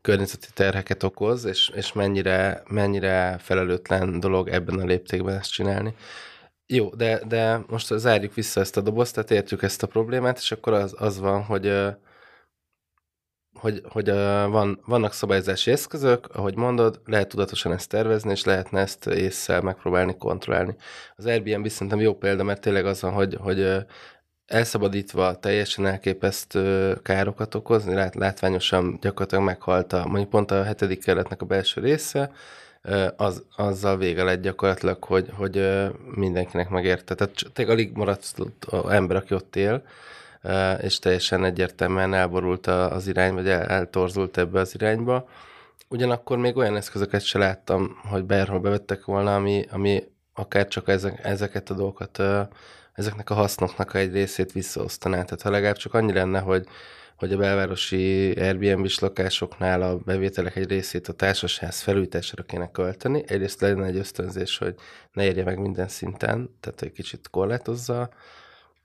környezeti 0.00 0.46
terheket 0.54 1.02
okoz, 1.02 1.44
és, 1.44 1.70
és 1.74 1.92
mennyire, 1.92 2.62
mennyire 2.68 3.36
felelőtlen 3.38 4.20
dolog 4.20 4.48
ebben 4.48 4.78
a 4.78 4.84
léptékben 4.84 5.38
ezt 5.38 5.52
csinálni. 5.52 5.94
Jó, 6.66 6.88
de, 6.94 7.20
de 7.28 7.60
most 7.66 7.98
zárjuk 7.98 8.34
vissza 8.34 8.60
ezt 8.60 8.76
a 8.76 8.80
dobozt, 8.80 9.14
tehát 9.14 9.30
értjük 9.30 9.62
ezt 9.62 9.82
a 9.82 9.86
problémát, 9.86 10.38
és 10.38 10.52
akkor 10.52 10.72
az, 10.72 10.94
az 10.98 11.18
van, 11.18 11.42
hogy 11.42 11.74
hogy, 13.62 13.82
hogy 13.88 14.10
van, 14.50 14.80
vannak 14.86 15.12
szabályozási 15.12 15.70
eszközök, 15.70 16.26
ahogy 16.34 16.56
mondod, 16.56 17.00
lehet 17.04 17.28
tudatosan 17.28 17.72
ezt 17.72 17.88
tervezni, 17.88 18.30
és 18.30 18.44
lehetne 18.44 18.80
ezt 18.80 19.06
észszel 19.06 19.60
megpróbálni 19.60 20.16
kontrollálni. 20.16 20.74
Az 21.16 21.26
Airbnb 21.26 21.68
szerintem 21.68 22.00
jó 22.00 22.14
példa, 22.14 22.42
mert 22.42 22.60
tényleg 22.60 22.86
az 22.86 23.00
van, 23.00 23.12
hogy, 23.12 23.36
hogy 23.40 23.84
elszabadítva 24.46 25.38
teljesen 25.38 25.86
elképesztő 25.86 26.94
károkat 27.02 27.54
okozni, 27.54 27.94
lát, 27.94 28.14
látványosan 28.14 28.98
gyakorlatilag 29.00 29.44
meghalt 29.44 29.92
a, 29.92 30.06
mondjuk 30.06 30.30
pont 30.30 30.50
a 30.50 30.62
hetedik 30.62 31.04
kerületnek 31.04 31.42
a 31.42 31.46
belső 31.46 31.80
része, 31.80 32.32
az, 33.16 33.42
azzal 33.56 33.96
vége 33.96 34.22
lett 34.22 34.42
gyakorlatilag, 34.42 35.04
hogy, 35.04 35.28
hogy 35.36 35.82
mindenkinek 36.14 36.68
megérte. 36.68 37.14
Tehát 37.14 37.34
tényleg 37.52 37.76
alig 37.76 37.96
maradt 37.96 38.34
ember, 38.88 39.16
aki 39.16 39.34
ott 39.34 39.56
él, 39.56 39.82
és 40.80 40.98
teljesen 40.98 41.44
egyértelműen 41.44 42.14
elborult 42.14 42.66
az 42.66 43.06
irány, 43.06 43.34
vagy 43.34 43.48
eltorzult 43.48 44.38
ebbe 44.38 44.60
az 44.60 44.74
irányba. 44.74 45.28
Ugyanakkor 45.88 46.38
még 46.38 46.56
olyan 46.56 46.76
eszközöket 46.76 47.22
se 47.22 47.38
láttam, 47.38 48.00
hogy 48.08 48.24
bárhol 48.24 48.60
bevettek 48.60 49.04
volna, 49.04 49.34
ami, 49.34 49.66
ami 49.70 50.02
akár 50.32 50.68
csak 50.68 50.88
ezek, 50.88 51.24
ezeket 51.24 51.70
a 51.70 51.74
dolgokat, 51.74 52.22
ezeknek 52.92 53.30
a 53.30 53.34
hasznoknak 53.34 53.94
egy 53.94 54.12
részét 54.12 54.52
visszaosztaná. 54.52 55.22
Tehát 55.22 55.42
ha 55.42 55.50
legalább 55.50 55.76
csak 55.76 55.94
annyi 55.94 56.12
lenne, 56.12 56.38
hogy 56.38 56.66
hogy 57.22 57.32
a 57.32 57.36
belvárosi 57.36 58.32
Airbnb-s 58.32 58.98
lakásoknál 58.98 59.82
a 59.82 59.96
bevételek 59.96 60.56
egy 60.56 60.68
részét 60.68 61.08
a 61.08 61.12
társasház 61.12 61.80
felújításra 61.80 62.42
kéne 62.42 62.70
költeni. 62.70 63.24
Egyrészt 63.26 63.60
lenne 63.60 63.86
egy 63.86 63.96
ösztönzés, 63.96 64.58
hogy 64.58 64.74
ne 65.12 65.24
érje 65.24 65.44
meg 65.44 65.58
minden 65.58 65.88
szinten, 65.88 66.56
tehát 66.60 66.82
egy 66.82 66.92
kicsit 66.92 67.28
korlátozza. 67.30 68.10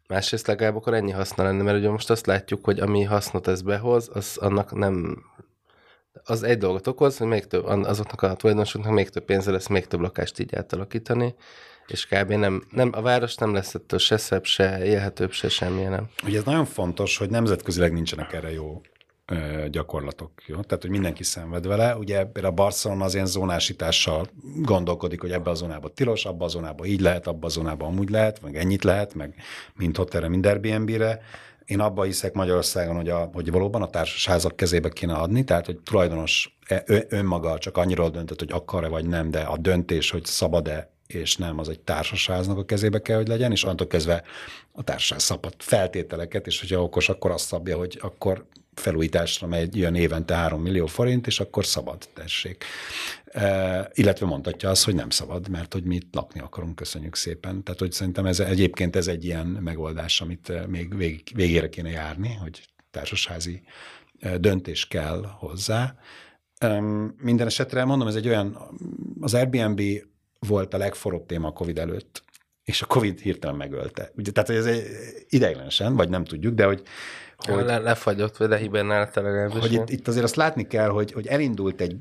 Másrészt 0.08 0.48
legalább 0.48 0.76
akkor 0.76 0.94
ennyi 0.94 1.12
haszna 1.12 1.44
lenne, 1.44 1.64
mert 1.64 1.78
ugye 1.78 1.90
most 1.90 2.10
azt 2.10 2.26
látjuk, 2.26 2.66
hogy 2.66 2.80
ami 2.80 3.04
hasznot 3.04 3.48
ez 3.48 3.62
behoz, 3.62 4.10
az 4.14 4.38
annak 4.38 4.76
nem 4.76 5.24
az 6.24 6.44
egy 6.44 6.58
dolgot 6.58 6.88
okoz, 6.88 7.18
hogy 7.18 7.28
még 7.28 7.46
több, 7.46 7.66
azoknak 7.66 8.22
a 8.22 8.36
tulajdonosoknak 8.36 8.94
még 8.94 9.10
több 9.10 9.26
pénze 9.26 9.52
lesz 9.52 9.68
még 9.68 9.88
több 9.88 10.00
lakást 10.00 10.40
így 10.40 10.56
átalakítani, 10.56 11.36
és 11.88 12.06
kb. 12.06 12.32
nem, 12.32 12.64
nem 12.70 12.90
a 12.94 13.02
város 13.02 13.36
nem 13.36 13.54
lesz 13.54 13.74
ettől 13.74 14.00
se 14.00 14.18
szebb, 14.18 14.46
se 14.46 14.86
élhetőbb, 14.86 15.32
se 15.32 15.70
nem. 15.70 16.10
Ugye 16.24 16.38
ez 16.38 16.44
nagyon 16.44 16.66
fontos, 16.66 17.18
hogy 17.18 17.30
nemzetközileg 17.30 17.94
nincsenek 17.94 18.34
erre 18.34 18.52
jó 18.52 18.82
gyakorlatok. 19.70 20.32
Jó? 20.46 20.62
Tehát, 20.62 20.82
hogy 20.82 20.92
mindenki 20.92 21.24
szenved 21.24 21.68
vele. 21.68 21.96
Ugye 21.96 22.26
például 22.26 22.54
a 22.54 22.64
Barcelona 22.64 23.06
az 23.06 23.14
ilyen 23.14 23.26
zónásítással 23.26 24.28
gondolkodik, 24.56 25.22
hogy 25.22 25.32
ebbe 25.32 25.50
a 25.50 25.54
zónába 25.54 25.90
tilos, 25.90 26.26
abba 26.26 26.46
a 26.46 26.48
zónába 26.48 26.86
így 26.86 27.02
lehet, 27.02 27.28
abba 27.28 27.46
a 27.48 27.50
zónába 27.50 27.86
amúgy 27.86 28.10
lehet, 28.10 28.42
meg 28.42 28.56
ennyit 28.56 28.84
lehet, 28.84 29.14
meg 29.14 29.36
mind 29.76 29.98
hotelre, 29.98 30.28
mind 30.28 30.46
Airbnb-re. 30.46 31.22
Én 31.66 31.80
abba 31.80 32.04
hiszek 32.04 32.34
Magyarországon, 32.34 32.96
hogy, 32.96 33.10
a, 33.10 33.30
hogy 33.34 33.52
valóban 33.52 33.82
a 33.82 33.90
társasházak 33.90 34.56
kezébe 34.56 34.90
kéne 34.90 35.14
adni, 35.14 35.44
tehát 35.44 35.66
hogy 35.66 35.78
tulajdonos 35.78 36.58
e, 36.68 36.84
önmaga 37.10 37.58
csak 37.58 37.78
annyira 37.78 38.10
döntött, 38.10 38.40
hogy 38.40 38.52
akar-e 38.52 38.88
vagy 38.88 39.06
nem, 39.06 39.32
de 39.32 39.40
a 39.40 39.58
döntés, 39.58 40.12
hogy 40.12 40.26
szabad-e 40.26 40.90
és 41.08 41.36
nem, 41.36 41.60
az 41.60 41.70
egy 41.70 41.80
társasháznak 41.80 42.58
a 42.58 42.66
kezébe 42.66 43.02
kell, 43.02 43.18
hogy 43.18 43.28
legyen, 43.28 43.52
és 43.52 43.64
onnantól 43.64 43.88
kezdve 43.88 44.24
a 44.72 44.84
társaság 44.84 45.20
szabad 45.20 45.54
feltételeket, 45.58 46.48
és 46.48 46.60
hogyha 46.60 46.84
okos, 46.84 47.10
akkor 47.10 47.32
azt 47.32 47.46
szabja, 47.46 47.78
hogy 47.78 47.98
akkor 48.02 48.46
felújításra 48.80 49.48
megy 49.48 49.78
jön 49.78 49.96
évente 49.96 50.36
3 50.36 50.62
millió 50.62 50.86
forint, 50.86 51.28
és 51.28 51.40
akkor 51.40 51.66
szabad, 51.66 52.10
tessék. 52.14 52.64
E, 53.26 53.90
illetve 53.94 54.26
mondhatja 54.26 54.70
azt, 54.70 54.86
hogy 54.86 54.96
nem 54.96 55.10
szabad, 55.10 55.50
mert 55.50 55.74
hogy 55.74 55.84
mi 55.84 56.00
lakni 56.12 56.40
akarunk, 56.40 56.76
köszönjük 56.76 57.16
szépen. 57.16 57.64
Tehát, 57.64 57.80
hogy 57.80 57.92
szerintem 57.92 58.26
ez 58.26 58.40
egyébként 58.40 58.96
ez 58.96 59.08
egy 59.08 59.26
ilyen 59.26 59.46
megoldás, 59.48 60.22
amit 60.22 60.68
még 60.68 60.98
vég, 60.98 61.24
végére 61.34 61.70
kéne 61.70 61.90
járni, 61.90 62.34
hogy 62.34 62.66
társasházi 62.92 63.62
döntés 64.40 64.88
kell 64.88 65.24
hozzá. 65.38 65.96
Minden 67.18 67.48
esetre 67.48 67.86
mondom, 67.86 68.08
ez 68.08 68.16
egy 68.16 68.28
olyan, 68.28 68.58
az 69.20 69.34
Airbnb 69.34 69.82
volt 70.40 70.74
a 70.74 70.78
legforróbb 70.78 71.26
téma 71.26 71.48
a 71.48 71.52
Covid 71.52 71.78
előtt, 71.78 72.24
és 72.64 72.82
a 72.82 72.86
Covid 72.86 73.20
hirtelen 73.20 73.56
megölte. 73.56 74.12
Ugye, 74.16 74.32
tehát, 74.32 74.50
hogy 74.50 74.58
ez 74.58 74.84
ideiglenesen, 75.30 75.96
vagy 75.96 76.10
nem 76.10 76.24
tudjuk, 76.24 76.54
de 76.54 76.66
hogy 76.66 76.84
hogy, 77.46 77.66
Le, 77.66 77.78
lefagyott, 77.78 78.38
vagy 78.38 78.50
lehibernálta 78.50 79.22
legalábbis. 79.22 79.60
Hogy 79.60 79.74
itt, 79.74 79.90
itt 79.90 80.08
azért 80.08 80.24
azt 80.24 80.36
látni 80.36 80.68
kell, 80.68 80.90
hogy, 80.90 81.12
hogy 81.12 81.28
elindult 81.28 81.82
egy 81.82 81.96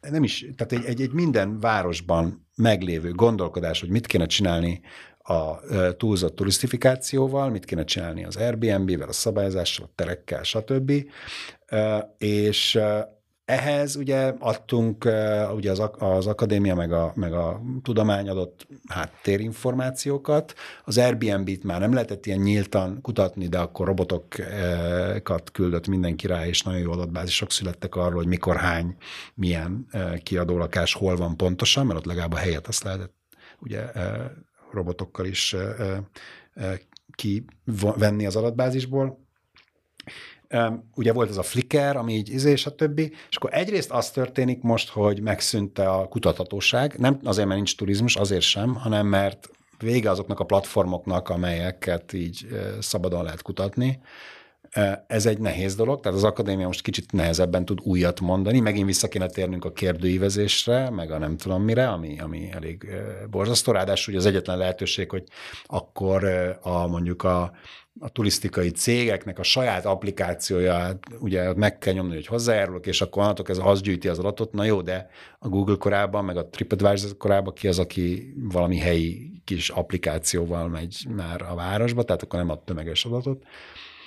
nem 0.00 0.22
is, 0.22 0.46
tehát 0.56 0.72
egy, 0.72 0.84
egy, 0.84 1.00
egy 1.00 1.12
minden 1.12 1.60
városban 1.60 2.48
meglévő 2.56 3.12
gondolkodás, 3.12 3.80
hogy 3.80 3.88
mit 3.88 4.06
kéne 4.06 4.26
csinálni 4.26 4.80
a 5.18 5.60
túlzott 5.96 6.36
turisztifikációval, 6.36 7.50
mit 7.50 7.64
kéne 7.64 7.84
csinálni 7.84 8.24
az 8.24 8.36
Airbnb-vel, 8.36 9.08
a 9.08 9.12
szabályozással, 9.12 9.86
a 9.86 9.92
terekkel, 9.94 10.42
stb. 10.42 10.92
És 12.18 12.78
ehhez 13.50 13.96
ugye 13.96 14.34
adtunk, 14.38 15.04
ugye 15.54 15.70
az, 15.70 15.82
az 15.98 16.26
akadémia 16.26 16.74
meg 16.74 16.92
a, 16.92 17.12
meg 17.14 17.32
a 17.32 17.60
tudomány 17.82 18.28
adott 18.28 18.66
háttérinformációkat. 18.88 20.54
Az 20.84 20.98
Airbnb-t 20.98 21.64
már 21.64 21.80
nem 21.80 21.92
lehetett 21.92 22.26
ilyen 22.26 22.38
nyíltan 22.38 23.00
kutatni, 23.00 23.48
de 23.48 23.58
akkor 23.58 23.86
robotokat 23.86 25.50
küldött 25.52 25.86
mindenki 25.86 26.26
rá, 26.26 26.46
és 26.46 26.62
nagyon 26.62 26.80
jó 26.80 26.92
adatbázisok 26.92 27.50
születtek 27.50 27.94
arról, 27.94 28.14
hogy 28.14 28.26
mikor 28.26 28.56
hány, 28.56 28.96
milyen 29.34 29.86
kiadólakás 30.22 30.94
hol 30.94 31.16
van 31.16 31.36
pontosan, 31.36 31.86
mert 31.86 31.98
ott 31.98 32.04
legalább 32.04 32.32
a 32.32 32.36
helyet 32.36 32.66
azt 32.66 32.82
lehetett 32.82 33.14
ugye 33.58 33.82
robotokkal 34.70 35.26
is 35.26 35.56
kivenni 37.14 38.26
az 38.26 38.36
adatbázisból 38.36 39.28
ugye 40.94 41.12
volt 41.12 41.28
ez 41.30 41.36
a 41.36 41.42
Flickr, 41.42 41.96
ami 41.96 42.12
így 42.14 42.28
izé, 42.28 42.50
és 42.50 42.66
a 42.66 42.74
többi, 42.74 43.12
és 43.30 43.36
akkor 43.36 43.50
egyrészt 43.52 43.90
az 43.90 44.10
történik 44.10 44.62
most, 44.62 44.88
hogy 44.88 45.20
megszűnte 45.20 45.90
a 45.90 46.08
kutathatóság, 46.08 46.94
nem 46.98 47.18
azért, 47.24 47.46
mert 47.46 47.58
nincs 47.58 47.76
turizmus, 47.76 48.16
azért 48.16 48.42
sem, 48.42 48.74
hanem 48.74 49.06
mert 49.06 49.50
vége 49.78 50.10
azoknak 50.10 50.40
a 50.40 50.44
platformoknak, 50.44 51.28
amelyeket 51.28 52.12
így 52.12 52.46
szabadon 52.80 53.24
lehet 53.24 53.42
kutatni. 53.42 54.00
Ez 55.06 55.26
egy 55.26 55.38
nehéz 55.38 55.74
dolog, 55.74 56.00
tehát 56.00 56.18
az 56.18 56.24
akadémia 56.24 56.66
most 56.66 56.82
kicsit 56.82 57.12
nehezebben 57.12 57.64
tud 57.64 57.78
újat 57.82 58.20
mondani, 58.20 58.60
megint 58.60 58.86
vissza 58.86 59.08
kéne 59.08 59.26
térnünk 59.26 59.64
a 59.64 59.72
kérdőívezésre, 59.72 60.90
meg 60.90 61.10
a 61.10 61.18
nem 61.18 61.36
tudom 61.36 61.62
mire, 61.62 61.88
ami, 61.88 62.20
ami 62.20 62.50
elég 62.52 62.86
borzasztó. 63.30 63.72
Ráadásul 63.72 64.16
az 64.16 64.26
egyetlen 64.26 64.58
lehetőség, 64.58 65.10
hogy 65.10 65.24
akkor 65.66 66.24
a 66.62 66.86
mondjuk 66.86 67.22
a 67.22 67.52
a 68.02 68.08
turisztikai 68.08 68.70
cégeknek 68.70 69.38
a 69.38 69.42
saját 69.42 69.84
applikációját, 69.84 70.98
ugye 71.18 71.54
meg 71.54 71.78
kell 71.78 71.92
nyomni, 71.92 72.14
hogy 72.14 72.26
hozzájárulok, 72.26 72.86
és 72.86 73.00
akkor 73.00 73.22
annatok 73.22 73.48
ez 73.48 73.58
az 73.62 73.80
gyűjti 73.80 74.08
az 74.08 74.18
adatot, 74.18 74.52
na 74.52 74.64
jó, 74.64 74.82
de 74.82 75.08
a 75.38 75.48
Google 75.48 75.76
korában, 75.76 76.24
meg 76.24 76.36
a 76.36 76.46
TripAdvisor 76.46 77.16
korában 77.16 77.54
ki 77.54 77.68
az, 77.68 77.78
aki 77.78 78.34
valami 78.36 78.78
helyi 78.78 79.42
kis 79.44 79.68
applikációval 79.68 80.68
megy 80.68 81.06
már 81.08 81.42
a 81.42 81.54
városba, 81.54 82.02
tehát 82.02 82.22
akkor 82.22 82.38
nem 82.38 82.50
ad 82.50 82.62
tömeges 82.62 83.04
adatot. 83.04 83.42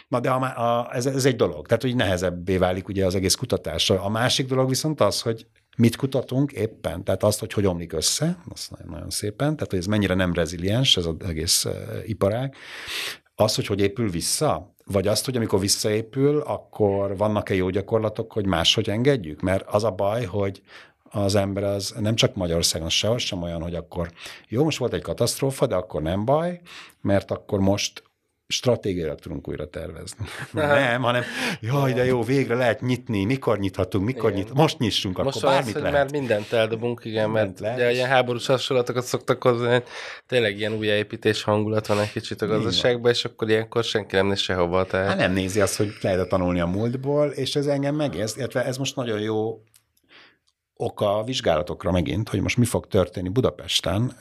Na 0.08 0.20
de 0.20 0.30
a, 0.30 0.42
a, 0.42 0.96
ez, 0.96 1.06
ez 1.06 1.26
egy 1.26 1.36
dolog, 1.36 1.68
tehát 1.68 1.84
hogy 1.84 1.96
nehezebbé 1.96 2.58
válik 2.58 2.88
ugye 2.88 3.06
az 3.06 3.16
egész 3.16 3.36
kutatás. 3.36 3.90
A 3.90 4.10
másik 4.10 4.48
dolog 4.48 4.70
viszont 4.70 5.02
az, 5.02 5.22
hogy 5.22 5.48
mit 5.78 5.96
kutatunk 5.96 6.52
éppen, 6.52 7.04
tehát 7.04 7.24
azt, 7.24 7.40
hogy 7.40 7.54
hogy 7.54 7.66
omlik 7.66 7.94
össze, 7.94 8.38
az 8.50 8.68
nagyon, 8.70 8.94
nagyon 8.94 9.10
szépen, 9.10 9.56
tehát 9.56 9.70
hogy 9.70 9.80
ez 9.80 9.86
mennyire 9.86 10.14
nem 10.14 10.34
reziliens, 10.34 10.98
ez 10.98 11.06
az 11.06 11.16
egész 11.28 11.66
uh, 11.66 11.74
iparág, 12.06 12.56
az, 13.36 13.56
hogy 13.56 13.68
hogy 13.68 13.80
épül 13.80 14.10
vissza? 14.10 14.74
Vagy 14.86 15.08
azt, 15.08 15.26
hogy 15.26 15.36
amikor 15.36 15.60
visszaépül, 15.60 16.40
akkor 16.40 17.18
vannak-e 17.18 17.54
jó 17.54 17.70
gyakorlatok, 17.70 18.32
hogy 18.32 18.46
máshogy 18.46 18.90
engedjük? 18.90 19.42
Mert 19.42 19.68
az 19.68 19.84
a 19.84 19.92
baj, 19.92 20.26
hogy 20.26 20.62
az 21.04 21.36
ember 21.36 21.64
az 21.64 21.96
nem 22.00 22.16
csak 22.16 22.36
Magyarországon 22.36 22.90
sehol 22.90 23.18
sem 23.18 23.42
olyan, 23.42 23.62
hogy 23.62 23.76
akkor 23.76 24.12
jó, 24.48 24.64
most 24.64 24.78
volt 24.78 24.94
egy 24.94 25.02
katasztrófa, 25.02 25.66
de 25.66 25.76
akkor 25.76 26.02
nem 26.02 26.26
baj, 26.26 26.62
mert 27.02 27.32
akkor 27.32 27.60
most 27.60 28.04
stratégiailag 28.54 29.20
tudunk 29.20 29.48
újra 29.48 29.70
tervezni. 29.70 30.26
Nem, 30.52 31.02
hanem 31.02 31.24
jaj, 31.60 31.94
de 31.94 32.06
jó, 32.06 32.24
végre 32.24 32.56
lehet 32.56 32.82
nyitni, 32.82 33.26
mikor 33.26 33.60
nyithatunk, 33.60 34.06
mikor 34.06 34.32
igen. 34.32 34.44
nyit, 34.44 34.54
most 34.54 34.80
nyissunk, 34.80 35.24
most 35.24 35.38
akkor 35.38 35.50
bármit 35.50 35.76
az, 35.76 35.82
lehet. 35.82 35.98
Mert 35.98 36.12
mindent 36.12 36.52
eldobunk, 36.52 37.02
igen, 37.04 37.30
mindent 37.30 37.48
mert 37.48 37.60
lehet. 37.60 37.78
ugye 37.78 37.92
ilyen 37.92 38.10
háborús 38.10 38.46
hasonlatokat 38.46 39.04
szoktak 39.04 39.44
hozni, 39.44 39.68
hogy 39.68 39.84
tényleg 40.28 40.58
ilyen 40.58 40.74
újjáépítés 40.74 41.44
hangulat 41.44 41.88
van 41.88 42.00
egy 42.00 42.12
kicsit 42.12 42.42
a 42.42 42.48
gazdaságban, 42.48 43.12
és 43.12 43.26
akkor 43.26 43.50
ilyenkor 43.50 43.84
senki 43.84 44.16
nem 44.16 44.28
néz 44.28 44.40
sehova. 44.40 44.86
Tehát... 44.86 45.08
Hát 45.08 45.18
nem 45.18 45.34
nézi 45.34 45.62
azt, 45.62 45.78
hogy 45.78 45.94
lehet 46.02 46.30
tanulni 46.30 46.60
a 46.60 46.66
múltból, 46.66 47.28
és 47.28 47.56
ez 47.56 47.66
engem 47.66 47.96
megérz, 47.96 48.38
illetve 48.38 48.66
ez 48.66 48.78
most 48.78 48.96
nagyon 48.96 49.20
jó 49.20 49.62
oka 50.76 51.18
a 51.18 51.24
vizsgálatokra 51.24 51.92
megint, 51.92 52.30
hogy 52.30 52.42
most 52.42 52.58
mi 52.58 52.66
fog 52.66 52.88
történni 52.88 53.30
Budapesten. 53.30 54.18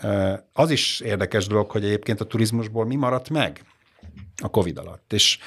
Az 0.53 0.71
is 0.71 1.01
érdekes 1.01 1.47
dolog, 1.47 1.71
hogy 1.71 1.85
egyébként 1.85 2.21
a 2.21 2.25
turizmusból 2.25 2.87
mi 2.87 2.97
maradt 2.97 3.31
meg 3.31 3.61
a 4.42 4.49
Covid 4.49 4.79
alatt. 4.79 5.12
És 5.12 5.38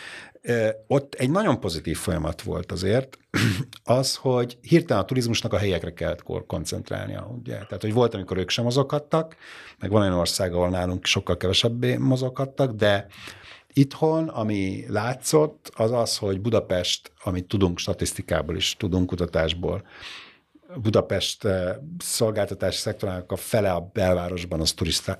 ott 0.87 1.13
egy 1.13 1.29
nagyon 1.29 1.59
pozitív 1.59 1.97
folyamat 1.97 2.41
volt 2.41 2.71
azért, 2.71 3.17
az, 3.83 4.15
hogy 4.15 4.57
hirtelen 4.61 5.03
a 5.03 5.05
turizmusnak 5.05 5.53
a 5.53 5.57
helyekre 5.57 5.93
kellett 5.93 6.23
koncentrálnia. 6.47 7.31
Ugye? 7.39 7.53
Tehát, 7.53 7.81
hogy 7.81 7.93
volt, 7.93 8.13
amikor 8.13 8.37
ők 8.37 8.49
sem 8.49 8.63
mozoghattak, 8.63 9.35
meg 9.79 9.89
van 9.91 10.01
olyan 10.01 10.13
ország, 10.13 10.53
ahol 10.53 10.69
nálunk 10.69 11.05
sokkal 11.05 11.37
kevesebbé 11.37 11.97
mozoghattak, 11.97 12.71
de 12.71 13.07
itthon, 13.73 14.27
ami 14.27 14.85
látszott, 14.87 15.71
az 15.75 15.91
az, 15.91 16.17
hogy 16.17 16.41
Budapest, 16.41 17.11
amit 17.23 17.47
tudunk 17.47 17.79
statisztikából 17.79 18.55
is, 18.55 18.75
tudunk 18.77 19.07
kutatásból, 19.07 19.87
Budapest 20.81 21.47
szolgáltatási 21.97 22.77
szektorának 22.77 23.31
a 23.31 23.35
fele 23.35 23.71
a 23.71 23.89
belvárosban 23.93 24.59
az 24.59 24.73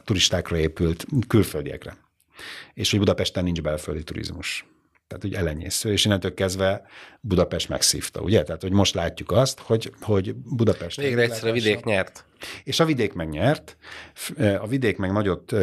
turistákra 0.03 0.57
épült, 0.57 1.05
külföldiekre 1.27 2.04
és 2.73 2.89
hogy 2.89 2.99
Budapesten 2.99 3.43
nincs 3.43 3.61
belföldi 3.61 4.03
turizmus. 4.03 4.65
Tehát, 5.07 5.23
hogy 5.23 5.33
elenyésző, 5.33 5.91
és 5.91 6.05
innentől 6.05 6.33
kezdve 6.33 6.81
Budapest 7.21 7.69
megszívta, 7.69 8.21
ugye? 8.21 8.43
Tehát, 8.43 8.61
hogy 8.61 8.71
most 8.71 8.93
látjuk 8.93 9.31
azt, 9.31 9.59
hogy, 9.59 9.91
hogy 10.01 10.35
Budapest... 10.35 10.97
Végre 10.97 11.21
egyszer 11.21 11.49
a 11.49 11.51
vidék 11.51 11.83
nyert. 11.83 12.25
És 12.63 12.79
a 12.79 12.85
vidék 12.85 13.13
meg 13.13 13.29
nyert, 13.29 13.77
a 14.59 14.67
vidék 14.67 14.97
meg 14.97 15.11
nagyot 15.11 15.53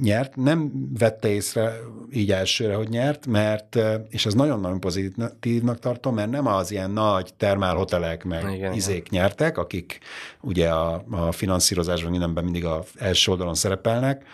nyert, 0.00 0.36
nem 0.36 0.72
vette 0.98 1.28
észre 1.28 1.76
így 2.12 2.32
elsőre, 2.32 2.74
hogy 2.74 2.88
nyert, 2.88 3.26
mert, 3.26 3.78
és 4.08 4.26
ez 4.26 4.34
nagyon-nagyon 4.34 4.80
pozitívnak 4.80 5.78
tartom, 5.78 6.14
mert 6.14 6.30
nem 6.30 6.46
az 6.46 6.70
ilyen 6.70 6.90
nagy 6.90 7.34
termálhotelek 7.34 8.24
meg 8.24 8.52
igen, 8.54 8.72
izék 8.72 9.06
igen. 9.06 9.20
nyertek, 9.20 9.58
akik 9.58 9.98
ugye 10.40 10.68
a, 10.68 11.04
a 11.10 11.32
finanszírozásban 11.32 12.10
mindenben 12.10 12.44
mindig 12.44 12.64
a 12.64 12.84
első 12.96 13.30
oldalon 13.30 13.54
szerepelnek, 13.54 14.24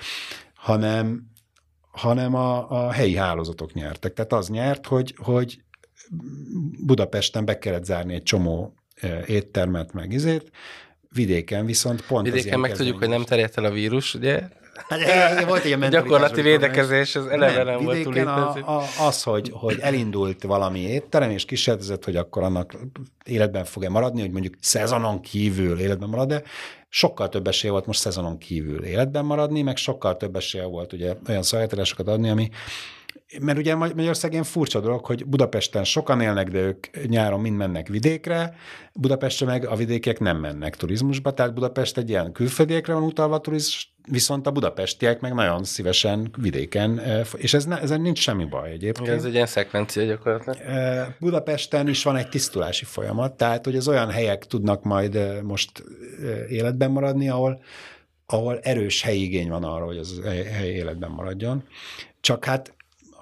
hanem 0.55 1.35
hanem 1.97 2.35
a, 2.35 2.71
a 2.71 2.91
helyi 2.91 3.15
hálózatok 3.15 3.73
nyertek. 3.73 4.13
Tehát 4.13 4.33
az 4.33 4.49
nyert, 4.49 4.87
hogy, 4.87 5.15
hogy 5.17 5.59
Budapesten 6.85 7.45
be 7.45 7.59
kellett 7.59 7.85
zárni 7.85 8.15
egy 8.15 8.23
csomó 8.23 8.75
éttermet, 9.27 9.93
meg 9.93 10.13
izét, 10.13 10.51
vidéken 11.13 11.67
viszont 11.67 12.07
pont 12.07 12.27
Vidéken 12.27 12.61
meg 12.61 12.73
tudjuk, 12.73 12.99
hogy 12.99 13.09
nem 13.09 13.23
terjedt 13.23 13.57
el 13.57 13.65
a 13.65 13.71
vírus, 13.71 14.15
ugye? 14.15 14.43
Hát, 14.89 15.45
volt 15.45 15.65
egy 15.65 15.89
Gyakorlati 15.89 16.41
védekezés, 16.41 17.17
ez 17.17 17.25
eleve 17.25 17.63
nem, 17.63 17.67
nem 17.67 17.85
volt 17.85 18.03
túl 18.03 18.19
a, 18.19 18.77
a, 18.77 18.85
Az, 18.99 19.23
hogy, 19.23 19.51
hogy 19.53 19.79
elindult 19.81 20.43
valami 20.43 20.81
étterem, 20.81 21.31
és 21.31 21.45
kísérletezett, 21.45 22.05
hogy 22.05 22.17
akkor 22.17 22.43
annak 22.43 22.77
életben 23.25 23.65
fog-e 23.65 23.89
maradni, 23.89 24.21
hogy 24.21 24.31
mondjuk 24.31 24.55
szezonon 24.61 25.21
kívül 25.21 25.79
életben 25.79 26.09
marad 26.09 26.29
de 26.29 26.43
sokkal 26.97 27.29
több 27.29 27.47
esélye 27.47 27.73
volt 27.73 27.87
most 27.87 28.01
szezonon 28.01 28.39
kívül 28.39 28.85
életben 28.85 29.25
maradni, 29.25 29.63
meg 29.63 29.77
sokkal 29.77 30.17
több 30.17 30.37
esélye 30.37 30.65
volt 30.65 30.93
ugye 30.93 31.15
olyan 31.29 31.43
szolgáltatásokat 31.43 32.09
adni, 32.09 32.29
ami 32.29 32.51
mert 33.41 33.59
ugye 33.59 33.75
Magyarország 33.75 34.33
ilyen 34.33 34.45
furcsa 34.45 34.81
dolog, 34.81 35.05
hogy 35.05 35.27
Budapesten 35.27 35.85
sokan 35.85 36.21
élnek, 36.21 36.49
de 36.49 36.59
ők 36.59 37.07
nyáron 37.07 37.41
mind 37.41 37.57
mennek 37.57 37.89
vidékre, 37.89 38.55
Budapestre 38.95 39.47
meg 39.47 39.67
a 39.67 39.77
vidékek 39.77 40.19
nem 40.19 40.37
mennek 40.37 40.77
turizmusba, 40.77 41.35
tehát 41.35 41.55
Budapest 41.55 41.99
egy 41.99 42.09
ilyen 42.09 42.33
külföldiekre 42.33 42.93
van 42.93 43.03
utalva 43.03 43.41
turizmus, 43.41 43.95
viszont 44.07 44.47
a 44.47 44.51
budapestiek 44.51 45.21
meg 45.21 45.35
nagyon 45.35 45.65
szívesen 45.65 46.31
vidéken, 46.37 47.01
és 47.37 47.55
ez 47.55 47.65
ne, 47.65 47.81
ezen 47.81 48.01
nincs 48.01 48.19
semmi 48.19 48.45
baj 48.45 48.71
egyébként. 48.71 49.09
Ez 49.09 49.25
egy 49.25 49.35
ilyen 49.35 49.47
szekvencia 49.47 50.05
gyakorlatilag. 50.05 51.15
Budapesten 51.21 51.89
is 51.89 52.03
van 52.03 52.17
egy 52.17 52.29
tisztulási 52.29 52.85
folyamat, 52.85 53.37
tehát 53.37 53.65
hogy 53.65 53.77
az 53.77 53.89
olyan 53.89 54.11
helyek 54.11 54.47
tudnak 54.47 54.83
majd 54.83 55.43
most 55.43 55.85
életben 56.49 56.91
maradni, 56.91 57.29
ahol, 57.29 57.61
ahol 58.27 58.59
erős 58.63 59.03
helyi 59.03 59.23
igény 59.23 59.49
van 59.49 59.65
arra, 59.65 59.85
hogy 59.85 59.99
az 59.99 60.21
hely 60.25 60.69
életben 60.69 61.11
maradjon. 61.11 61.65
Csak 62.21 62.45
hát 62.45 62.75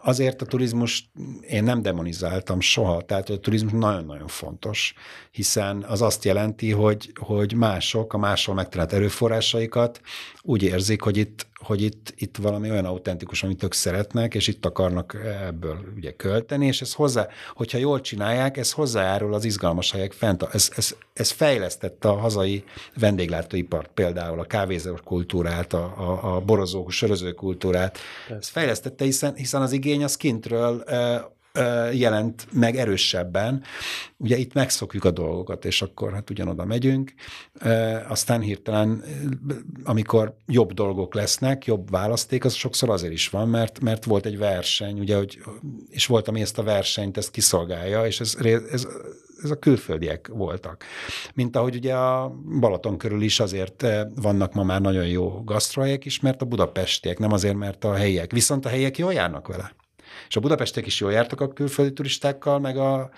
azért 0.05 0.43
a 0.43 0.47
turizmus 0.47 1.11
én 1.49 1.65
nem 1.65 1.83
demonizáltam 1.83 2.61
soha, 2.61 3.03
tehát 3.03 3.29
a 3.29 3.39
turizmus 3.39 3.73
nagyon-nagyon 3.73 4.27
fontos, 4.27 4.95
hiszen 5.31 5.83
az 5.83 6.03
azt 6.03 6.25
jelenti, 6.25 6.71
hogy, 6.71 7.13
hogy 7.21 7.55
mások 7.55 8.13
a 8.13 8.19
máshol 8.19 8.55
megtalált 8.55 8.93
erőforrásaikat 8.93 10.01
úgy 10.43 10.63
érzik, 10.63 11.03
hogy 11.03 11.17
itt, 11.17 11.47
hogy 11.65 11.83
itt, 11.83 12.15
itt 12.17 12.37
valami 12.37 12.71
olyan 12.71 12.85
autentikus, 12.85 13.43
amit 13.43 13.63
ők 13.63 13.73
szeretnek, 13.73 14.35
és 14.35 14.49
itt 14.49 14.67
akarnak 14.67 15.17
ebből 15.47 15.79
ugye 15.97 16.13
költeni, 16.13 16.67
és 16.67 16.81
ez 16.81 16.93
hozzá, 16.93 17.27
hogyha 17.55 17.79
jól 17.79 18.01
csinálják, 18.01 18.57
ez 18.57 18.73
hozzájárul 18.73 19.35
az 19.35 19.45
izgalmas 19.45 19.91
helyek 19.91 20.13
fent. 20.13 20.43
Ez, 20.43 20.71
ez, 20.77 20.97
ez 21.13 21.31
fejlesztette 21.31 22.09
a 22.09 22.17
hazai 22.17 22.65
vendéglátóipart, 22.97 23.91
például 23.95 24.41
a 24.41 24.45
kávézó 24.45 24.95
kultúrát, 25.05 25.73
a, 25.73 25.95
a, 25.99 26.35
a 26.35 26.41
borozó, 26.41 26.89
söröző 26.89 27.33
kultúrát. 27.33 27.99
Ez 28.39 28.49
fejlesztette, 28.49 29.05
hiszen, 29.05 29.35
hiszen 29.35 29.63
az 29.63 29.73
igény 29.73 30.05
az 30.05 30.17
kintről 30.17 30.85
jelent 31.93 32.47
meg 32.53 32.77
erősebben. 32.77 33.63
Ugye 34.17 34.37
itt 34.37 34.53
megszokjuk 34.53 35.05
a 35.05 35.11
dolgokat, 35.11 35.65
és 35.65 35.83
akkor 35.83 36.13
hát 36.13 36.31
ugyanoda 36.31 36.65
megyünk. 36.65 37.13
Aztán 38.09 38.41
hirtelen, 38.41 39.05
amikor 39.85 40.37
jobb 40.47 40.73
dolgok 40.73 41.15
lesznek, 41.15 41.65
jobb 41.65 41.91
választék, 41.91 42.45
az 42.45 42.55
sokszor 42.55 42.91
azért 42.91 43.13
is 43.13 43.29
van, 43.29 43.49
mert, 43.49 43.81
mert 43.81 44.05
volt 44.05 44.27
egy 44.27 44.39
verseny, 44.39 44.99
ugye, 44.99 45.17
hogy, 45.17 45.39
és 45.89 46.07
volt, 46.07 46.29
ami 46.29 46.41
ezt 46.41 46.59
a 46.59 46.63
versenyt, 46.63 47.17
ezt 47.17 47.31
kiszolgálja, 47.31 48.07
és 48.07 48.21
ez, 48.21 48.37
ez, 48.71 48.87
ez 49.43 49.51
a 49.51 49.59
külföldiek 49.59 50.29
voltak. 50.29 50.85
Mint 51.35 51.57
ahogy 51.57 51.75
ugye 51.75 51.95
a 51.95 52.37
Balaton 52.61 52.99
körül 52.99 53.23
is 53.23 53.41
azért 53.41 53.87
vannak 54.15 54.53
ma 54.53 54.63
már 54.63 54.81
nagyon 54.81 55.07
jó 55.07 55.43
gasztrohelyek 55.45 56.05
is, 56.05 56.21
mert 56.21 56.43
a 56.43 56.47
budapestiek, 56.47 57.19
nem 57.19 57.33
azért, 57.33 57.57
mert 57.57 57.85
a 57.85 57.95
helyiek. 57.95 58.33
Viszont 58.33 58.65
a 58.67 58.69
helyiek 58.69 58.99
jól 58.99 59.13
járnak 59.13 59.49
vele. 59.49 59.75
És 60.29 60.37
a 60.37 60.41
budapestek 60.41 60.87
is 60.87 61.01
jól 61.01 61.13
jártak 61.13 61.41
a 61.41 61.53
külföldi 61.53 61.93
turistákkal, 61.93 62.59
meg 62.59 62.77
a 62.77 63.11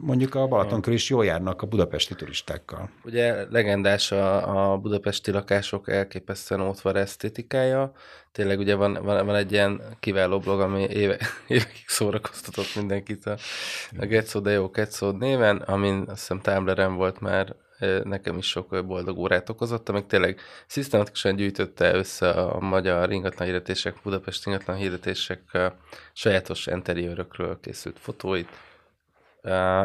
mondjuk 0.00 0.34
a 0.34 0.46
Balatonkör 0.46 0.92
is 0.92 1.10
jól 1.10 1.24
járnak 1.24 1.62
a 1.62 1.66
budapesti 1.66 2.14
turistákkal. 2.14 2.90
Ugye 3.04 3.50
legendás 3.50 4.12
a, 4.12 4.72
a 4.72 4.76
budapesti 4.76 5.30
lakások 5.30 5.90
elképesztően 5.90 6.60
ótvar 6.60 6.96
esztétikája. 6.96 7.92
Tényleg 8.32 8.58
ugye 8.58 8.74
van, 8.74 8.98
van, 9.02 9.26
van 9.26 9.34
egy 9.34 9.52
ilyen 9.52 9.80
kiváló 10.00 10.38
blog, 10.38 10.60
ami 10.60 10.82
éve, 10.82 11.18
évekig 11.48 11.84
szórakoztatott 11.86 12.74
mindenkit 12.74 13.26
a, 13.26 13.36
a 13.98 14.06
Getszó 14.06 14.40
de 14.40 14.50
jó 14.50 14.66
Getszó 14.66 15.10
néven, 15.10 15.56
amin 15.56 16.04
azt 16.06 16.18
hiszem 16.18 16.40
Tumblr-en 16.40 16.94
volt 16.94 17.20
már 17.20 17.54
nekem 18.04 18.38
is 18.38 18.46
sok 18.46 18.86
boldog 18.86 19.18
órát 19.18 19.48
okozott, 19.48 19.88
amik 19.88 20.06
tényleg 20.06 20.40
szisztematikusan 20.66 21.36
gyűjtötte 21.36 21.94
össze 21.94 22.30
a 22.30 22.60
magyar 22.60 23.12
ingatlan 23.12 23.48
hirdetések, 23.48 23.96
Budapest 24.02 24.46
ingatlan 24.46 24.76
hirdetések 24.76 25.58
sajátos 26.12 26.66
interiőrökről 26.66 27.60
készült 27.60 27.98
fotóit, 27.98 28.48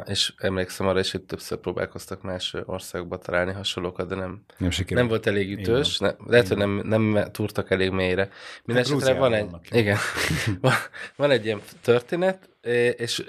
és 0.06 0.34
emlékszem 0.38 0.88
arra 0.88 1.00
is, 1.00 1.12
hogy 1.12 1.22
többször 1.22 1.58
próbálkoztak 1.58 2.22
más 2.22 2.56
országba 2.66 3.18
találni 3.18 3.52
hasonlókat, 3.52 4.08
de 4.08 4.16
nem, 4.16 4.44
nem, 4.58 4.70
nem 4.88 5.08
volt 5.08 5.28
elég 5.28 5.60
ütős, 5.60 5.98
ne, 5.98 6.12
lehet, 6.28 6.48
hogy 6.48 6.58
nem, 6.58 6.82
nem 6.84 7.26
túrtak 7.32 7.72
elég 7.72 7.92
mélyre. 7.92 8.30
Mindenesetre 8.64 9.14
van 9.14 9.34
egy, 9.34 9.50
igen, 9.72 9.98
van, 10.62 10.74
van 11.16 11.32
egy 11.32 11.46
ilyen 11.46 11.62
történet, 11.82 12.50
és 12.98 13.24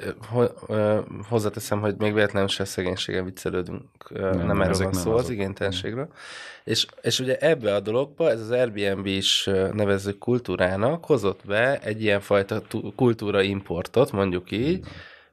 hozzáteszem, 1.29 1.81
hogy 1.81 1.95
még 1.99 2.15
véletlenül 2.15 2.49
se 2.49 2.65
szegénységen 2.65 3.25
viccelődünk, 3.25 3.85
nem, 4.09 4.47
nem 4.47 4.61
erről 4.61 4.79
van 4.79 4.93
szó, 4.93 5.13
az 5.13 5.31
igénytelenségről. 5.31 6.09
És, 6.65 6.87
és 7.03 7.21
ugye 7.21 7.37
ebbe 7.37 7.75
a 7.75 7.81
dologba, 7.81 8.31
ez 8.31 8.41
az 8.41 8.51
Airbnb 8.51 9.07
is 9.07 9.45
nevezzük 9.73 10.19
kultúrának, 10.19 11.05
hozott 11.05 11.41
be 11.47 11.79
egy 11.79 12.03
ilyen 12.03 12.21
fajta 12.21 12.63
kultúra 12.97 13.43
importot, 13.43 14.13
mondjuk 14.13 14.51
így, 14.51 14.79
Igen 14.79 14.89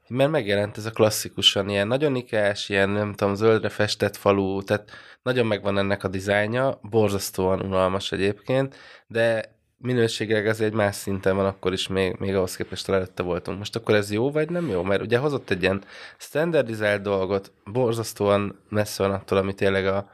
mert 0.07 0.31
megjelent 0.31 0.77
ez 0.77 0.85
a 0.85 0.91
klasszikusan 0.91 1.69
ilyen 1.69 1.87
nagyon 1.87 2.15
ikás, 2.15 2.69
ilyen 2.69 2.89
nem 2.89 3.13
tudom, 3.13 3.35
zöldre 3.35 3.69
festett 3.69 4.15
falu, 4.15 4.63
tehát 4.63 4.91
nagyon 5.23 5.45
megvan 5.45 5.77
ennek 5.77 6.03
a 6.03 6.07
dizájnja, 6.07 6.79
borzasztóan 6.81 7.61
unalmas 7.61 8.11
egyébként, 8.11 8.75
de 9.07 9.55
minőségileg 9.77 10.47
ez 10.47 10.61
egy 10.61 10.73
más 10.73 10.95
szinten 10.95 11.35
van, 11.35 11.45
akkor 11.45 11.73
is 11.73 11.87
még, 11.87 12.15
még 12.19 12.35
ahhoz 12.35 12.55
képest 12.55 12.89
előtte 12.89 13.23
voltunk. 13.23 13.57
Most 13.57 13.75
akkor 13.75 13.95
ez 13.95 14.11
jó, 14.11 14.31
vagy 14.31 14.49
nem 14.49 14.69
jó? 14.69 14.83
Mert 14.83 15.01
ugye 15.01 15.17
hozott 15.17 15.49
egy 15.49 15.61
ilyen 15.61 15.83
standardizált 16.17 17.01
dolgot, 17.01 17.51
borzasztóan 17.65 18.59
messze 18.69 19.03
van 19.03 19.11
attól, 19.11 19.37
ami 19.37 19.53
tényleg 19.53 19.85
a, 19.85 20.09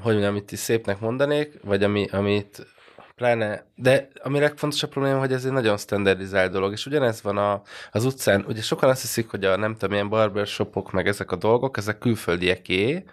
hogy 0.00 0.12
mondjam, 0.12 0.34
amit 0.34 0.52
is 0.52 0.58
szépnek 0.58 1.00
mondanék, 1.00 1.60
vagy 1.62 1.82
ami, 1.82 2.06
amit 2.06 2.66
Pláne, 3.16 3.66
de 3.74 4.08
ami 4.22 4.38
legfontosabb 4.38 4.90
probléma, 4.90 5.18
hogy 5.18 5.32
ez 5.32 5.44
egy 5.44 5.52
nagyon 5.52 5.76
standardizált 5.76 6.52
dolog, 6.52 6.72
és 6.72 6.86
ugyanez 6.86 7.22
van 7.22 7.36
a, 7.36 7.62
az 7.90 8.04
utcán, 8.04 8.44
ugye 8.48 8.62
sokan 8.62 8.90
azt 8.90 9.00
hiszik, 9.00 9.30
hogy 9.30 9.44
a 9.44 9.56
nem 9.56 9.72
tudom, 9.72 9.94
ilyen 9.94 10.08
barbershopok, 10.08 10.92
meg 10.92 11.06
ezek 11.06 11.32
a 11.32 11.36
dolgok, 11.36 11.76
ezek 11.76 11.98
külföldieké, 11.98 13.04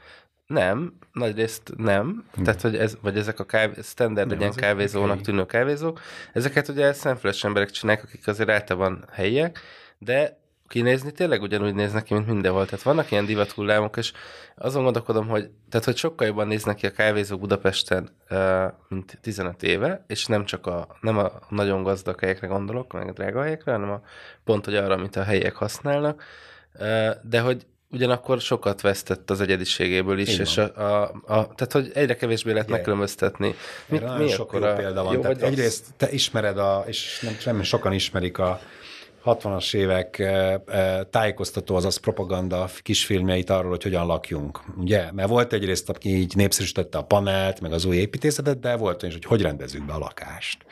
nem, 0.51 0.93
nagyrészt 1.11 1.71
nem, 1.77 2.25
hmm. 2.33 2.43
tehát 2.43 2.61
hogy 2.61 2.75
ez, 2.75 2.97
vagy 3.01 3.17
ezek 3.17 3.39
a 3.39 3.45
kávé, 3.45 3.73
standard 3.83 4.27
nem, 4.27 4.37
legyen 4.37 4.53
kávézónak 4.53 5.11
okay. 5.11 5.21
tűnő 5.21 5.45
kávézók, 5.45 5.99
ezeket 6.33 6.67
ugye 6.67 6.93
szemfeles 6.93 7.43
emberek 7.43 7.69
csinálják, 7.69 8.03
akik 8.03 8.27
azért 8.27 8.49
általában 8.49 9.05
helyiek, 9.11 9.59
de 9.97 10.39
kinézni 10.71 11.11
tényleg 11.11 11.41
ugyanúgy 11.41 11.73
néznek 11.73 12.03
ki, 12.03 12.13
mint 12.13 12.27
mindenhol. 12.27 12.65
Tehát 12.65 12.83
vannak 12.83 13.11
ilyen 13.11 13.25
divathullámok, 13.25 13.97
és 13.97 14.13
azon 14.55 14.83
gondolkodom, 14.83 15.27
hogy, 15.27 15.49
tehát, 15.69 15.85
hogy 15.85 15.97
sokkal 15.97 16.27
jobban 16.27 16.47
néznek 16.47 16.75
ki 16.75 16.85
a 16.85 16.91
kávézók 16.91 17.39
Budapesten, 17.39 18.09
mint 18.87 19.17
15 19.21 19.63
éve, 19.63 20.03
és 20.07 20.25
nem 20.25 20.45
csak 20.45 20.65
a, 20.65 20.87
nem 21.01 21.17
a 21.17 21.31
nagyon 21.49 21.83
gazdag 21.83 22.19
helyekre 22.19 22.47
gondolok, 22.47 22.93
meg 22.93 23.07
a 23.07 23.11
drága 23.11 23.41
helyekre, 23.41 23.71
hanem 23.71 23.89
a, 23.89 24.01
pont, 24.43 24.65
hogy 24.65 24.75
arra, 24.75 24.93
amit 24.93 25.15
a 25.15 25.23
helyiek 25.23 25.55
használnak, 25.55 26.23
de 27.21 27.39
hogy 27.39 27.65
ugyanakkor 27.91 28.41
sokat 28.41 28.81
vesztett 28.81 29.29
az 29.29 29.41
egyediségéből 29.41 30.19
is, 30.19 30.33
Igen. 30.33 30.45
és 30.45 30.57
a, 30.57 30.63
a, 30.63 31.01
a, 31.25 31.53
tehát, 31.55 31.71
hogy 31.71 31.91
egyre 31.93 32.15
kevésbé 32.15 32.51
lehet 32.51 32.69
megkülönböztetni. 32.69 33.55
Mit, 33.85 34.17
mi 34.17 34.29
sok 34.29 34.53
jó 34.53 34.59
példa 34.59 35.03
van. 35.03 35.13
Jó, 35.13 35.21
tehát 35.21 35.41
egyrészt 35.41 35.85
te 35.97 36.11
ismered, 36.11 36.57
a, 36.57 36.83
és 36.87 37.19
nem, 37.21 37.35
nem 37.45 37.63
sokan 37.63 37.93
ismerik 37.93 38.37
a 38.37 38.59
60-as 39.25 39.75
évek 39.75 40.19
eh, 40.19 40.53
eh, 40.65 40.99
tájékoztató, 41.09 41.75
azaz 41.75 41.97
propaganda 41.97 42.69
kisfilmjeit 42.81 43.49
arról, 43.49 43.69
hogy 43.69 43.83
hogyan 43.83 44.05
lakjunk. 44.05 44.61
Ugye? 44.77 45.11
Mert 45.11 45.29
volt 45.29 45.53
egyrészt, 45.53 45.89
aki 45.89 46.09
így 46.09 46.35
népszerűsítette 46.35 46.97
a 46.97 47.03
panelt, 47.03 47.61
meg 47.61 47.73
az 47.73 47.85
új 47.85 47.95
építészetet, 47.95 48.59
de 48.59 48.75
volt 48.75 49.03
olyan 49.03 49.15
is, 49.15 49.21
hogy 49.21 49.37
hogy 49.37 49.41
rendezzük 49.41 49.85
be 49.85 49.93
a 49.93 49.97
lakást. 49.97 50.65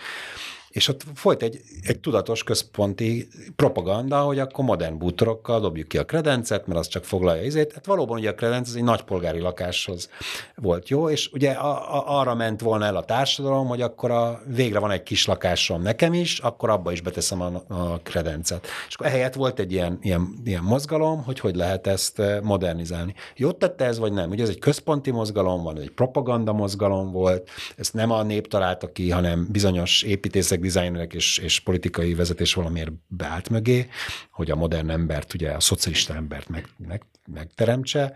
És 0.80 0.88
ott 0.88 1.04
folyt 1.14 1.44
egy, 1.44 1.62
egy 1.82 2.00
tudatos 2.00 2.44
központi 2.44 3.28
propaganda, 3.56 4.20
hogy 4.22 4.40
akkor 4.40 4.66
modern 4.66 4.98
bútorokkal 4.98 5.60
dobjuk 5.60 5.88
ki 5.88 5.98
a 5.98 6.06
kredencet, 6.06 6.68
mert 6.68 6.80
az 6.80 6.88
csak 6.88 7.04
foglalja 7.04 7.44
izét. 7.44 7.74
Hát 7.74 7.86
valóban 7.86 8.18
ugye 8.18 8.30
a 8.30 8.34
kredenc 8.34 8.70
az 8.70 8.76
egy 8.76 8.84
nagypolgári 8.84 9.40
lakáshoz 9.40 10.10
volt 10.56 10.90
jó, 10.90 11.10
és 11.10 11.30
ugye 11.34 11.52
a, 11.52 11.98
a, 11.98 12.20
arra 12.20 12.36
ment 12.36 12.62
volna 12.62 12.86
el 12.86 12.96
a 12.96 13.04
társadalom, 13.04 13.68
hogy 13.68 13.82
akkor 13.82 14.12
a, 14.12 14.42
végre 14.46 14.80
van 14.80 14.92
egy 14.92 15.04
kis 15.04 15.26
lakásom 15.26 15.82
nekem 15.82 16.14
is, 16.14 16.40
akkor 16.40 16.70
abba 16.70 16.92
is 16.92 17.02
beteszem 17.02 17.42
a, 17.42 17.64
a 17.68 18.00
kredencet. 18.04 18.68
És 18.88 18.96
akkor 18.96 19.08
ehelyett 19.08 19.34
volt 19.34 19.60
egy 19.60 19.72
ilyen, 19.72 20.00
ilyen, 20.02 20.34
ilyen 20.46 20.64
mozgalom, 20.64 21.24
hogy 21.24 21.40
hogy 21.40 21.56
lehet 21.56 21.88
ezt 21.88 22.20
eh, 22.20 22.42
modernizálni. 22.42 23.14
Jót 23.36 23.56
tette 23.56 23.86
ez, 23.86 24.00
vagy 24.00 24.14
nem? 24.14 24.30
Ugye 24.30 24.44
ez 24.44 24.50
egy 24.50 24.60
központi 24.60 25.12
mozgalom 25.12 25.64
van, 25.64 25.80
egy 25.80 25.92
propaganda 25.92 26.54
mozgalom 26.54 27.12
volt, 27.12 27.50
ezt 27.78 27.94
nem 27.94 28.12
a 28.12 28.24
nép 28.24 28.48
találta 28.48 28.92
ki, 28.92 29.10
hanem 29.10 29.48
bizonyos 29.52 30.02
építészek 30.02 30.60
designerek 30.72 31.14
és, 31.14 31.38
és 31.38 31.60
politikai 31.60 32.14
vezetés 32.14 32.54
valamiért 32.54 32.92
beállt 33.08 33.50
mögé, 33.50 33.90
hogy 34.32 34.52
a 34.52 34.56
modern 34.56 34.90
embert, 34.90 35.34
ugye 35.34 35.52
a 35.52 35.60
szocialista 35.60 36.14
embert 36.16 36.50
meg, 36.50 36.68
meg, 36.88 37.02
megteremtse, 37.26 38.16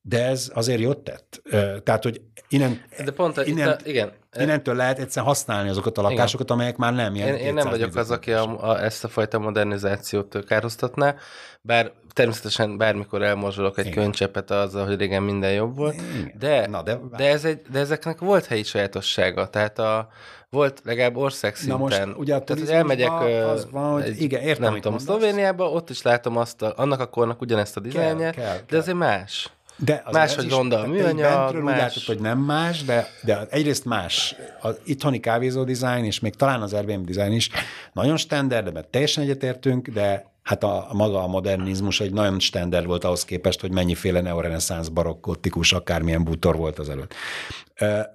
de 0.00 0.24
ez 0.24 0.50
azért 0.54 0.80
jót 0.80 0.98
tett. 0.98 1.42
Tehát, 1.84 2.02
hogy 2.02 2.20
innen, 2.48 2.82
de 3.04 3.10
pont, 3.10 3.36
innen, 3.46 3.68
itt 3.68 3.86
a, 3.86 3.88
igen. 3.88 4.12
innentől 4.38 4.74
lehet 4.74 4.98
egyszerűen 4.98 5.26
használni 5.26 5.68
azokat 5.68 5.98
a 5.98 6.02
lakásokat, 6.02 6.46
igen. 6.46 6.56
amelyek 6.56 6.76
már 6.76 6.94
nem 6.94 7.14
ilyen. 7.14 7.28
Én, 7.28 7.46
én 7.46 7.54
nem 7.54 7.68
vagyok 7.68 7.96
az, 7.96 8.10
aki 8.10 8.32
a, 8.32 8.70
a, 8.70 8.82
ezt 8.84 9.04
a 9.04 9.08
fajta 9.08 9.38
modernizációt 9.38 10.44
károztatná, 10.44 11.14
bár 11.60 11.92
természetesen 12.12 12.76
bármikor 12.76 13.22
elmorzsolok 13.22 13.78
egy 13.78 13.86
Igen. 13.86 14.02
könycsepet 14.02 14.50
azzal, 14.50 14.86
hogy 14.86 14.98
régen 14.98 15.22
minden 15.22 15.52
jobb 15.52 15.76
volt, 15.76 15.96
de, 16.38 16.66
Na, 16.66 16.82
de, 16.82 16.98
de, 17.16 17.28
ez 17.28 17.44
egy, 17.44 17.60
de 17.70 17.78
ezeknek 17.78 18.18
volt 18.18 18.46
helyi 18.46 18.62
sajátossága, 18.62 19.48
tehát 19.48 19.78
a, 19.78 20.08
volt 20.50 20.80
legalább 20.84 21.16
országszinten. 21.16 21.78
Na 21.78 21.82
most 21.82 22.18
ugye 22.18 22.34
a 22.34 22.44
Tehát, 22.44 22.62
hogy 22.62 22.72
elmegyek 22.72 23.10
az 23.52 23.70
van, 23.70 23.92
hogy 23.92 24.02
egy, 24.02 24.22
igen, 24.22 24.42
értem, 24.42 24.72
nem 24.72 24.80
tudom, 24.80 24.98
Szlovéniába, 24.98 25.70
ott 25.70 25.90
is 25.90 26.02
látom 26.02 26.36
azt, 26.36 26.62
a, 26.62 26.72
annak 26.76 27.00
a 27.00 27.06
kornak 27.06 27.40
ugyanezt 27.40 27.76
a 27.76 27.80
dizájnját, 27.80 28.34
de 28.34 28.42
kell. 28.66 28.78
azért 28.78 28.96
más. 28.96 29.50
De 29.76 30.02
az 30.04 30.12
más, 30.12 30.34
hogy 30.34 30.50
ronda 30.50 30.80
a 30.80 30.86
műanyag, 30.86 31.54
más. 31.54 31.74
Úgy 31.74 31.80
látod, 31.80 32.02
hogy 32.02 32.20
nem 32.20 32.38
más, 32.38 32.84
de, 32.84 33.08
de 33.22 33.46
egyrészt 33.50 33.84
más. 33.84 34.34
Az 34.60 34.80
itthoni 34.84 35.20
kávézó 35.20 35.64
dizájn, 35.64 36.04
és 36.04 36.20
még 36.20 36.34
talán 36.34 36.62
az 36.62 36.72
Airbnb 36.72 37.06
dizájn 37.06 37.32
is 37.32 37.50
nagyon 37.92 38.16
standard, 38.16 38.68
de 38.68 38.82
teljesen 38.82 39.22
egyetértünk, 39.22 39.88
de 39.88 40.31
hát 40.42 40.64
a, 40.64 40.90
a 40.90 40.94
maga 40.94 41.22
a 41.22 41.26
modernizmus 41.26 42.00
egy 42.00 42.12
nagyon 42.12 42.40
standard 42.40 42.86
volt 42.86 43.04
ahhoz 43.04 43.24
képest, 43.24 43.60
hogy 43.60 43.72
mennyiféle 43.72 44.20
neoreneszánsz, 44.20 44.88
barokk, 44.88 45.24
gotikus, 45.26 45.72
akármilyen 45.72 46.24
bútor 46.24 46.56
volt 46.56 46.78
az 46.78 46.88
előtt. 46.88 47.14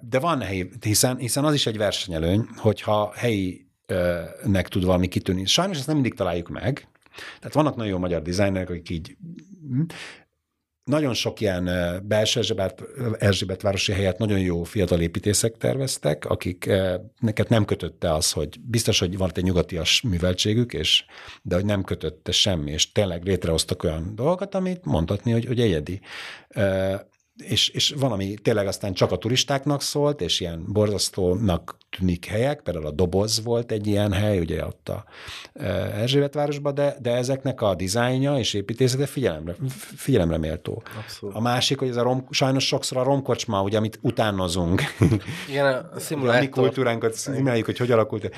De 0.00 0.18
van 0.18 0.40
helyi, 0.40 0.70
hiszen, 0.80 1.16
hiszen 1.16 1.44
az 1.44 1.54
is 1.54 1.66
egy 1.66 1.76
versenyelőny, 1.76 2.46
hogyha 2.56 3.12
helyi 3.14 3.66
nek 4.44 4.68
tud 4.68 4.84
valami 4.84 5.08
kitűnni. 5.08 5.46
Sajnos 5.46 5.76
ezt 5.76 5.86
nem 5.86 5.94
mindig 5.94 6.14
találjuk 6.14 6.48
meg, 6.48 6.88
tehát 7.38 7.54
vannak 7.54 7.76
nagyon 7.76 7.92
jó 7.92 7.98
magyar 7.98 8.22
dizájnerek, 8.22 8.70
akik 8.70 8.90
így 8.90 9.16
hm, 9.68 9.82
nagyon 10.88 11.14
sok 11.14 11.40
ilyen 11.40 11.70
belső 12.04 12.40
Erzsébet, 12.40 12.82
Erzsébet 13.18 13.62
városi 13.62 13.92
helyet 13.92 14.18
nagyon 14.18 14.38
jó 14.38 14.62
fiatal 14.62 15.00
építészek 15.00 15.56
terveztek, 15.56 16.24
akik 16.24 16.70
neket 17.18 17.48
nem 17.48 17.64
kötötte 17.64 18.14
az, 18.14 18.32
hogy 18.32 18.60
biztos, 18.60 18.98
hogy 18.98 19.16
van 19.16 19.30
egy 19.34 19.44
nyugatias 19.44 20.00
műveltségük, 20.00 20.72
és, 20.72 21.04
de 21.42 21.54
hogy 21.54 21.64
nem 21.64 21.84
kötötte 21.84 22.32
semmi, 22.32 22.70
és 22.70 22.92
tényleg 22.92 23.24
létrehoztak 23.24 23.82
olyan 23.82 24.12
dolgokat, 24.14 24.54
amit 24.54 24.84
mondhatni, 24.84 25.32
hogy, 25.32 25.46
hogy 25.46 25.60
egyedi 25.60 26.00
és, 27.42 27.68
és 27.68 27.94
valami 27.98 28.34
tényleg 28.42 28.66
aztán 28.66 28.92
csak 28.92 29.12
a 29.12 29.16
turistáknak 29.16 29.82
szólt, 29.82 30.20
és 30.20 30.40
ilyen 30.40 30.64
borzasztónak 30.66 31.76
tűnik 31.90 32.24
helyek, 32.24 32.60
például 32.60 32.86
a 32.86 32.90
Doboz 32.90 33.42
volt 33.42 33.72
egy 33.72 33.86
ilyen 33.86 34.12
hely, 34.12 34.38
ugye 34.38 34.66
ott 34.66 34.88
a 34.88 35.04
e, 35.54 35.66
Erzsébetvárosban, 35.94 36.74
de, 36.74 36.96
de 37.00 37.14
ezeknek 37.14 37.60
a 37.60 37.74
dizájnja 37.74 38.38
és 38.38 38.54
építészete 38.54 39.06
figyelemre, 39.06 39.54
figyelemre 39.96 40.38
méltó. 40.38 40.82
Abszolút. 40.98 41.34
A 41.34 41.40
másik, 41.40 41.78
hogy 41.78 41.88
ez 41.88 41.96
a 41.96 42.02
rom, 42.02 42.26
sajnos 42.30 42.66
sokszor 42.66 42.98
a 42.98 43.02
romkocsma, 43.02 43.62
ugye, 43.62 43.76
amit 43.76 43.98
utánozunk. 44.02 44.82
Igen, 45.48 45.66
a 45.66 46.00
szimulátor. 46.00 46.40
A 46.40 46.44
mi 46.44 46.48
kultúránkat 46.48 47.14
szimuljáljuk, 47.14 47.66
hogy 47.66 47.78
hogy 47.78 47.90
alakult. 47.90 48.30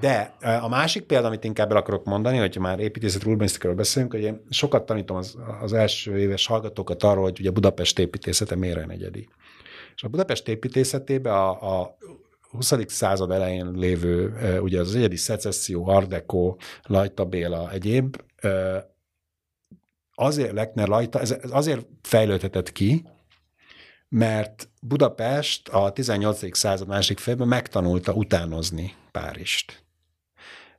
De 0.00 0.34
e, 0.40 0.62
a 0.62 0.68
másik 0.68 1.02
példa, 1.02 1.26
amit 1.26 1.44
inkább 1.44 1.70
el 1.70 1.76
akarok 1.76 2.04
mondani, 2.04 2.38
hogy 2.38 2.56
már 2.56 2.78
építészet 2.78 3.24
urbanisztikáról 3.24 3.76
beszélünk, 3.76 4.12
hogy 4.12 4.22
én 4.22 4.42
sokat 4.50 4.86
tanítom 4.86 5.16
az, 5.16 5.36
az 5.62 5.72
első 5.72 6.18
éves 6.18 6.46
hallgatókat 6.46 7.02
arról, 7.02 7.22
hogy 7.22 7.40
ugye 7.40 7.50
Budapest 7.50 7.98
építészete 8.40 8.54
miért 8.54 8.86
negyedi. 8.86 9.28
És 9.94 10.02
a 10.02 10.08
Budapest 10.08 10.48
építészetében 10.48 11.32
a, 11.32 11.80
a 11.80 11.96
20. 12.50 12.72
század 12.86 13.30
elején 13.30 13.70
lévő, 13.70 14.32
ugye 14.60 14.80
az 14.80 14.94
egyedi 14.94 15.16
szecesszió, 15.16 15.88
Art 15.88 16.08
Deco, 16.08 16.56
Lajta 16.82 17.24
Béla, 17.24 17.70
egyéb, 17.70 18.16
azért 20.14 20.52
Lechner 20.52 20.88
Lajta, 20.88 21.20
ez 21.20 21.36
azért 21.50 21.86
fejlődhetett 22.02 22.72
ki, 22.72 23.04
mert 24.08 24.68
Budapest 24.82 25.68
a 25.68 25.92
18. 25.92 26.56
század 26.56 26.88
másik 26.88 27.18
félben 27.18 27.48
megtanulta 27.48 28.12
utánozni 28.12 28.94
Párizst. 29.10 29.84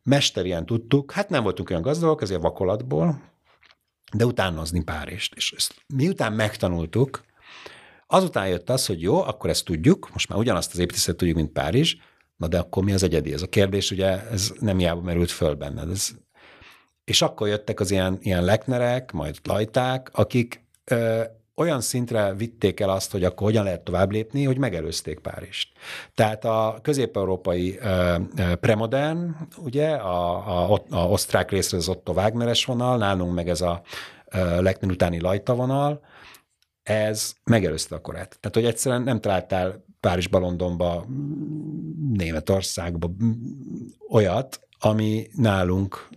Mesterien 0.03 0.66
tudtuk, 0.66 1.12
hát 1.12 1.30
nem 1.30 1.43
voltunk 1.43 1.70
olyan 1.70 1.82
gazdagok, 1.82 2.22
ezért 2.22 2.41
vakolatból, 2.41 3.22
de 4.14 4.26
utánozni 4.26 4.84
Párizst. 4.84 5.36
És 5.36 5.51
ezt 5.58 5.76
miután 5.93 6.34
megtanultuk, 6.34 7.26
Azután 8.08 8.47
jött 8.47 8.70
az, 8.70 8.86
hogy 8.86 9.01
jó, 9.01 9.22
akkor 9.22 9.49
ezt 9.49 9.66
tudjuk, 9.66 10.10
most 10.12 10.30
már 10.30 10.39
ugyanazt 10.39 10.74
az 10.74 10.80
építészetet 10.80 11.18
tudjuk, 11.18 11.38
mint 11.38 11.51
Párizs, 11.51 11.95
na 12.36 12.47
de 12.47 12.60
akkor 12.60 12.84
mi 12.84 12.93
az 12.93 13.03
egyedi? 13.03 13.34
Ez 13.34 13.41
a 13.41 13.47
kérdés, 13.47 13.91
ugye 13.91 14.28
ez 14.30 14.53
nem 14.60 14.78
hiába 14.78 15.01
merült 15.01 15.32
föl 15.32 15.53
benned. 15.53 15.89
Ez... 15.89 16.10
És 17.03 17.22
akkor 17.22 17.47
jöttek 17.47 17.80
az 17.80 17.91
ilyen, 17.91 18.18
ilyen 18.22 18.43
leknerek, 18.43 19.12
majd 19.12 19.36
lajták, 19.43 20.10
akik 20.14 20.66
ö, 20.84 21.24
olyan 21.55 21.82
szintre 21.82 22.34
vitték 22.34 22.80
el 22.80 22.89
azt, 22.89 23.12
hogy 23.12 23.24
akkor 23.24 23.47
hogyan 23.47 23.64
lehet 23.64 23.84
tovább 23.84 24.12
lépni, 24.12 24.43
hogy 24.43 24.58
megelőzték 24.58 25.20
Párizst. 25.20 25.72
Tehát 26.16 26.45
a 26.45 26.80
közép-európai 26.82 27.78
ö, 27.82 28.16
ö, 28.38 28.55
premodern, 28.55 29.36
ugye, 29.58 29.89
a, 29.89 30.72
a, 30.72 30.82
a 30.89 31.08
osztrák 31.08 31.51
részre 31.51 31.78
az 31.78 31.89
Otto 31.89 32.14
Wagneres 32.14 32.66
vonal, 32.66 32.97
nálunk 32.97 33.34
meg 33.34 33.49
ez 33.49 33.62
a 33.62 33.82
Lechner 34.60 34.91
utáni 34.91 35.20
lajta 35.20 35.55
vonal, 35.55 36.01
ez 36.88 37.33
megelőzte 37.43 37.95
a 37.95 38.01
korát. 38.01 38.38
Tehát, 38.39 38.55
hogy 38.55 38.65
egyszerűen 38.65 39.01
nem 39.01 39.21
találtál 39.21 39.85
Párizsba, 39.99 40.39
Londonba, 40.39 41.05
Németországba 42.13 43.11
olyat, 44.09 44.67
ami 44.79 45.27
nálunk 45.33 46.09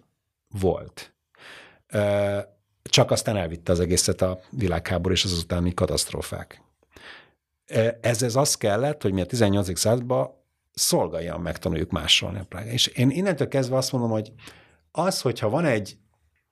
volt. 0.49 1.15
Csak 2.83 3.11
aztán 3.11 3.37
elvitte 3.37 3.73
az 3.73 3.81
egészet 3.81 4.23
a 4.23 4.41
világháború 4.51 5.15
és 5.15 5.25
az 5.25 5.39
utáni 5.39 5.75
katasztrófák. 5.75 6.63
Ez, 8.01 8.37
az 8.37 8.55
kellett, 8.55 9.03
hogy 9.03 9.13
mi 9.13 9.21
a 9.21 9.27
18. 9.27 9.79
században 9.79 10.31
szolgáljan 10.73 11.41
megtanuljuk 11.41 11.91
másolni 11.91 12.39
a 12.39 12.45
Prágát. 12.45 12.73
És 12.73 12.87
én 12.87 13.11
innentől 13.11 13.49
kezdve 13.49 13.77
azt 13.77 13.93
mondom, 13.93 14.11
hogy 14.11 14.33
az, 14.91 15.21
hogyha 15.21 15.49
van 15.49 15.65
egy 15.65 15.99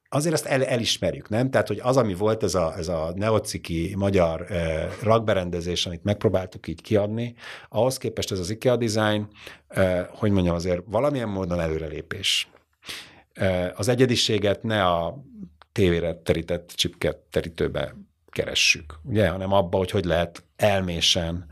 azért 0.09 0.35
ezt 0.35 0.47
el, 0.47 0.65
elismerjük, 0.65 1.29
nem? 1.29 1.51
Tehát, 1.51 1.69
hogy 1.69 1.81
az, 1.83 1.97
ami 1.97 2.15
volt 2.15 2.43
ez 2.43 2.55
a, 2.55 2.75
ez 2.77 2.89
a 2.89 3.13
neociki 3.15 3.95
magyar 3.97 4.51
eh, 4.51 4.89
rakberendezés, 5.03 5.87
amit 5.87 6.05
megpróbáltuk 6.05 6.67
így 6.67 6.83
kiadni, 6.83 7.35
ahhoz 7.69 7.99
képest 7.99 8.33
ez 8.33 8.39
az 8.39 8.51
IKEA 8.51 8.77
design, 8.77 9.29
eh, 9.69 10.07
hogy 10.11 10.31
mondjam, 10.31 10.55
azért 10.55 10.83
valamilyen 10.87 11.29
módon 11.29 11.61
előrelépés. 11.61 12.49
Eh, 13.33 13.71
az 13.77 13.89
egyediséget 13.89 14.63
ne 14.63 14.87
a 14.87 15.25
tévére 15.73 16.15
terített 16.15 16.73
csipket 16.75 17.17
terítőbe 17.17 17.95
keressük, 18.27 18.95
ugye, 19.03 19.29
hanem 19.29 19.53
abba, 19.53 19.77
hogy 19.77 19.91
hogy 19.91 20.05
lehet 20.05 20.45
elmésen 20.57 21.47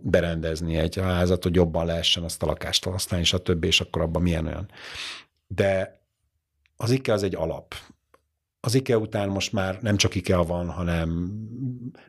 berendezni 0.00 0.76
egy 0.76 0.96
házat, 0.96 1.42
hogy 1.42 1.54
jobban 1.54 1.86
lehessen 1.86 2.22
azt 2.22 2.42
a 2.42 2.46
lakást 2.46 2.84
használni, 2.84 3.26
stb., 3.26 3.64
és 3.64 3.80
akkor 3.80 4.02
abban 4.02 4.22
milyen 4.22 4.46
olyan. 4.46 4.70
De 5.46 6.03
az 6.76 6.90
IKEA 6.90 7.14
az 7.14 7.22
egy 7.22 7.34
alap. 7.34 7.74
Az 8.60 8.74
IKEA 8.74 8.98
után 8.98 9.28
most 9.28 9.52
már 9.52 9.78
nem 9.80 9.96
csak 9.96 10.14
IKEA 10.14 10.42
van, 10.42 10.68
hanem 10.68 11.32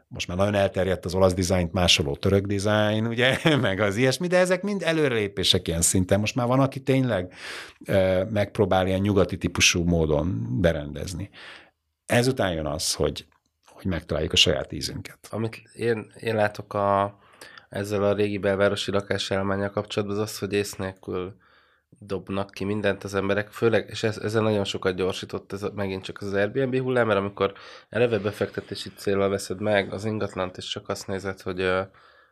most 0.08 0.28
már 0.28 0.38
nagyon 0.38 0.54
elterjedt 0.56 1.06
az 1.06 1.16
olasz 1.16 1.34
dizájnt 1.34 1.74
másoló 1.74 2.16
török 2.16 2.46
dizájn, 2.46 3.06
ugye, 3.06 3.38
meg 3.62 3.80
az 3.80 3.96
ilyesmi, 3.96 4.28
de 4.28 4.38
ezek 4.38 4.62
mind 4.62 4.82
előrelépések 4.82 5.68
ilyen 5.68 5.82
szinten. 5.82 6.20
Most 6.20 6.36
már 6.36 6.48
van, 6.48 6.60
aki 6.60 6.80
tényleg 6.80 7.34
e, 7.86 8.26
megpróbál 8.30 8.88
ilyen 8.88 9.00
nyugati 9.00 9.38
típusú 9.38 9.84
módon 9.84 10.48
berendezni. 10.62 11.30
Ezután 12.06 12.52
jön 12.52 12.66
az, 12.66 12.94
hogy, 12.94 13.26
hogy 13.66 13.86
megtaláljuk 13.86 14.34
a 14.34 14.36
saját 14.36 14.72
ízünket. 14.72 15.18
Amit 15.30 15.62
én, 15.74 16.12
én 16.20 16.36
látok 16.36 16.74
a, 16.74 17.18
ezzel 17.70 18.04
a 18.04 18.14
régi 18.14 18.38
belvárosi 18.38 18.92
lakásállományjal 18.92 19.70
kapcsolatban, 19.70 20.18
az 20.18 20.24
az, 20.24 20.40
hogy 20.40 20.54
ész 20.54 20.74
nélkül 20.74 21.36
dobnak 22.06 22.52
ki 22.52 22.64
mindent 22.64 23.04
az 23.04 23.16
emberek, 23.16 23.50
főleg, 23.50 23.90
és 23.90 24.04
ez, 24.04 24.18
ezzel 24.18 24.42
nagyon 24.42 24.64
sokat 24.64 24.96
gyorsított 24.96 25.54
ez 25.54 25.66
megint 25.76 26.04
csak 26.04 26.18
az 26.22 26.34
Airbnb 26.34 26.80
hullám, 26.80 27.08
mert 27.08 27.20
amikor 27.20 27.54
eleve 27.90 28.20
befektetési 28.20 28.90
célra 28.96 29.30
veszed 29.30 29.62
meg 29.62 29.94
az 29.94 30.06
ingatlant, 30.06 30.58
és 30.58 30.66
csak 30.66 30.90
azt 30.90 31.08
nézed, 31.08 31.42
hogy 31.42 31.62
uh, 31.62 31.80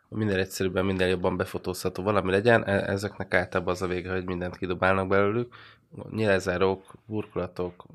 minden 0.08 0.40
egyszerűbben, 0.40 0.86
minden 0.86 1.08
jobban 1.08 1.38
befotózható 1.38 2.04
valami 2.04 2.32
legyen, 2.32 2.66
e- 2.68 2.92
ezeknek 2.92 3.34
általában 3.34 3.74
az 3.74 3.82
a 3.82 3.88
vége, 3.88 4.12
hogy 4.12 4.26
mindent 4.26 4.58
kidobálnak 4.58 5.08
belőlük, 5.08 5.56
nyilezárók, 6.12 6.94
burkolatok, 7.06 7.86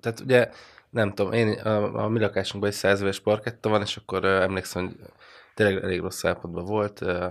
tehát 0.00 0.20
ugye 0.20 0.50
nem 0.90 1.12
tudom, 1.14 1.32
én 1.32 1.48
a, 1.48 2.04
a 2.04 2.08
mi 2.08 2.18
lakásunkban 2.18 2.70
egy 2.70 2.76
száz 2.76 3.00
éves 3.00 3.20
parketta 3.20 3.68
van, 3.68 3.80
és 3.80 3.96
akkor 3.96 4.24
uh, 4.24 4.30
emlékszem, 4.30 4.84
hogy 4.84 4.96
tényleg 5.54 5.82
elég 5.82 6.00
rossz 6.00 6.24
állapotban 6.24 6.64
volt, 6.64 7.00
uh, 7.00 7.24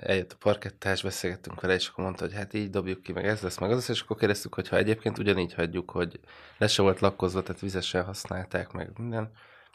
eljött 0.00 0.32
a 0.32 0.36
parkettás, 0.38 1.02
beszélgettünk 1.02 1.60
vele, 1.60 1.74
és 1.74 1.88
akkor 1.88 2.04
mondta, 2.04 2.24
hogy 2.24 2.34
hát 2.34 2.54
így 2.54 2.70
dobjuk 2.70 3.02
ki, 3.02 3.12
meg 3.12 3.26
ez 3.26 3.40
lesz, 3.40 3.58
meg 3.58 3.70
az 3.70 3.76
lesz, 3.76 3.88
és 3.88 4.00
akkor 4.00 4.16
kérdeztük, 4.16 4.54
hogy 4.54 4.68
ha 4.68 4.76
egyébként 4.76 5.18
ugyanígy 5.18 5.54
hagyjuk, 5.54 5.90
hogy 5.90 6.20
le 6.58 6.66
se 6.66 6.82
volt 6.82 7.00
lakkozva, 7.00 7.42
tehát 7.42 7.60
vizesen 7.60 8.04
használták, 8.04 8.72
meg 8.72 8.90
minden, 8.98 9.30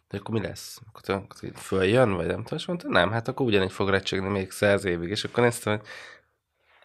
de 0.10 0.18
akkor 0.18 0.40
mi 0.40 0.42
lesz? 0.42 0.80
Akkor 0.88 1.22
följön, 1.54 2.14
vagy 2.14 2.28
nem 2.28 2.44
tudom, 2.44 2.58
és 2.58 2.66
mondta, 2.66 2.90
nem, 2.90 3.12
hát 3.12 3.28
akkor 3.28 3.46
ugyanígy 3.46 3.72
fog 3.72 3.90
recsegni 3.90 4.28
még 4.28 4.52
száz 4.52 4.86
évig, 4.86 5.10
és 5.10 5.24
akkor 5.24 5.44
néztem, 5.44 5.78
hogy 5.78 5.88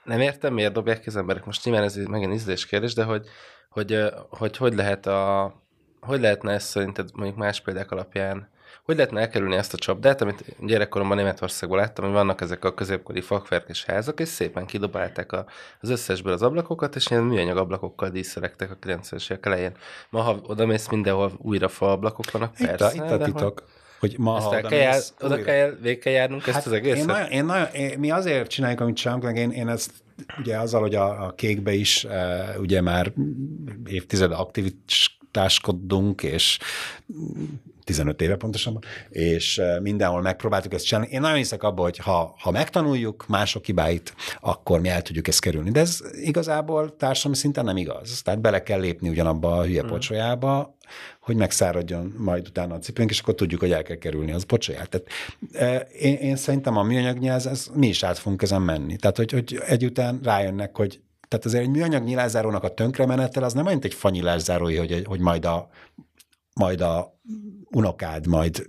nem 0.05 0.21
értem, 0.21 0.55
miért 0.55 0.73
dobják 0.73 1.01
ki 1.01 1.09
az 1.09 1.17
emberek. 1.17 1.45
Most 1.45 1.65
nyilván 1.65 1.83
ez 1.83 1.97
megint 1.97 2.33
ízlés 2.33 2.67
kérdés, 2.67 2.95
de 2.95 3.05
hogy 3.05 3.29
hogy, 3.73 3.99
hogy, 4.29 4.57
hogy 4.57 4.75
lehet 4.75 5.07
a, 5.07 5.53
hogy 6.01 6.21
lehetne 6.21 6.53
ezt 6.53 6.67
szerinted 6.67 7.11
mondjuk 7.15 7.39
más 7.39 7.61
példák 7.61 7.91
alapján, 7.91 8.49
hogy 8.85 8.97
lehetne 8.97 9.21
elkerülni 9.21 9.57
ezt 9.57 9.75
a 9.75 9.77
csapdát, 9.77 10.21
amit 10.21 10.45
gyerekkoromban 10.61 11.17
Németországban 11.17 11.79
láttam, 11.79 12.05
hogy 12.05 12.15
vannak 12.15 12.41
ezek 12.41 12.65
a 12.65 12.75
középkori 12.75 13.21
fakverkes 13.21 13.85
házak, 13.85 14.21
és 14.21 14.29
szépen 14.29 14.67
kidobálták 14.67 15.33
a, 15.33 15.47
az 15.81 15.91
összesből 15.91 16.33
az 16.33 16.43
ablakokat, 16.43 16.97
és 16.97 17.11
ilyen 17.11 17.23
műanyag 17.23 17.57
ablakokkal 17.57 18.09
díszerektek 18.09 18.71
a 18.71 18.77
90-es 18.87 19.31
évek 19.31 19.47
elején. 19.47 19.73
Ma, 20.11 20.21
ha 20.21 20.41
oda 20.47 20.67
mész, 20.67 20.89
mindenhol 20.89 21.33
újra 21.39 21.69
fa 21.69 21.91
ablakok 21.91 22.31
vannak, 22.31 22.61
itt 22.61 22.67
persze. 22.67 22.87
A, 22.87 22.93
itt 22.93 23.11
a 23.11 23.19
titok. 23.19 23.59
Hogy 23.59 23.71
hogy 24.03 24.19
ma, 24.19 24.37
ezt 24.37 24.53
el 24.53 24.63
kell 24.63 24.79
jár, 24.79 25.01
oda 25.21 25.43
kell, 25.43 25.77
végig 25.81 25.99
kell 25.99 26.13
járnunk 26.13 26.43
hát 26.43 26.57
ezt 26.57 26.67
az 26.67 26.73
egészet? 26.73 26.99
Én 26.99 27.05
nagyon, 27.05 27.31
én 27.31 27.45
nagyon, 27.45 27.67
én, 27.67 27.99
mi 27.99 28.11
azért 28.11 28.51
csináljuk, 28.51 28.81
amit 28.81 28.97
csinálunk, 28.97 29.37
én, 29.37 29.51
én 29.51 29.69
ezt 29.69 29.91
ugye 30.39 30.59
azzal, 30.59 30.81
hogy 30.81 30.95
a, 30.95 31.27
a 31.27 31.33
kékbe 31.33 31.73
is 31.73 32.05
e, 32.05 32.55
ugye 32.59 32.81
már 32.81 33.13
évtized 33.85 34.33
aktivitáskodunk, 34.33 36.23
és 36.23 36.59
15 37.85 38.23
éve 38.23 38.37
pontosan, 38.37 38.79
és 39.09 39.61
mindenhol 39.83 40.21
megpróbáltuk 40.21 40.73
ezt 40.73 40.85
csinálni. 40.85 41.11
Én 41.11 41.21
nagyon 41.21 41.37
hiszek 41.37 41.63
abban, 41.63 41.85
hogy 41.85 41.99
ha, 41.99 42.35
ha 42.39 42.51
megtanuljuk 42.51 43.25
mások 43.29 43.65
hibáit, 43.65 44.15
akkor 44.41 44.81
mi 44.81 44.89
el 44.89 45.03
tudjuk 45.03 45.29
ezt 45.29 45.41
kerülni. 45.41 45.71
De 45.71 45.81
ez 45.81 46.01
igazából 46.13 46.97
társadalmi 46.97 47.37
szinten 47.37 47.65
nem 47.65 47.77
igaz. 47.77 48.23
Tehát 48.23 48.41
bele 48.41 48.63
kell 48.63 48.81
lépni 48.81 49.09
ugyanabba 49.09 49.59
a 49.59 49.65
hülye 49.65 49.83
mm. 49.83 49.87
pocsolyába, 49.87 50.77
hogy 51.21 51.37
megszáradjon 51.37 52.15
majd 52.19 52.47
utána 52.47 52.75
a 52.75 52.79
cipőnk, 52.79 53.11
és 53.11 53.21
akkor 53.21 53.35
tudjuk, 53.35 53.61
hogy 53.61 53.73
el 53.73 53.83
kell 53.83 53.97
kerülni 53.97 54.33
az 54.33 54.45
pocsolyát. 54.45 54.89
Tehát 54.89 55.89
én, 55.93 56.15
én 56.15 56.37
szerintem 56.37 56.77
a 56.77 56.83
műanyag 56.83 57.19
nyelz, 57.19 57.47
ez, 57.47 57.67
mi 57.75 57.87
is 57.87 58.03
át 58.03 58.19
fogunk 58.19 58.43
ezen 58.43 58.63
menni. 58.63 58.97
Tehát, 58.97 59.17
hogy, 59.17 59.33
hogy 59.33 59.61
egyután 59.67 60.21
rájönnek, 60.23 60.77
hogy 60.77 61.01
tehát 61.29 61.47
azért 61.47 61.65
egy 61.65 61.71
műanyag 61.71 62.05
nyilázárónak 62.05 62.65
a 62.65 62.75
tönkremenetel 62.75 63.43
az 63.43 63.53
nem 63.53 63.67
olyan, 63.67 63.79
egy 63.83 63.95
fanyilászárói, 63.95 64.77
hogy, 64.77 65.03
hogy 65.05 65.21
majd 65.21 65.45
a 65.45 65.69
majd 66.55 66.81
a 66.81 67.19
unokád 67.71 68.27
majd 68.27 68.67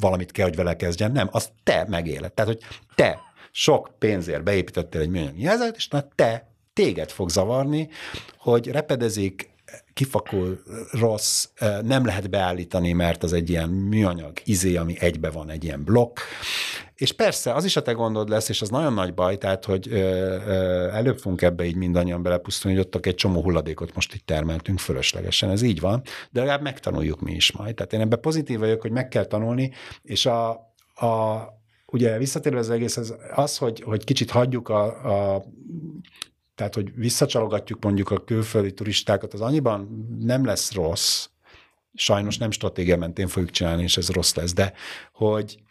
valamit 0.00 0.32
kell, 0.32 0.46
hogy 0.46 0.56
vele 0.56 0.76
kezdjen. 0.76 1.12
Nem, 1.12 1.28
az 1.30 1.50
te 1.62 1.86
megéled. 1.88 2.32
Tehát, 2.32 2.50
hogy 2.52 2.62
te 2.94 3.18
sok 3.50 3.94
pénzért 3.98 4.42
beépítettél 4.42 5.00
egy 5.00 5.08
műanyag 5.08 5.38
jelzőt, 5.38 5.76
és 5.76 5.88
na 5.88 6.08
te, 6.14 6.48
téged 6.72 7.10
fog 7.10 7.30
zavarni, 7.30 7.88
hogy 8.38 8.66
repedezik, 8.68 9.50
kifakul, 9.92 10.62
rossz, 10.90 11.48
nem 11.82 12.04
lehet 12.04 12.30
beállítani, 12.30 12.92
mert 12.92 13.22
az 13.22 13.32
egy 13.32 13.50
ilyen 13.50 13.68
műanyag 13.68 14.32
izé, 14.44 14.76
ami 14.76 14.96
egybe 14.98 15.30
van, 15.30 15.50
egy 15.50 15.64
ilyen 15.64 15.84
blokk. 15.84 16.18
És 16.94 17.12
persze, 17.12 17.52
az 17.54 17.64
is 17.64 17.76
a 17.76 17.82
te 17.82 17.92
gondod 17.92 18.28
lesz, 18.28 18.48
és 18.48 18.62
az 18.62 18.68
nagyon 18.68 18.92
nagy 18.92 19.14
baj, 19.14 19.38
tehát, 19.38 19.64
hogy 19.64 19.88
ö, 19.90 19.96
ö, 19.96 20.88
előbb 20.88 21.18
fogunk 21.18 21.42
ebbe 21.42 21.64
így 21.64 21.76
mindannyian 21.76 22.22
belepusztulni, 22.22 22.76
hogy 22.76 22.86
ott 22.86 23.06
egy 23.06 23.14
csomó 23.14 23.42
hulladékot 23.42 23.94
most 23.94 24.14
itt 24.14 24.26
termeltünk 24.26 24.78
fölöslegesen, 24.78 25.50
ez 25.50 25.62
így 25.62 25.80
van, 25.80 26.02
de 26.30 26.40
legalább 26.40 26.62
megtanuljuk 26.62 27.20
mi 27.20 27.32
is 27.32 27.52
majd. 27.52 27.74
Tehát 27.74 27.92
én 27.92 28.00
ebben 28.00 28.20
pozitív 28.20 28.58
vagyok, 28.58 28.80
hogy 28.80 28.90
meg 28.90 29.08
kell 29.08 29.24
tanulni, 29.24 29.72
és 30.02 30.26
a, 30.26 30.50
a 30.94 31.42
ugye 31.86 32.18
visszatérve 32.18 32.58
az 32.58 32.70
egész, 32.70 32.96
az, 32.96 33.14
az 33.34 33.58
hogy, 33.58 33.80
hogy 33.80 34.04
kicsit 34.04 34.30
hagyjuk 34.30 34.68
a, 34.68 34.84
a 35.34 35.44
tehát, 36.54 36.74
hogy 36.74 36.94
visszacsalogatjuk 36.94 37.84
mondjuk 37.84 38.10
a 38.10 38.24
külföldi 38.24 38.72
turistákat, 38.72 39.32
az 39.34 39.40
annyiban 39.40 40.06
nem 40.20 40.44
lesz 40.44 40.72
rossz, 40.72 41.26
sajnos 41.94 42.38
nem 42.38 42.50
stratégia 42.50 42.96
mentén 42.96 43.28
fogjuk 43.28 43.50
csinálni, 43.50 43.82
és 43.82 43.96
ez 43.96 44.10
rossz 44.10 44.34
lesz, 44.34 44.52
de 44.52 44.72
hogy, 45.12 45.63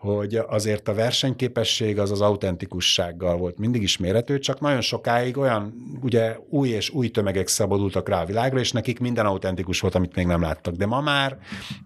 hogy 0.00 0.34
azért 0.34 0.88
a 0.88 0.94
versenyképesség 0.94 1.98
az 1.98 2.10
az 2.10 2.20
autentikussággal 2.20 3.36
volt 3.36 3.58
mindig 3.58 3.82
is 3.82 3.96
mérhető, 3.96 4.38
csak 4.38 4.60
nagyon 4.60 4.80
sokáig 4.80 5.36
olyan 5.36 5.74
ugye 6.02 6.36
új 6.48 6.68
és 6.68 6.90
új 6.90 7.08
tömegek 7.08 7.48
szabadultak 7.48 8.08
rá 8.08 8.22
a 8.22 8.24
világra, 8.24 8.58
és 8.58 8.72
nekik 8.72 8.98
minden 8.98 9.26
autentikus 9.26 9.80
volt, 9.80 9.94
amit 9.94 10.14
még 10.14 10.26
nem 10.26 10.40
láttak. 10.40 10.74
De 10.74 10.86
ma 10.86 11.00
már 11.00 11.38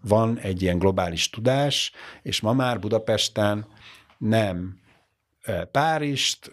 van 0.02 0.38
egy 0.38 0.62
ilyen 0.62 0.78
globális 0.78 1.30
tudás, 1.30 1.92
és 2.22 2.40
ma 2.40 2.52
már 2.52 2.78
Budapesten 2.78 3.66
nem 4.18 4.78
Párizst, 5.70 6.50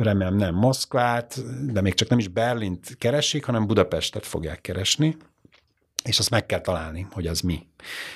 remélem 0.00 0.36
nem 0.36 0.54
Moszkvát, 0.54 1.38
de 1.72 1.80
még 1.80 1.94
csak 1.94 2.08
nem 2.08 2.18
is 2.18 2.28
Berlint 2.28 2.96
keresik, 2.98 3.44
hanem 3.44 3.66
Budapestet 3.66 4.26
fogják 4.26 4.60
keresni, 4.60 5.16
és 6.04 6.18
azt 6.18 6.30
meg 6.30 6.46
kell 6.46 6.60
találni, 6.60 7.06
hogy 7.10 7.26
az 7.26 7.40
mi. 7.40 7.66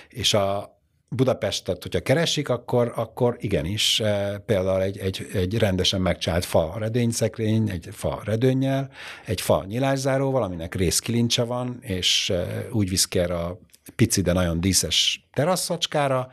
És 0.08 0.34
a 0.34 0.71
Budapestet, 1.14 1.82
hogyha 1.82 2.00
keresik, 2.00 2.48
akkor, 2.48 2.92
akkor 2.96 3.36
igenis, 3.40 4.02
például 4.46 4.82
egy, 4.82 4.98
egy, 4.98 5.26
egy 5.32 5.58
rendesen 5.58 6.00
megcsinált 6.00 6.44
fa 6.44 6.74
redényszekrény, 6.78 7.68
egy 7.70 7.88
fa 7.92 8.20
redőnnyel, 8.24 8.90
egy 9.24 9.40
fa 9.40 9.64
nyilászáróval, 9.66 10.42
aminek 10.42 10.74
részkilincse 10.74 11.42
van, 11.42 11.78
és 11.80 12.32
úgy 12.70 12.88
visz 12.88 13.06
ki 13.06 13.18
erre 13.18 13.34
a 13.34 13.58
pici, 13.96 14.20
de 14.20 14.32
nagyon 14.32 14.60
díszes 14.60 15.26
teraszacskára, 15.32 16.32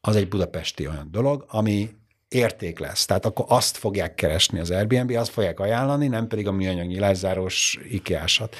az 0.00 0.16
egy 0.16 0.28
budapesti 0.28 0.88
olyan 0.88 1.08
dolog, 1.10 1.44
ami 1.48 1.90
érték 2.28 2.78
lesz. 2.78 3.04
Tehát 3.04 3.26
akkor 3.26 3.44
azt 3.48 3.76
fogják 3.76 4.14
keresni 4.14 4.58
az 4.58 4.70
Airbnb, 4.70 5.10
azt 5.10 5.30
fogják 5.30 5.60
ajánlani, 5.60 6.08
nem 6.08 6.26
pedig 6.26 6.46
a 6.46 6.52
műanyag 6.52 6.86
nyilászáros 6.86 7.78
IKEA-sat. 7.90 8.56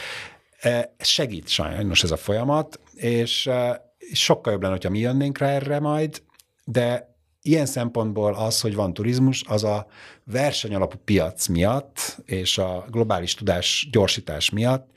E, 0.60 0.94
segít 0.98 1.48
sajnos 1.48 2.02
ez 2.02 2.10
a 2.10 2.16
folyamat, 2.16 2.80
és 2.94 3.46
e, 3.46 3.91
sokkal 4.12 4.52
jobb 4.52 4.62
lenne, 4.62 4.74
hogyha 4.74 4.90
mi 4.90 4.98
jönnénk 4.98 5.38
rá 5.38 5.48
erre 5.48 5.80
majd, 5.80 6.22
de 6.64 7.14
ilyen 7.42 7.66
szempontból 7.66 8.34
az, 8.34 8.60
hogy 8.60 8.74
van 8.74 8.94
turizmus, 8.94 9.42
az 9.46 9.64
a 9.64 9.86
versenyalapú 10.24 10.96
piac 11.04 11.46
miatt 11.46 12.18
és 12.24 12.58
a 12.58 12.86
globális 12.90 13.34
tudás 13.34 13.88
gyorsítás 13.90 14.50
miatt, 14.50 14.90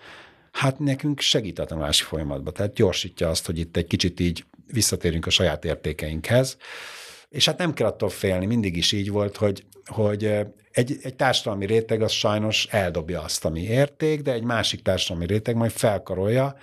hát 0.51 0.79
nekünk 0.79 1.19
segít 1.19 1.59
a 1.59 1.65
tanulási 1.65 2.03
folyamatban. 2.03 2.53
Tehát 2.53 2.73
gyorsítja 2.73 3.29
azt, 3.29 3.45
hogy 3.45 3.59
itt 3.59 3.77
egy 3.77 3.87
kicsit 3.87 4.19
így 4.19 4.45
visszatérünk 4.67 5.25
a 5.25 5.29
saját 5.29 5.65
értékeinkhez. 5.65 6.57
És 7.35 7.45
hát 7.45 7.57
nem 7.57 7.73
kell 7.73 7.87
attól 7.87 8.09
félni, 8.09 8.45
mindig 8.45 8.77
is 8.77 8.91
így 8.91 9.11
volt, 9.11 9.37
hogy, 9.37 9.65
hogy 9.85 10.23
egy, 10.71 10.97
egy 11.01 11.15
társadalmi 11.15 11.65
réteg 11.65 12.01
az 12.01 12.11
sajnos 12.11 12.67
eldobja 12.69 13.21
azt, 13.21 13.45
ami 13.45 13.61
érték, 13.61 14.21
de 14.21 14.33
egy 14.33 14.43
másik 14.43 14.81
társadalmi 14.81 15.25
réteg 15.25 15.55
majd 15.55 15.71
felkarolja. 15.71 16.55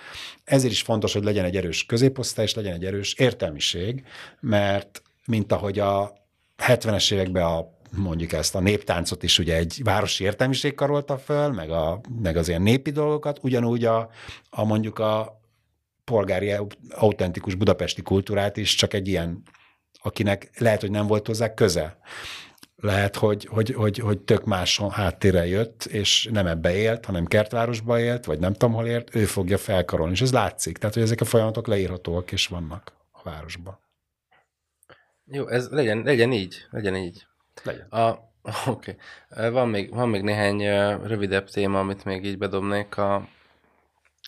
Ezért 0.44 0.72
is 0.72 0.82
fontos, 0.82 1.12
hogy 1.12 1.24
legyen 1.24 1.44
egy 1.44 1.56
erős 1.56 1.86
középosztály, 1.86 2.44
és 2.44 2.54
legyen 2.54 2.74
egy 2.74 2.84
erős 2.84 3.14
értelmiség, 3.14 4.04
mert 4.40 5.02
mint 5.26 5.52
ahogy 5.52 5.78
a 5.78 6.12
70-es 6.58 7.12
években 7.12 7.44
a 7.44 7.80
mondjuk 7.96 8.32
ezt 8.32 8.54
a 8.54 8.60
néptáncot 8.60 9.22
is 9.22 9.38
ugye 9.38 9.56
egy 9.56 9.80
városi 9.84 10.24
értelmiség 10.24 10.74
karolta 10.74 11.18
föl, 11.18 11.48
meg, 11.48 11.70
a, 11.70 12.00
meg 12.22 12.36
az 12.36 12.48
ilyen 12.48 12.62
népi 12.62 12.90
dolgokat, 12.90 13.38
ugyanúgy 13.42 13.84
a, 13.84 14.10
a 14.50 14.64
mondjuk 14.64 14.98
a 14.98 15.40
polgári 16.04 16.54
autentikus 16.90 17.54
budapesti 17.54 18.02
kultúrát 18.02 18.56
is 18.56 18.74
csak 18.74 18.94
egy 18.94 19.08
ilyen 19.08 19.42
akinek 20.02 20.50
lehet, 20.58 20.80
hogy 20.80 20.90
nem 20.90 21.06
volt 21.06 21.26
hozzá 21.26 21.54
köze. 21.54 21.98
Lehet, 22.76 23.16
hogy, 23.16 23.44
hogy, 23.44 23.74
hogy, 23.74 23.98
hogy 23.98 24.20
tök 24.20 24.44
más 24.44 24.80
háttérre 24.90 25.46
jött, 25.46 25.84
és 25.84 26.28
nem 26.32 26.46
ebbe 26.46 26.74
élt, 26.74 27.04
hanem 27.04 27.26
kertvárosba 27.26 27.98
élt, 28.00 28.24
vagy 28.24 28.38
nem 28.38 28.52
tudom, 28.52 28.74
hol 28.74 28.86
élt, 28.86 29.14
ő 29.14 29.24
fogja 29.24 29.58
felkarolni, 29.58 30.12
és 30.12 30.20
ez 30.20 30.32
látszik. 30.32 30.78
Tehát, 30.78 30.94
hogy 30.94 31.02
ezek 31.02 31.20
a 31.20 31.24
folyamatok 31.24 31.66
leírhatóak, 31.66 32.32
és 32.32 32.46
vannak 32.46 32.92
a 33.10 33.20
városban. 33.22 33.78
Jó, 35.24 35.48
ez 35.48 35.68
legyen, 35.68 36.02
legyen 36.02 36.32
így, 36.32 36.66
legyen 36.70 36.96
így. 36.96 37.26
Legyen. 37.62 37.86
A, 37.88 38.30
Oké. 38.66 38.96
Okay. 39.30 39.50
Van, 39.50 39.68
még, 39.68 39.94
van 39.94 40.08
még 40.08 40.22
néhány 40.22 40.58
rövidebb 41.06 41.48
téma, 41.48 41.78
amit 41.78 42.04
még 42.04 42.24
így 42.24 42.38
bedobnék 42.38 42.96
a 42.96 43.28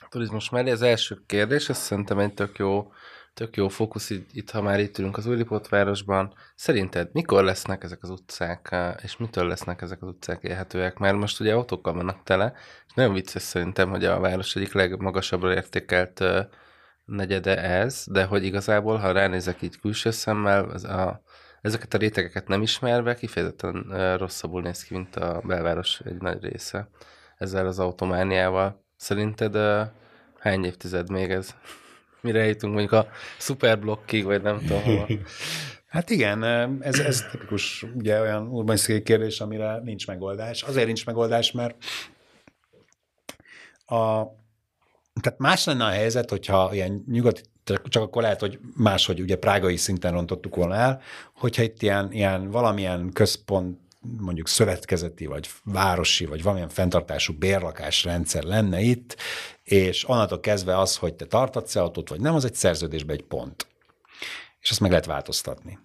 turizmus 0.09 0.51
mellé. 0.51 0.71
Az 0.71 0.83
első 0.83 1.23
kérdés, 1.27 1.69
ez 1.69 1.79
szerintem 1.79 2.19
egy 2.19 2.35
tök 2.35 2.59
jó 2.59 2.93
tök 3.35 3.57
jó 3.57 3.69
fókusz 3.69 4.11
itt, 4.11 4.31
itt, 4.33 4.51
ha 4.51 4.63
már 4.63 4.81
itt 4.81 4.99
ülünk 4.99 5.17
az 5.17 5.27
Újlipót 5.27 5.69
városban. 5.69 6.35
Szerinted 6.55 7.09
mikor 7.13 7.45
lesznek 7.45 7.83
ezek 7.83 8.03
az 8.03 8.11
utcák, 8.11 8.77
és 9.03 9.17
mitől 9.17 9.47
lesznek 9.47 9.83
ezek 9.83 10.03
az 10.03 10.09
utcák 10.09 10.43
élhetőek? 10.43 10.99
Mert 10.99 11.17
most 11.17 11.41
ugye 11.41 11.55
autókkal 11.55 11.93
vannak 11.93 12.23
tele, 12.23 12.53
és 12.87 12.93
nagyon 12.95 13.13
vicces 13.13 13.43
szerintem, 13.43 13.91
hogy 13.91 14.05
a 14.05 14.21
város 14.21 14.57
egyik 14.57 14.73
legmagasabbra 14.73 15.55
értékelt 15.55 16.25
negyede 17.05 17.63
ez, 17.63 18.05
de 18.11 18.25
hogy 18.25 18.45
igazából, 18.45 18.97
ha 18.97 19.13
ránézek 19.13 19.63
így 19.63 19.81
külső 19.81 20.11
szemmel, 20.11 20.65
az 20.65 20.85
a, 20.85 21.23
ezeket 21.61 21.95
a 21.95 21.99
rétegeket 21.99 22.49
nem 22.49 22.63
ismerve, 22.63 23.15
kifejezetten 23.15 23.87
rosszabbul 24.17 24.63
néz 24.63 24.85
ki, 24.85 24.95
mint 24.95 25.17
a 25.17 25.41
belváros 25.45 26.01
egy 26.01 26.21
nagy 26.21 26.43
része 26.43 26.89
ezzel 27.39 27.67
az 27.67 27.79
automániával. 27.79 28.85
Szerinted 28.97 29.57
hány 30.39 30.65
évtized 30.65 31.11
még 31.11 31.31
ez? 31.31 31.55
Mire 32.25 32.47
jutunk 32.47 32.73
mondjuk 32.73 32.93
a 32.93 33.09
szuperblokkig, 33.39 34.25
vagy 34.25 34.43
nem 34.43 34.59
tudom 34.59 34.83
hova. 34.83 35.07
Hát 35.95 36.11
igen, 36.11 36.43
ez, 36.83 36.99
ez 36.99 37.25
tipikus 37.31 37.87
ugye 37.95 38.21
olyan 38.21 38.47
urbanisztikai 38.47 39.03
kérdés, 39.03 39.41
amire 39.41 39.81
nincs 39.85 40.07
megoldás. 40.07 40.63
Azért 40.63 40.87
nincs 40.87 41.07
megoldás, 41.07 41.53
mert 41.53 41.77
a, 43.87 44.23
tehát 45.21 45.39
más 45.39 45.65
lenne 45.65 45.85
a 45.85 45.89
helyzet, 45.89 46.31
hogyha 46.31 46.71
ilyen 46.73 47.05
nyugati, 47.11 47.43
csak 47.65 48.03
akkor 48.03 48.23
lehet, 48.23 48.41
hogy 48.41 48.59
máshogy 48.77 49.21
ugye 49.21 49.37
prágai 49.37 49.77
szinten 49.77 50.13
rontottuk 50.13 50.57
volna 50.57 50.75
el, 50.75 51.01
hogyha 51.35 51.63
itt 51.63 51.83
ilyen, 51.83 52.13
ilyen 52.13 52.51
valamilyen 52.51 53.11
központ 53.13 53.79
mondjuk 54.21 54.49
szövetkezeti, 54.49 55.27
vagy 55.27 55.49
városi, 55.65 56.25
vagy 56.25 56.43
valamilyen 56.43 56.69
fenntartású 56.69 57.33
bérlakásrendszer 57.33 58.43
lenne 58.43 58.81
itt, 58.81 59.17
és 59.63 60.09
onnantól 60.09 60.41
kezdve 60.41 60.79
az, 60.79 60.97
hogy 60.97 61.15
te 61.15 61.25
tartatsz 61.25 61.77
autót, 61.77 62.09
vagy 62.09 62.21
nem, 62.21 62.35
az 62.35 62.45
egy 62.45 62.55
szerződésben 62.55 63.17
egy 63.17 63.25
pont. 63.25 63.67
És 64.61 64.71
azt 64.71 64.81
meg 64.81 64.91
lehet 64.91 65.07
változtatni. 65.07 65.79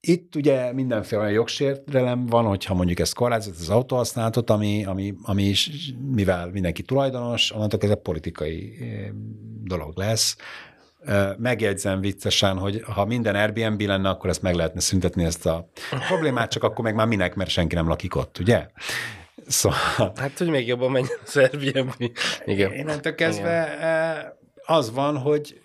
Itt 0.00 0.34
ugye 0.34 0.72
mindenféle 0.72 1.20
olyan 1.20 1.32
jogsértelem 1.32 2.26
van, 2.26 2.44
hogyha 2.44 2.74
mondjuk 2.74 2.98
ezt 2.98 3.14
korlátozott 3.14 3.58
az 3.58 3.68
autóhasználatot, 3.70 4.50
ami, 4.50 4.84
ami, 4.84 5.14
ami 5.22 5.42
is, 5.42 5.92
mivel 6.10 6.50
mindenki 6.50 6.82
tulajdonos, 6.82 7.52
onnantól 7.52 7.80
ez 7.82 7.90
egy 7.90 7.96
politikai 7.96 8.78
dolog 9.62 9.98
lesz. 9.98 10.36
Megjegyzem 11.38 12.00
viccesen, 12.00 12.58
hogy 12.58 12.82
ha 12.82 13.04
minden 13.04 13.34
Airbnb 13.34 13.80
lenne, 13.80 14.08
akkor 14.08 14.30
ezt 14.30 14.42
meg 14.42 14.54
lehetne 14.54 14.80
szüntetni 14.80 15.24
ezt 15.24 15.46
a 15.46 15.68
problémát, 16.06 16.50
csak 16.50 16.62
akkor 16.62 16.84
meg 16.84 16.94
már 16.94 17.06
minek, 17.06 17.34
mert 17.34 17.50
senki 17.50 17.74
nem 17.74 17.88
lakik 17.88 18.16
ott, 18.16 18.38
ugye? 18.38 18.66
Szóval... 19.46 20.12
Hát, 20.16 20.38
hogy 20.38 20.48
még 20.48 20.66
jobban 20.66 20.90
menjen 20.90 21.18
az 21.26 21.36
Airbnb. 21.36 21.94
Igen. 22.44 22.74
Innentől 22.74 23.14
kezdve 23.14 23.74
Igen. 23.76 24.32
az 24.64 24.92
van, 24.92 25.18
hogy 25.18 25.60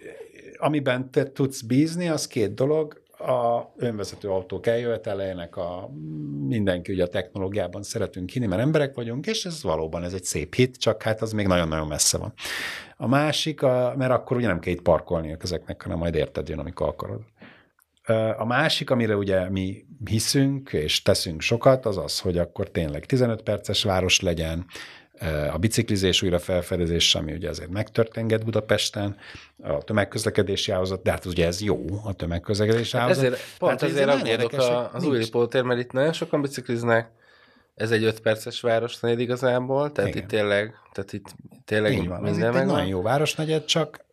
amiben 0.57 1.11
te 1.11 1.31
tudsz 1.31 1.61
bízni, 1.61 2.09
az 2.09 2.27
két 2.27 2.53
dolog 2.53 3.00
a 3.29 3.73
önvezető 3.77 4.29
autók 4.29 4.67
eljövetelének 4.67 5.57
a 5.57 5.89
mindenki 6.47 6.91
ugye 6.91 7.03
a 7.03 7.07
technológiában 7.07 7.83
szeretünk 7.83 8.29
hinni, 8.29 8.45
mert 8.45 8.61
emberek 8.61 8.95
vagyunk, 8.95 9.27
és 9.27 9.45
ez 9.45 9.63
valóban 9.63 10.03
ez 10.03 10.13
egy 10.13 10.23
szép 10.23 10.53
hit, 10.53 10.77
csak 10.77 11.01
hát 11.01 11.21
az 11.21 11.31
még 11.31 11.47
nagyon-nagyon 11.47 11.87
messze 11.87 12.17
van. 12.17 12.33
A 12.97 13.07
másik, 13.07 13.61
a, 13.61 13.93
mert 13.97 14.11
akkor 14.11 14.37
ugye 14.37 14.47
nem 14.47 14.59
kell 14.59 14.73
itt 14.73 14.81
parkolni 14.81 15.35
ezeknek, 15.39 15.81
hanem 15.81 15.97
majd 15.97 16.15
érted 16.15 16.49
jön, 16.49 16.59
amikor 16.59 16.87
akarod. 16.87 17.21
A 18.37 18.45
másik, 18.45 18.89
amire 18.89 19.15
ugye 19.15 19.49
mi 19.49 19.85
hiszünk 20.05 20.73
és 20.73 21.01
teszünk 21.01 21.41
sokat, 21.41 21.85
az 21.85 21.97
az, 21.97 22.19
hogy 22.19 22.37
akkor 22.37 22.69
tényleg 22.69 23.05
15 23.05 23.41
perces 23.41 23.83
város 23.83 24.19
legyen, 24.19 24.65
a 25.51 25.57
biciklizés 25.57 26.21
újra 26.21 26.39
felfedezés, 26.39 27.15
ami 27.15 27.33
ugye 27.33 27.49
azért 27.49 27.69
megtörténget 27.69 28.45
Budapesten, 28.45 29.17
a 29.63 29.77
tömegközlekedési 29.77 30.71
hálózat, 30.71 31.01
de 31.01 31.11
hát 31.11 31.25
ugye 31.25 31.45
ez 31.45 31.61
jó, 31.61 31.85
a 32.03 32.13
tömegközlekedési 32.13 32.97
hát 32.97 33.01
hálózat. 33.01 33.23
Ezért, 33.23 33.41
pont 33.57 33.71
hát 33.71 33.89
ezért 33.89 34.09
aggódok 34.09 34.53
az 34.93 35.03
új 35.03 35.17
Lipótér, 35.17 35.63
mert 35.63 35.79
itt 35.79 35.91
nagyon 35.91 36.13
sokan 36.13 36.41
bicikliznek, 36.41 37.09
ez 37.75 37.91
egy 37.91 38.03
öt 38.03 38.19
perces 38.19 38.61
városnegyed 38.61 39.19
igazából, 39.19 39.91
tehát 39.91 40.09
Igen. 40.09 40.23
itt 40.23 40.29
tényleg, 40.29 40.75
tehát 40.91 41.13
itt 41.13 41.25
tényleg 41.65 41.93
Így 41.93 42.07
van, 42.07 42.21
minden 42.21 42.49
ez 42.49 42.55
itt 42.55 42.61
egy 42.61 42.67
nagyon 42.67 42.87
jó 42.87 43.01
városnegyed, 43.01 43.65
csak 43.65 44.05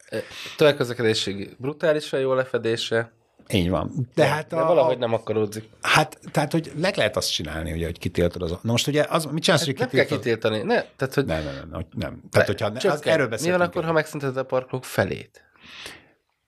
tömegközlekedési 0.56 1.48
brutálisan 1.58 2.20
jó 2.20 2.32
lefedése, 2.32 3.12
így 3.52 3.70
van. 3.70 4.08
De, 4.14 4.26
hát 4.26 4.52
a, 4.52 4.56
de 4.56 4.62
valahogy 4.62 4.98
nem 4.98 5.12
akaródzik. 5.12 5.68
Hát, 5.80 6.18
tehát, 6.32 6.52
hogy 6.52 6.72
meg 6.76 6.96
lehet 6.96 7.16
azt 7.16 7.32
csinálni, 7.32 7.72
ugye, 7.72 7.84
hogy 7.84 7.98
kitiltod 7.98 8.42
az. 8.42 8.50
Na 8.50 8.58
most 8.62 8.86
ugye, 8.86 9.06
az, 9.08 9.24
mit 9.24 9.42
csinálsz, 9.42 9.66
hát 9.66 9.76
hogy 9.76 9.88
kitiltod? 9.88 9.98
Nem 9.98 10.06
kell 10.06 10.18
kitiltani. 10.18 10.62
Ne, 10.62 10.82
tehát, 10.96 11.14
hogy... 11.14 11.24
Nem, 11.24 11.44
nem, 11.44 11.68
nem. 11.70 11.86
nem. 11.96 12.22
Tehát, 12.30 12.46
hogyha 12.46 12.68
ne, 12.68 12.90
az, 12.90 13.06
erről. 13.06 13.28
Mi 13.42 13.50
van 13.50 13.60
akkor, 13.60 13.84
ha 13.84 13.92
megszünteted 13.92 14.36
a 14.36 14.44
parkolók 14.44 14.84
felét? 14.84 15.42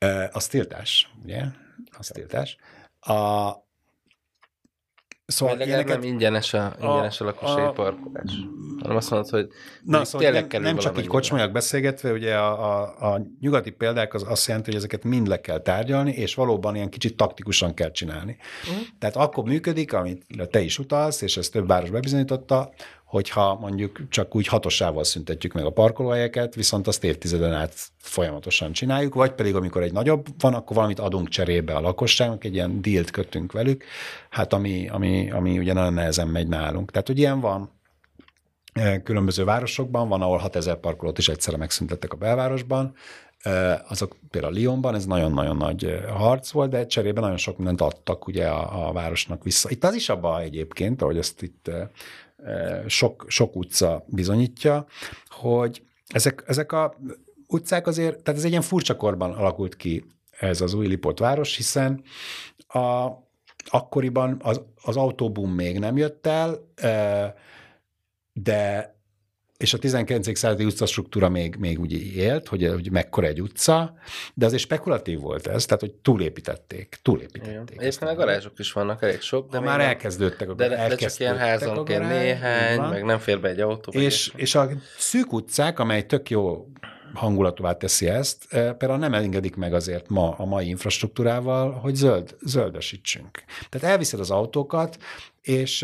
Uh, 0.04 0.24
az 0.32 0.46
tiltás, 0.46 1.12
ugye? 1.24 1.42
Az 1.98 2.06
tiltás. 2.06 2.56
A, 3.00 3.50
Szóval 5.30 5.56
Vagy 5.56 5.66
ilyeneket... 5.66 6.00
nem 6.00 6.08
ingyenes 6.08 6.54
a, 6.54 6.72
ingyenes 6.80 7.20
a, 7.20 7.24
a 7.24 7.26
lakossági 7.26 7.60
a, 7.60 7.72
parkolás, 7.72 8.32
hanem 8.80 8.96
azt 8.96 9.10
mondod, 9.10 9.30
hogy 9.30 9.48
na, 9.82 10.04
szóval 10.04 10.30
nem, 10.30 10.62
nem 10.62 10.76
csak 10.76 10.98
így 10.98 11.06
kocsmajak 11.06 11.52
beszélgetve, 11.52 12.12
ugye 12.12 12.34
a, 12.34 12.80
a, 12.80 13.12
a 13.12 13.20
nyugati 13.40 13.70
példák 13.70 14.14
az 14.14 14.24
azt 14.28 14.46
jelenti, 14.46 14.68
hogy 14.70 14.78
ezeket 14.78 15.04
mind 15.04 15.26
le 15.26 15.40
kell 15.40 15.58
tárgyalni, 15.58 16.12
és 16.12 16.34
valóban 16.34 16.74
ilyen 16.74 16.90
kicsit 16.90 17.16
taktikusan 17.16 17.74
kell 17.74 17.90
csinálni. 17.90 18.36
Uh-huh. 18.68 18.86
Tehát 18.98 19.16
akkor 19.16 19.44
működik, 19.44 19.92
amit 19.92 20.24
te 20.50 20.60
is 20.60 20.78
utalsz, 20.78 21.22
és 21.22 21.36
ezt 21.36 21.52
több 21.52 21.66
város 21.66 21.90
bebizonyította, 21.90 22.70
hogyha 23.10 23.54
mondjuk 23.54 24.00
csak 24.08 24.34
úgy 24.34 24.46
hatosával 24.46 25.04
szüntetjük 25.04 25.52
meg 25.52 25.64
a 25.64 25.70
parkolóhelyeket, 25.70 26.54
viszont 26.54 26.86
azt 26.86 27.04
évtizeden 27.04 27.52
át 27.52 27.74
folyamatosan 27.98 28.72
csináljuk, 28.72 29.14
vagy 29.14 29.32
pedig 29.32 29.54
amikor 29.54 29.82
egy 29.82 29.92
nagyobb 29.92 30.26
van, 30.38 30.54
akkor 30.54 30.76
valamit 30.76 30.98
adunk 30.98 31.28
cserébe 31.28 31.74
a 31.74 31.80
lakosságnak, 31.80 32.44
egy 32.44 32.54
ilyen 32.54 32.82
dílt 32.82 33.10
kötünk 33.10 33.52
velük, 33.52 33.84
hát 34.30 34.52
ami, 34.52 34.88
ami, 34.88 35.30
ami 35.30 35.58
ugye 35.58 35.72
nagyon 35.72 35.92
nehezen 35.92 36.28
megy 36.28 36.48
nálunk. 36.48 36.90
Tehát, 36.90 37.06
hogy 37.06 37.18
ilyen 37.18 37.40
van 37.40 37.70
e, 38.72 39.02
különböző 39.02 39.44
városokban, 39.44 40.08
van, 40.08 40.22
ahol 40.22 40.38
6000 40.38 40.76
parkolót 40.76 41.18
is 41.18 41.28
egyszerre 41.28 41.56
megszüntettek 41.56 42.12
a 42.12 42.16
belvárosban, 42.16 42.94
e, 43.42 43.84
azok 43.88 44.16
például 44.30 44.58
Lyonban, 44.58 44.94
ez 44.94 45.06
nagyon-nagyon 45.06 45.56
nagy 45.56 45.84
e, 45.84 46.10
harc 46.10 46.50
volt, 46.50 46.70
de 46.70 46.86
cserébe 46.86 47.20
nagyon 47.20 47.36
sok 47.36 47.56
mindent 47.56 47.80
adtak 47.80 48.26
ugye 48.26 48.46
a, 48.46 48.88
a 48.88 48.92
városnak 48.92 49.42
vissza. 49.42 49.70
Itt 49.70 49.84
az 49.84 49.94
is 49.94 50.08
a 50.08 50.20
baj 50.20 50.44
egyébként, 50.44 51.02
ahogy 51.02 51.18
ezt 51.18 51.42
itt 51.42 51.70
sok, 52.86 53.24
sok 53.28 53.56
utca 53.56 54.04
bizonyítja, 54.06 54.86
hogy 55.28 55.82
ezek, 56.06 56.44
ezek 56.46 56.72
a 56.72 56.96
utcák 57.46 57.86
azért, 57.86 58.22
tehát 58.22 58.38
ez 58.40 58.44
egy 58.44 58.50
ilyen 58.50 58.62
furcsa 58.62 58.96
korban 58.96 59.32
alakult 59.32 59.76
ki 59.76 60.04
ez 60.40 60.60
az 60.60 60.74
új 60.74 60.86
Lipot 60.86 61.18
város, 61.18 61.56
hiszen 61.56 62.02
a, 62.68 63.08
akkoriban 63.66 64.40
az, 64.42 64.60
az 64.82 64.96
autóbum 64.96 65.52
még 65.52 65.78
nem 65.78 65.96
jött 65.96 66.26
el, 66.26 66.58
de 68.32 68.94
és 69.60 69.74
a 69.74 69.78
19. 69.78 70.38
századi 70.38 70.64
utcastruktúra 70.64 71.28
még, 71.28 71.56
még 71.56 71.80
úgy 71.80 72.16
élt, 72.16 72.48
hogy, 72.48 72.66
hogy 72.66 72.90
mekkora 72.90 73.26
egy 73.26 73.42
utca, 73.42 73.94
de 74.34 74.46
azért 74.46 74.62
spekulatív 74.62 75.20
volt 75.20 75.46
ez, 75.46 75.64
tehát 75.64 75.80
hogy 75.80 75.92
túlépítették, 75.92 76.98
túlépítették. 77.02 77.80
Egyébként 77.80 78.10
a 78.10 78.14
garázsok 78.14 78.58
is 78.58 78.72
vannak 78.72 79.02
elég 79.02 79.20
sok, 79.20 79.50
de 79.50 79.58
ha 79.58 79.64
már 79.64 79.80
elkezdődtek 79.80 80.50
a 80.50 80.54
De, 80.54 80.68
de 80.68 80.96
csak 80.96 81.18
ilyen 81.18 81.36
házonként 81.36 82.08
néhány, 82.08 82.80
meg 82.80 83.04
nem 83.04 83.18
fér 83.18 83.40
be 83.40 83.48
egy 83.48 83.60
autó. 83.60 83.92
És, 83.92 84.32
és 84.36 84.54
a 84.54 84.68
szűk 84.98 85.32
utcák, 85.32 85.78
amely 85.78 86.06
tök 86.06 86.30
jó 86.30 86.66
hangulatúvá 87.14 87.72
teszi 87.72 88.08
ezt, 88.08 88.46
eh, 88.48 88.72
például 88.72 89.00
nem 89.00 89.14
engedik 89.14 89.56
meg 89.56 89.74
azért 89.74 90.08
ma 90.08 90.34
a 90.36 90.44
mai 90.44 90.68
infrastruktúrával, 90.68 91.72
hogy 91.72 91.94
zöld, 91.94 92.36
zöldesítsünk. 92.40 93.44
Tehát 93.68 93.90
elviszed 93.90 94.20
az 94.20 94.30
autókat, 94.30 94.98
és 95.40 95.82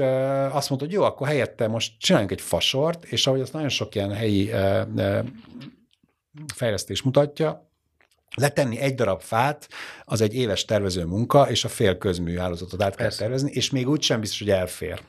azt 0.50 0.70
mondod, 0.70 0.88
hogy 0.88 0.96
jó, 0.96 1.02
akkor 1.02 1.26
helyette 1.26 1.68
most 1.68 1.92
csináljunk 1.98 2.32
egy 2.32 2.40
fasort, 2.40 3.04
és 3.04 3.26
ahogy 3.26 3.40
azt 3.40 3.52
nagyon 3.52 3.68
sok 3.68 3.94
ilyen 3.94 4.12
helyi 4.12 4.50
fejlesztés 6.54 7.02
mutatja, 7.02 7.70
letenni 8.36 8.78
egy 8.78 8.94
darab 8.94 9.20
fát, 9.20 9.68
az 10.04 10.20
egy 10.20 10.34
éves 10.34 10.64
tervező 10.64 11.04
munka, 11.04 11.50
és 11.50 11.64
a 11.64 11.68
fél 11.68 11.98
közmű 11.98 12.36
hálózatot 12.36 12.82
át 12.82 12.96
kell 12.96 13.10
tervezni, 13.10 13.50
és 13.52 13.70
még 13.70 13.88
úgy 13.88 14.02
sem 14.02 14.20
biztos, 14.20 14.38
hogy 14.38 14.50
elfér. 14.50 15.00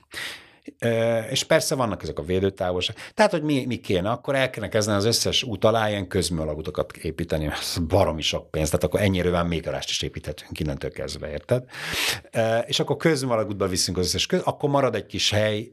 És 1.29 1.43
persze 1.43 1.75
vannak 1.75 2.03
ezek 2.03 2.19
a 2.19 2.23
védőtávolság. 2.23 2.95
Tehát, 3.13 3.31
hogy 3.31 3.43
mi, 3.43 3.65
mi 3.65 3.75
kéne, 3.75 4.09
akkor 4.09 4.35
el 4.35 4.49
kéne 4.49 4.67
kezdeni 4.67 4.97
az 4.97 5.05
összes 5.05 5.43
út 5.43 5.65
alá 5.65 5.89
ilyen 5.89 6.07
közműalagutakat 6.07 6.97
építeni, 6.97 7.45
ez 7.45 7.77
baromi 7.87 8.21
sok 8.21 8.51
pénz, 8.51 8.69
tehát 8.69 8.83
akkor 8.83 9.01
ennyire 9.01 9.43
még 9.43 9.67
arást 9.67 9.89
is 9.89 10.01
építhetünk 10.01 10.59
innentől 10.59 10.91
kezdve, 10.91 11.31
érted? 11.31 11.63
És 12.65 12.79
akkor 12.79 12.95
közműalagútba 12.97 13.67
viszünk 13.67 13.97
az 13.97 14.05
összes 14.05 14.25
köz, 14.25 14.41
akkor 14.43 14.69
marad 14.69 14.95
egy 14.95 15.05
kis 15.05 15.31
hely, 15.31 15.71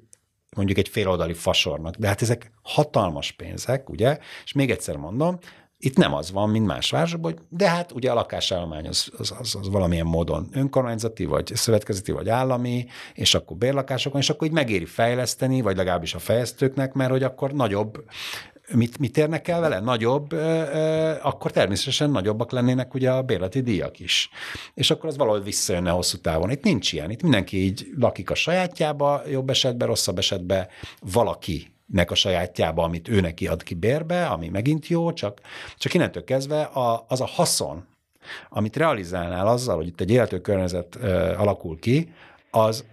mondjuk 0.56 0.78
egy 0.78 0.88
féloldali 0.88 1.32
fasornak. 1.32 1.94
De 1.94 2.06
hát 2.06 2.22
ezek 2.22 2.50
hatalmas 2.62 3.32
pénzek, 3.32 3.90
ugye? 3.90 4.18
És 4.44 4.52
még 4.52 4.70
egyszer 4.70 4.96
mondom, 4.96 5.38
itt 5.84 5.96
nem 5.96 6.14
az 6.14 6.30
van, 6.30 6.50
mint 6.50 6.66
más 6.66 6.90
városokban, 6.90 7.32
hogy 7.32 7.42
de 7.48 7.68
hát 7.68 7.92
ugye 7.92 8.10
a 8.10 8.14
lakásállomány 8.14 8.86
az, 8.88 9.10
az, 9.18 9.34
az, 9.38 9.54
az 9.60 9.70
valamilyen 9.70 10.06
módon 10.06 10.48
önkormányzati, 10.52 11.24
vagy 11.24 11.50
szövetkezeti, 11.54 12.12
vagy 12.12 12.28
állami, 12.28 12.86
és 13.14 13.34
akkor 13.34 13.56
bérlakásokon, 13.56 14.20
és 14.20 14.30
akkor 14.30 14.46
így 14.46 14.52
megéri 14.52 14.84
fejleszteni, 14.84 15.60
vagy 15.60 15.76
legalábbis 15.76 16.14
a 16.14 16.18
fejlesztőknek, 16.18 16.92
mert 16.92 17.10
hogy 17.10 17.22
akkor 17.22 17.52
nagyobb 17.52 18.04
mit, 18.72 18.98
mit 18.98 19.16
érnek 19.16 19.48
el 19.48 19.60
vele? 19.60 19.80
Nagyobb, 19.80 20.32
akkor 21.22 21.50
természetesen 21.50 22.10
nagyobbak 22.10 22.50
lennének 22.50 22.94
ugye 22.94 23.10
a 23.10 23.22
bérleti 23.22 23.60
díjak 23.60 23.98
is. 23.98 24.30
És 24.74 24.90
akkor 24.90 25.08
az 25.08 25.16
valahogy 25.16 25.44
visszajönne 25.44 25.90
hosszú 25.90 26.16
távon. 26.18 26.50
Itt 26.50 26.64
nincs 26.64 26.92
ilyen. 26.92 27.10
Itt 27.10 27.22
mindenki 27.22 27.64
így 27.64 27.86
lakik 27.98 28.30
a 28.30 28.34
sajátjába, 28.34 29.22
jobb 29.30 29.50
esetben, 29.50 29.88
rosszabb 29.88 30.18
esetben 30.18 30.66
valaki 31.00 31.73
nek 31.86 32.10
a 32.10 32.14
sajátjába, 32.14 32.82
amit 32.82 33.08
ő 33.08 33.20
neki 33.20 33.46
ad 33.46 33.62
ki 33.62 33.74
bérbe, 33.74 34.26
ami 34.26 34.48
megint 34.48 34.86
jó, 34.86 35.12
csak, 35.12 35.40
csak 35.76 35.94
innentől 35.94 36.24
kezdve 36.24 36.62
a, 36.62 37.04
az 37.08 37.20
a 37.20 37.26
haszon, 37.26 37.86
amit 38.48 38.76
realizálnál 38.76 39.46
azzal, 39.46 39.76
hogy 39.76 39.86
itt 39.86 40.00
egy 40.00 40.10
élető 40.10 40.40
környezet 40.40 40.96
ö, 41.00 41.34
alakul 41.36 41.78
ki, 41.78 42.12
az 42.50 42.84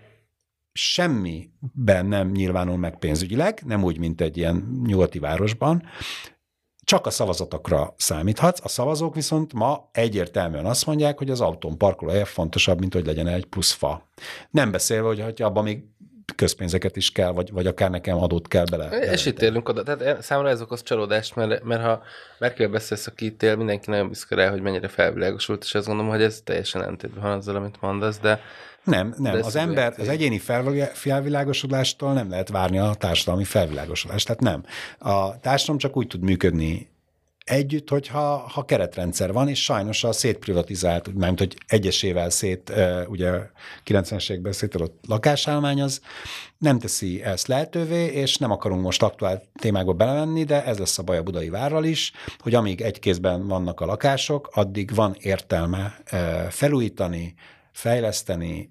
semmiben 0.74 2.06
nem 2.06 2.32
nyilvánul 2.32 2.78
meg 2.78 3.00
pénzügyileg, 3.00 3.62
nem 3.66 3.84
úgy, 3.84 3.98
mint 3.98 4.22
egy 4.22 4.38
ilyen 4.38 4.82
nyugati 4.86 5.20
városban, 5.20 5.84
csak 6.84 7.06
a 7.06 7.10
szavazatokra 7.10 7.94
számíthatsz, 7.98 8.64
a 8.64 8.68
szavazók 8.68 9.16
viszont 9.16 9.54
ma 9.54 9.90
egyértelműen 9.92 10.66
azt 10.66 10.86
mondják, 10.86 11.18
hogy 11.18 11.30
az 11.30 11.42
autón 11.42 11.78
parkolóhely 11.78 12.24
fontosabb, 12.26 12.80
mint 12.80 12.94
hogy 12.94 13.06
legyen 13.06 13.28
egy 13.28 13.46
plusz 13.46 13.72
fa. 13.72 14.08
Nem 14.50 14.72
beszélve, 14.72 15.24
hogy 15.24 15.42
abban 15.42 15.64
még 15.64 15.84
közpénzeket 16.36 16.96
is 16.96 17.12
kell, 17.12 17.32
vagy, 17.32 17.52
vagy 17.52 17.68
akár 17.68 17.90
nekem 17.90 18.18
adót 18.18 18.48
kell 18.48 18.66
bele. 18.72 18.88
És 18.88 19.26
itt 19.26 19.42
élünk 19.42 19.70
oda. 19.70 19.84
Tehát 19.84 20.22
számomra 20.22 20.50
ez 20.50 20.62
okoz 20.62 20.84
csalódást, 20.84 21.36
mert, 21.36 21.64
mert 21.64 21.82
ha 21.82 22.02
Merkel 22.40 22.68
beszélsz, 22.68 23.08
aki 23.08 23.26
itt 23.26 23.44
él, 23.44 23.56
mindenki 23.56 23.90
nagyon 23.90 24.08
büszke 24.08 24.36
rá, 24.36 24.50
hogy 24.50 24.62
mennyire 24.62 24.88
felvilágosult, 24.88 25.64
és 25.64 25.76
azt 25.76 25.88
gondolom, 25.88 26.12
hogy 26.12 26.22
ez 26.22 26.42
teljesen 26.44 26.82
ellentétben 26.82 27.24
van 27.24 27.38
azzal, 27.38 27.56
amit 27.56 27.82
mondasz, 27.82 28.20
de 28.20 28.42
Nem, 28.84 29.14
nem. 29.18 29.36
Az 29.42 29.56
ember, 29.56 29.94
az 29.98 30.08
egyéni 30.08 30.42
felvilágosodástól 30.94 32.14
nem 32.14 32.30
lehet 32.30 32.50
várni 32.50 32.78
a 32.78 32.94
társadalmi 32.94 33.44
felvilágosodást. 33.44 34.26
Tehát 34.26 34.42
nem. 34.42 34.64
A 35.12 35.40
társadalom 35.40 35.80
csak 35.80 35.98
úgy 35.98 36.08
tud 36.08 36.22
működni 36.22 36.91
együtt, 37.52 37.90
hogyha 37.90 38.38
ha 38.38 38.66
keretrendszer 38.66 39.34
van, 39.34 39.48
és 39.48 39.64
sajnos 39.64 40.04
a 40.04 40.12
szétprivatizált, 40.12 41.14
mert 41.14 41.38
hogy 41.38 41.56
egyesével 41.68 42.30
szét, 42.30 42.74
ugye 43.08 43.32
90-es 43.86 44.30
években 44.30 44.52
szétadott 44.52 45.04
lakásállomány 45.08 45.82
az 45.82 46.02
nem 46.58 46.80
teszi 46.80 47.24
ezt 47.24 47.48
lehetővé, 47.48 48.06
és 48.06 48.38
nem 48.38 48.52
akarunk 48.52 48.82
most 48.82 49.04
aktuál 49.04 49.44
témákba 49.60 49.94
belemenni, 49.94 50.44
de 50.44 50.66
ez 50.66 50.78
lesz 50.78 50.98
a 50.98 51.04
baj 51.04 51.18
a 51.18 51.24
budai 51.24 51.50
várral 51.50 51.84
is, 51.84 52.12
hogy 52.40 52.56
amíg 52.56 52.82
egy 52.82 53.00
kézben 53.00 53.48
vannak 53.48 53.80
a 53.80 53.86
lakások, 53.86 54.50
addig 54.54 54.96
van 54.96 55.16
értelme 55.20 56.02
felújítani, 56.50 57.34
fejleszteni, 57.72 58.70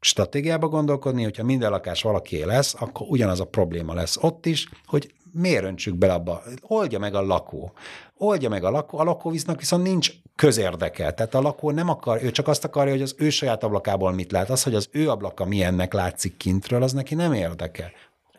stratégiába 0.00 0.68
gondolkodni, 0.68 1.22
hogyha 1.22 1.44
minden 1.44 1.70
lakás 1.70 2.02
valakié 2.02 2.42
lesz, 2.42 2.74
akkor 2.78 3.06
ugyanaz 3.08 3.40
a 3.40 3.46
probléma 3.46 3.94
lesz 3.94 4.16
ott 4.20 4.46
is, 4.46 4.68
hogy 4.86 5.12
miért 5.32 5.64
öntsük 5.64 5.94
bele 5.94 6.12
abba? 6.12 6.42
Oldja 6.60 6.98
meg 6.98 7.14
a 7.14 7.22
lakó. 7.22 7.72
Oldja 8.16 8.48
meg 8.48 8.64
a 8.64 8.70
lakó, 8.70 8.98
a 8.98 9.04
lakóvíznak 9.04 9.58
viszont 9.58 9.82
nincs 9.82 10.12
közérdeke. 10.36 11.12
Tehát 11.12 11.34
a 11.34 11.40
lakó 11.40 11.70
nem 11.70 11.88
akar, 11.88 12.22
ő 12.22 12.30
csak 12.30 12.48
azt 12.48 12.64
akarja, 12.64 12.92
hogy 12.92 13.02
az 13.02 13.14
ő 13.18 13.30
saját 13.30 13.64
ablakából 13.64 14.12
mit 14.12 14.32
lát. 14.32 14.50
Az, 14.50 14.62
hogy 14.62 14.74
az 14.74 14.88
ő 14.90 15.10
ablaka 15.10 15.44
milyennek 15.44 15.92
látszik 15.92 16.36
kintről, 16.36 16.82
az 16.82 16.92
neki 16.92 17.14
nem 17.14 17.32
érdeke. 17.32 17.92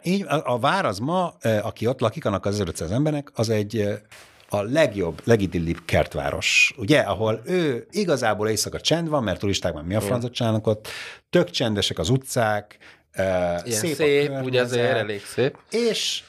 Így 0.04 0.26
a, 0.28 0.54
a 0.54 0.60
vár 0.60 0.86
az 0.86 1.00
ma, 1.00 1.34
aki 1.62 1.88
ott 1.88 2.00
lakik, 2.00 2.26
annak 2.26 2.46
az 2.46 2.60
500 2.60 2.92
embernek, 2.92 3.32
az 3.34 3.50
egy 3.50 4.02
a 4.50 4.62
legjobb, 4.62 5.22
legidillibb 5.24 5.80
kertváros, 5.86 6.74
ugye, 6.78 7.00
ahol 7.00 7.42
ő 7.46 7.88
igazából 7.92 8.48
éjszaka 8.48 8.80
csend 8.80 9.10
van, 9.10 9.24
mert 9.24 9.40
turisták 9.40 9.74
már 9.74 9.84
mi 9.84 9.96
a 9.96 10.02
francot 10.02 10.34
csinálnak 10.34 10.68
ott, 10.68 10.88
tök 11.30 11.50
csendesek 11.50 12.00
az 12.00 12.10
utcák, 12.10 12.78
Ilyen 13.16 13.62
szép, 13.64 13.96
szép 13.96 14.32
ugye 14.44 14.62
azért 14.62 14.98
elég 14.98 15.26
szép. 15.26 15.58
És 15.72 16.24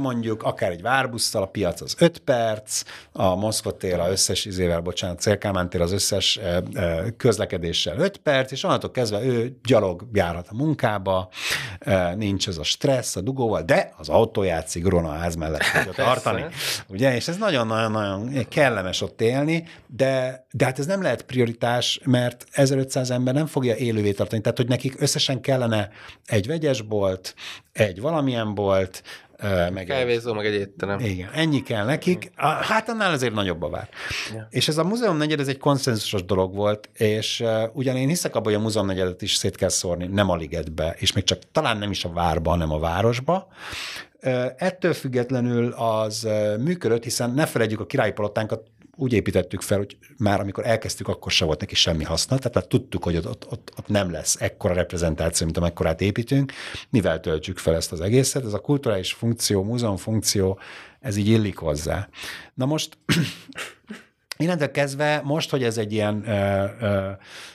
mondjuk 0.00 0.42
akár 0.42 0.70
egy 0.70 0.82
várbusszal, 0.82 1.42
a 1.42 1.46
piac 1.46 1.80
az 1.80 1.94
5 1.98 2.18
perc, 2.18 2.82
a 3.12 3.34
Moszkva 3.34 3.76
tér 3.76 3.98
az 3.98 4.10
összes 4.10 4.44
izével, 4.44 4.80
bocsánat, 4.80 5.20
Célkámán 5.20 5.68
tér 5.68 5.80
az 5.80 5.92
összes 5.92 6.40
közlekedéssel 7.16 7.98
5 7.98 8.16
perc, 8.16 8.52
és 8.52 8.64
onnantól 8.64 8.90
kezdve 8.90 9.22
ő 9.22 9.56
gyalog 9.64 10.06
járhat 10.12 10.46
a 10.50 10.54
munkába, 10.54 11.28
nincs 12.16 12.48
ez 12.48 12.58
a 12.58 12.64
stressz 12.64 13.16
a 13.16 13.20
dugóval, 13.20 13.62
de 13.62 13.92
az 13.96 14.08
autóját 14.08 14.68
szigorúan 14.68 15.04
a 15.04 15.12
ház 15.12 15.34
mellett 15.34 15.62
tudja 15.74 16.04
tartani. 16.04 16.44
Ugye, 16.88 17.14
és 17.14 17.28
ez 17.28 17.36
nagyon-nagyon-nagyon 17.36 18.46
kellemes 18.48 19.00
ott 19.00 19.20
élni, 19.20 19.64
de, 19.86 20.46
de 20.50 20.64
hát 20.64 20.78
ez 20.78 20.86
nem 20.86 21.02
lehet 21.02 21.22
prioritás, 21.22 22.00
mert 22.04 22.46
1500 22.50 23.10
ember 23.10 23.34
nem 23.34 23.46
fogja 23.46 23.76
élővé 23.76 24.12
tartani. 24.12 24.40
Tehát, 24.40 24.56
hogy 24.56 24.68
nekik 24.68 25.00
összesen 25.00 25.40
kellene 25.40 25.90
egy 26.26 26.46
vegyesbolt, 26.46 27.34
egy 27.72 28.00
valamilyen 28.00 28.54
bolt, 28.54 29.02
meg 29.72 29.84
Kávézó, 29.86 30.32
meg 30.32 30.46
egy 30.46 30.54
étterem. 30.54 31.00
Igen, 31.00 31.30
ennyi 31.32 31.62
kell 31.62 31.84
nekik. 31.84 32.30
Hát 32.36 32.88
annál 32.88 33.12
azért 33.12 33.34
nagyobb 33.34 33.62
a 33.62 33.68
vár. 33.68 33.88
Ja. 34.34 34.46
És 34.50 34.68
ez 34.68 34.78
a 34.78 34.84
múzeum 34.84 35.16
negyed, 35.16 35.40
ez 35.40 35.48
egy 35.48 35.58
konszenzusos 35.58 36.24
dolog 36.24 36.54
volt, 36.54 36.88
és 36.92 37.44
ugyan 37.72 37.96
én 37.96 38.08
hiszek 38.08 38.34
abban, 38.34 38.52
hogy 38.52 38.60
a 38.60 38.64
múzeum 38.64 38.86
negyedet 38.86 39.22
is 39.22 39.34
szét 39.34 39.56
kell 39.56 39.68
szórni, 39.68 40.06
nem 40.06 40.30
a 40.30 40.36
ligetbe, 40.36 40.94
és 40.98 41.12
még 41.12 41.24
csak 41.24 41.38
talán 41.52 41.78
nem 41.78 41.90
is 41.90 42.04
a 42.04 42.12
várba, 42.12 42.50
hanem 42.50 42.72
a 42.72 42.78
városba. 42.78 43.48
Ettől 44.56 44.92
függetlenül 44.92 45.72
az 45.72 46.28
működött, 46.58 47.02
hiszen 47.02 47.30
ne 47.30 47.46
felejtjük 47.46 47.80
a 47.80 47.86
királyi 47.86 48.12
palotánkat, 48.12 48.62
úgy 48.96 49.12
építettük 49.12 49.60
fel, 49.60 49.78
hogy 49.78 49.96
már 50.18 50.40
amikor 50.40 50.66
elkezdtük, 50.66 51.08
akkor 51.08 51.32
se 51.32 51.44
volt 51.44 51.60
neki 51.60 51.74
semmi 51.74 52.04
haszna, 52.04 52.36
tehát 52.36 52.54
már 52.54 52.64
tudtuk, 52.64 53.04
hogy 53.04 53.16
ott, 53.16 53.26
ott, 53.26 53.72
ott 53.78 53.88
nem 53.88 54.10
lesz 54.10 54.36
ekkora 54.40 54.74
reprezentáció, 54.74 55.44
mint 55.46 55.58
amekkorát 55.58 56.00
építünk, 56.00 56.52
mivel 56.90 57.20
töltjük 57.20 57.58
fel 57.58 57.74
ezt 57.74 57.92
az 57.92 58.00
egészet. 58.00 58.44
Ez 58.44 58.52
a 58.52 58.58
kulturális 58.58 59.12
funkció, 59.12 59.62
múzeum 59.62 59.96
funkció, 59.96 60.58
ez 61.00 61.16
így 61.16 61.28
illik 61.28 61.56
hozzá. 61.56 62.08
Na 62.54 62.66
most 62.66 62.98
Innentől 64.38 64.70
kezdve 64.70 65.20
most, 65.24 65.50
hogy 65.50 65.62
ez 65.62 65.78
egy 65.78 65.92
ilyen 65.92 66.28
ö, 66.28 66.64
ö, 66.80 67.10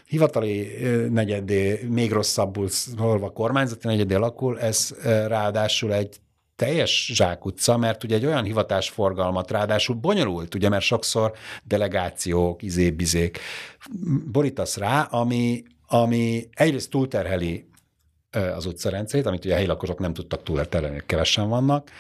hivatali 0.06 0.68
negyedé, 1.10 1.88
még 1.90 2.12
rosszabbul 2.12 2.70
szólva 2.70 3.30
kormányzati 3.30 3.88
negyedé 3.88 4.14
alakul, 4.14 4.60
ez 4.60 4.92
ö, 5.04 5.28
ráadásul 5.28 5.94
egy 5.94 6.20
teljes 6.62 7.06
zsákutca, 7.14 7.78
mert 7.78 8.04
ugye 8.04 8.16
egy 8.16 8.26
olyan 8.26 8.44
hivatásforgalmat 8.44 9.52
ráadásul 9.52 9.96
bonyolult, 9.96 10.56
ugye, 10.56 10.70
mert 10.70 10.84
sokszor 10.84 11.34
delegációk, 11.64 12.64
izébizék 12.64 13.40
borítasz 14.32 14.78
rá, 14.78 15.02
ami, 15.02 15.64
ami 15.88 16.48
egyrészt 16.54 16.90
túlterheli 16.90 17.70
az 18.32 18.66
utcarendszerét, 18.66 19.26
amit 19.26 19.46
ugye 19.46 19.54
a 19.54 19.56
helyi 19.56 19.68
lakosok 19.68 20.00
nem 20.00 20.14
tudtak 20.14 20.44
túlterhelni, 20.44 21.02
kevesen 21.06 21.50
vannak. 21.50 21.92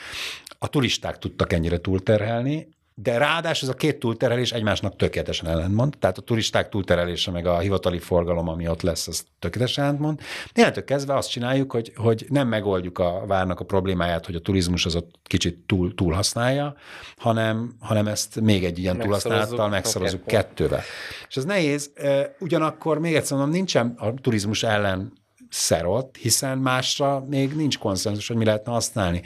A 0.60 0.68
turisták 0.68 1.18
tudtak 1.18 1.54
ennyire 1.54 1.78
túlterhelni, 1.78 2.68
de 3.04 3.18
ráadásul 3.18 3.70
ez 3.70 3.74
a 3.74 3.78
két 3.78 4.00
túlterelés 4.00 4.52
egymásnak 4.52 4.96
tökéletesen 4.96 5.48
ellentmond, 5.48 5.98
tehát 6.00 6.18
a 6.18 6.22
turisták 6.22 6.70
túlterelése 6.70 7.32
meg 7.32 7.46
a 7.46 7.60
hivatali 7.60 8.00
forgalom, 8.00 8.48
ami 8.48 8.68
ott 8.68 8.82
lesz, 8.82 9.08
az 9.08 9.26
tökéletesen 9.40 9.84
ellentmond. 9.84 10.20
Néhány 10.54 10.74
kezdve 10.86 11.16
azt 11.16 11.30
csináljuk, 11.30 11.72
hogy, 11.72 11.94
hogy 11.96 12.26
nem 12.30 12.48
megoldjuk 12.48 13.00
a 13.00 13.24
várnak 13.28 13.60
a 13.60 13.66
problémáját, 13.66 14.26
hogy 14.26 14.36
a 14.36 14.40
turizmus 14.40 14.86
az 14.86 14.96
ott 14.96 15.16
kicsit 15.24 15.58
túl, 15.66 15.96
túl 15.96 16.14
használja, 16.14 16.76
hanem, 17.18 17.76
hanem 17.80 18.08
ezt 18.08 18.42
még 18.42 18.66
egy 18.66 18.80
ilyen 18.80 18.98
túlhasználattal 18.98 19.70
megszorozzuk 19.70 20.26
kettővel. 20.26 20.82
És 21.28 21.38
ez 21.38 21.46
nehéz, 21.46 21.92
ugyanakkor 22.40 23.00
még 23.00 23.16
egyszer 23.16 23.38
mondom, 23.38 23.56
nincsen 23.56 23.94
a 23.98 24.14
turizmus 24.14 24.64
ellen 24.64 25.14
szerott, 25.50 26.16
hiszen 26.18 26.58
másra 26.58 27.26
még 27.30 27.56
nincs 27.56 27.78
konszenzus, 27.78 28.28
hogy 28.28 28.38
mi 28.38 28.46
lehetne 28.46 28.72
használni. 28.72 29.22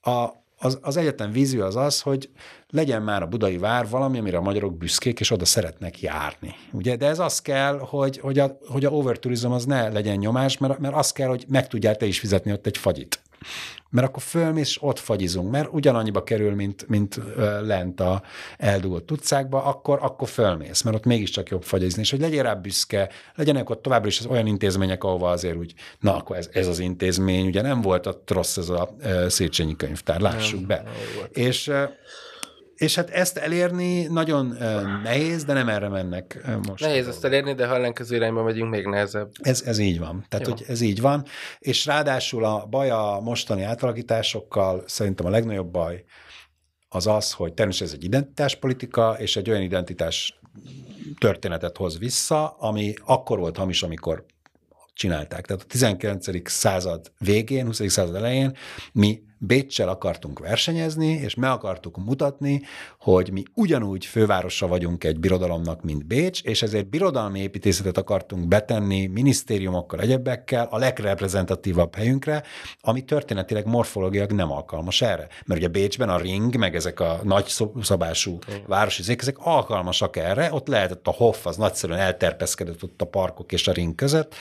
A, 0.00 0.28
az, 0.58 0.78
az 0.82 0.96
egyetlen 0.96 1.30
vízió 1.30 1.64
az 1.64 1.76
az, 1.76 2.00
hogy 2.00 2.30
legyen 2.70 3.02
már 3.02 3.22
a 3.22 3.26
budai 3.26 3.58
vár 3.58 3.88
valami, 3.88 4.18
amire 4.18 4.36
a 4.36 4.40
magyarok 4.40 4.76
büszkék, 4.76 5.20
és 5.20 5.30
oda 5.30 5.44
szeretnek 5.44 6.00
járni. 6.00 6.54
Ugye? 6.72 6.96
De 6.96 7.06
ez 7.06 7.18
az 7.18 7.40
kell, 7.40 7.78
hogy, 7.78 8.18
hogy 8.18 8.38
a, 8.38 8.58
hogy 8.68 8.84
a 8.84 8.90
overturizm 8.90 9.50
az 9.50 9.64
ne 9.64 9.88
legyen 9.88 10.16
nyomás, 10.16 10.58
mert, 10.58 10.78
mert 10.78 10.94
az 10.94 11.12
kell, 11.12 11.28
hogy 11.28 11.44
meg 11.48 11.68
tudjál 11.68 11.96
te 11.96 12.06
is 12.06 12.18
fizetni 12.18 12.52
ott 12.52 12.66
egy 12.66 12.78
fagyit 12.78 13.20
mert 13.90 14.06
akkor 14.06 14.22
fölmész, 14.22 14.68
és 14.68 14.82
ott 14.82 14.98
fagyizunk, 14.98 15.50
mert 15.50 15.68
ugyanannyiba 15.72 16.22
kerül, 16.22 16.54
mint, 16.54 16.88
mint 16.88 17.20
lent 17.62 18.00
a 18.00 18.22
eldugott 18.56 19.10
utcákba, 19.10 19.64
akkor, 19.64 19.98
akkor 20.02 20.28
fölmész, 20.28 20.82
mert 20.82 20.96
ott 20.96 21.04
mégiscsak 21.04 21.48
jobb 21.48 21.62
fagyizni, 21.62 22.02
és 22.02 22.10
hogy 22.10 22.20
legyél 22.20 22.42
rá 22.42 22.54
büszke, 22.54 23.10
legyenek 23.34 23.70
ott 23.70 23.82
továbbra 23.82 24.08
is 24.08 24.18
az 24.18 24.26
olyan 24.26 24.46
intézmények, 24.46 25.04
ahova 25.04 25.30
azért 25.30 25.56
úgy, 25.56 25.74
na 26.00 26.16
akkor 26.16 26.36
ez, 26.36 26.48
ez 26.52 26.66
az 26.66 26.78
intézmény, 26.78 27.46
ugye 27.46 27.62
nem 27.62 27.80
volt 27.80 28.06
a 28.06 28.22
rossz 28.26 28.56
ez 28.56 28.68
a 28.68 28.94
Széchenyi 29.28 29.76
könyvtár, 29.76 30.20
lássuk 30.20 30.58
nem, 30.58 30.66
be. 30.66 30.82
Nem 30.82 30.94
és 31.32 31.70
és 32.76 32.94
hát 32.94 33.10
ezt 33.10 33.36
elérni 33.36 34.02
nagyon 34.02 34.56
nehéz, 35.02 35.44
de 35.44 35.52
nem 35.52 35.68
erre 35.68 35.88
mennek 35.88 36.46
most. 36.68 36.84
Nehéz 36.84 37.06
ezt 37.08 37.24
elérni, 37.24 37.54
de 37.54 37.66
ha 37.66 37.74
ellenkező 37.74 38.16
irányba 38.16 38.42
megyünk, 38.42 38.70
még 38.70 38.86
nehezebb. 38.86 39.30
Ez, 39.40 39.62
ez 39.62 39.78
így 39.78 39.98
van. 39.98 40.24
Tehát, 40.28 40.46
Jó. 40.46 40.52
hogy 40.52 40.64
ez 40.68 40.80
így 40.80 41.00
van. 41.00 41.24
És 41.58 41.86
ráadásul 41.86 42.44
a 42.44 42.66
baj 42.70 42.90
a 42.90 43.20
mostani 43.22 43.62
átalakításokkal, 43.62 44.82
szerintem 44.86 45.26
a 45.26 45.30
legnagyobb 45.30 45.70
baj 45.70 46.04
az 46.88 47.06
az, 47.06 47.32
hogy 47.32 47.52
természetesen 47.52 47.96
ez 47.96 48.02
egy 48.02 48.08
identitáspolitika, 48.08 49.16
és 49.18 49.36
egy 49.36 49.50
olyan 49.50 49.62
identitás 49.62 50.38
történetet 51.18 51.76
hoz 51.76 51.98
vissza, 51.98 52.48
ami 52.48 52.94
akkor 53.04 53.38
volt 53.38 53.56
hamis, 53.56 53.82
amikor 53.82 54.24
csinálták. 54.92 55.46
Tehát 55.46 55.62
a 55.62 55.66
19. 55.66 56.50
század 56.50 57.12
végén, 57.18 57.66
20. 57.66 57.90
század 57.90 58.14
elején 58.14 58.56
mi 58.92 59.22
Bécsel 59.38 59.88
akartunk 59.88 60.38
versenyezni, 60.38 61.06
és 61.06 61.34
meg 61.34 61.50
akartuk 61.50 61.96
mutatni, 61.96 62.62
hogy 63.00 63.32
mi 63.32 63.42
ugyanúgy 63.54 64.04
fővárosa 64.04 64.66
vagyunk 64.66 65.04
egy 65.04 65.20
birodalomnak, 65.20 65.82
mint 65.82 66.06
Bécs, 66.06 66.42
és 66.42 66.62
ezért 66.62 66.88
birodalmi 66.88 67.40
építészetet 67.40 67.98
akartunk 67.98 68.48
betenni 68.48 69.06
minisztériumokkal, 69.06 70.00
egyebekkel 70.00 70.68
a 70.70 70.78
legreprezentatívabb 70.78 71.94
helyünkre, 71.94 72.42
ami 72.80 73.04
történetileg 73.04 73.66
morfológiak 73.66 74.34
nem 74.34 74.52
alkalmas 74.52 75.02
erre. 75.02 75.28
Mert 75.46 75.60
ugye 75.60 75.68
Bécsben 75.68 76.08
a 76.08 76.18
ring, 76.18 76.56
meg 76.56 76.74
ezek 76.74 77.00
a 77.00 77.20
nagy 77.22 77.52
szabású 77.82 78.38
városi 78.66 79.02
zék, 79.02 79.20
ezek 79.20 79.36
alkalmasak 79.38 80.16
erre, 80.16 80.52
ott 80.52 80.66
lehetett 80.66 81.06
a 81.06 81.10
Hoff, 81.10 81.46
az 81.46 81.56
nagyszerűen 81.56 81.98
elterpeszkedett 81.98 82.82
ott 82.82 83.02
a 83.02 83.06
parkok 83.06 83.52
és 83.52 83.68
a 83.68 83.72
ring 83.72 83.94
között, 83.94 84.34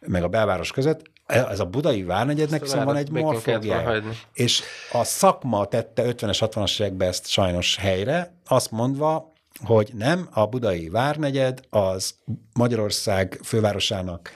meg 0.00 0.22
a 0.22 0.28
belváros 0.28 0.72
között, 0.72 1.11
ez 1.26 1.60
a 1.60 1.64
budai 1.64 2.02
várnegyednek 2.02 2.64
szóval 2.64 2.84
van 2.84 2.96
egy 2.96 3.10
morfógiája. 3.10 4.02
És 4.32 4.62
a 4.92 5.04
szakma 5.04 5.64
tette 5.64 6.02
50-es, 6.06 6.38
60-as 6.40 6.80
években 6.80 7.08
ezt 7.08 7.28
sajnos 7.28 7.76
helyre, 7.76 8.36
azt 8.46 8.70
mondva, 8.70 9.32
hogy 9.64 9.90
nem, 9.94 10.28
a 10.30 10.46
budai 10.46 10.88
várnegyed 10.88 11.60
az 11.70 12.14
Magyarország 12.52 13.40
fővárosának 13.44 14.30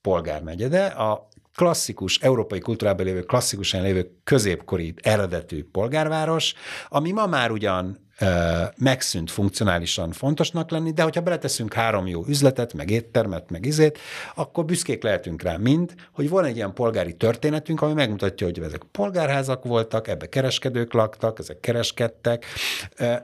polgárnegyede, 0.00 0.86
a 0.86 1.28
klasszikus, 1.54 2.18
európai 2.18 2.58
kultúrában 2.58 3.04
lévő, 3.06 3.20
klasszikusan 3.20 3.82
lévő 3.82 4.20
középkori 4.24 4.94
eredetű 5.02 5.64
polgárváros, 5.64 6.54
ami 6.88 7.12
ma 7.12 7.26
már 7.26 7.50
ugyan 7.50 8.01
megszűnt 8.76 9.30
funkcionálisan 9.30 10.12
fontosnak 10.12 10.70
lenni, 10.70 10.92
de 10.92 11.02
hogyha 11.02 11.20
beleteszünk 11.20 11.72
három 11.72 12.06
jó 12.06 12.24
üzletet, 12.26 12.74
meg 12.74 12.90
éttermet, 12.90 13.50
meg 13.50 13.66
izét, 13.66 13.98
akkor 14.34 14.64
büszkék 14.64 15.02
lehetünk 15.02 15.42
rá 15.42 15.56
mind, 15.56 15.94
hogy 16.12 16.28
van 16.28 16.44
egy 16.44 16.56
ilyen 16.56 16.72
polgári 16.72 17.14
történetünk, 17.14 17.82
ami 17.82 17.92
megmutatja, 17.92 18.46
hogy 18.46 18.60
ezek 18.60 18.82
polgárházak 18.92 19.64
voltak, 19.64 20.08
ebbe 20.08 20.28
kereskedők 20.28 20.92
laktak, 20.92 21.38
ezek 21.38 21.60
kereskedtek. 21.60 22.44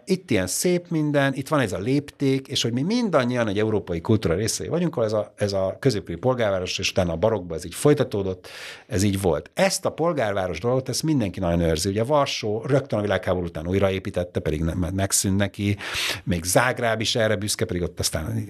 Itt 0.05 0.31
ilyen 0.31 0.47
szép 0.47 0.89
minden, 0.89 1.35
itt 1.35 1.49
van 1.49 1.61
ez 1.61 1.73
a 1.73 1.79
lépték, 1.79 2.49
és 2.49 2.63
hogy 2.63 2.73
mi 2.73 2.83
mindannyian 2.83 3.49
egy 3.49 3.59
európai 3.59 4.01
kultúra 4.01 4.35
részei 4.35 4.69
vagyunk, 4.69 4.97
ahol 4.97 5.05
ez 5.05 5.13
a, 5.13 5.33
ez 5.37 5.53
a 5.53 5.77
középüli 5.79 6.17
polgárváros, 6.17 6.79
és 6.79 6.91
utána 6.91 7.13
a 7.13 7.17
barokban 7.17 7.57
ez 7.57 7.65
így 7.65 7.75
folytatódott, 7.75 8.49
ez 8.87 9.03
így 9.03 9.21
volt. 9.21 9.51
Ezt 9.55 9.85
a 9.85 9.91
polgárváros 9.91 10.61
dolgot, 10.61 10.89
ezt 10.89 11.03
mindenki 11.03 11.41
nagyon 11.41 11.61
őrzi. 11.61 11.89
Ugye 11.89 12.05
Varsó 12.05 12.63
rögtön 12.67 12.99
a 12.99 13.03
világháború 13.03 13.47
után 13.47 13.69
újraépítette, 13.69 14.41
pedig 14.41 14.63
nem, 14.63 14.78
megszűnt 14.79 15.37
neki, 15.37 15.77
még 16.25 16.45
Zágráb 16.45 17.01
is 17.01 17.15
erre 17.15 17.37
büszke, 17.37 17.65
pedig 17.65 17.83
ott 17.83 17.99
aztán 17.99 18.49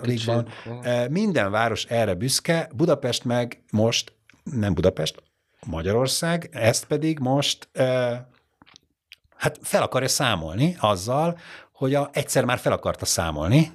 alig 0.00 0.20
van. 0.24 0.48
Minden 1.10 1.50
város 1.50 1.84
erre 1.84 2.14
büszke, 2.14 2.70
Budapest 2.74 3.24
meg 3.24 3.62
most, 3.70 4.12
nem 4.42 4.74
Budapest, 4.74 5.22
Magyarország, 5.66 6.48
ezt 6.52 6.84
pedig 6.84 7.18
most 7.18 7.68
hát 9.36 9.58
fel 9.62 9.82
akarja 9.82 10.08
számolni 10.08 10.76
azzal, 10.80 11.38
hogy 11.72 11.94
a, 11.94 12.08
egyszer 12.12 12.44
már 12.44 12.58
fel 12.58 12.72
akarta 12.72 13.04
számolni 13.04 13.72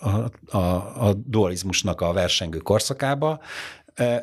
a, 0.00 0.08
a, 0.56 1.06
a 1.06 1.12
dualizmusnak 1.14 2.00
a 2.00 2.12
versengő 2.12 2.58
korszakába, 2.58 3.40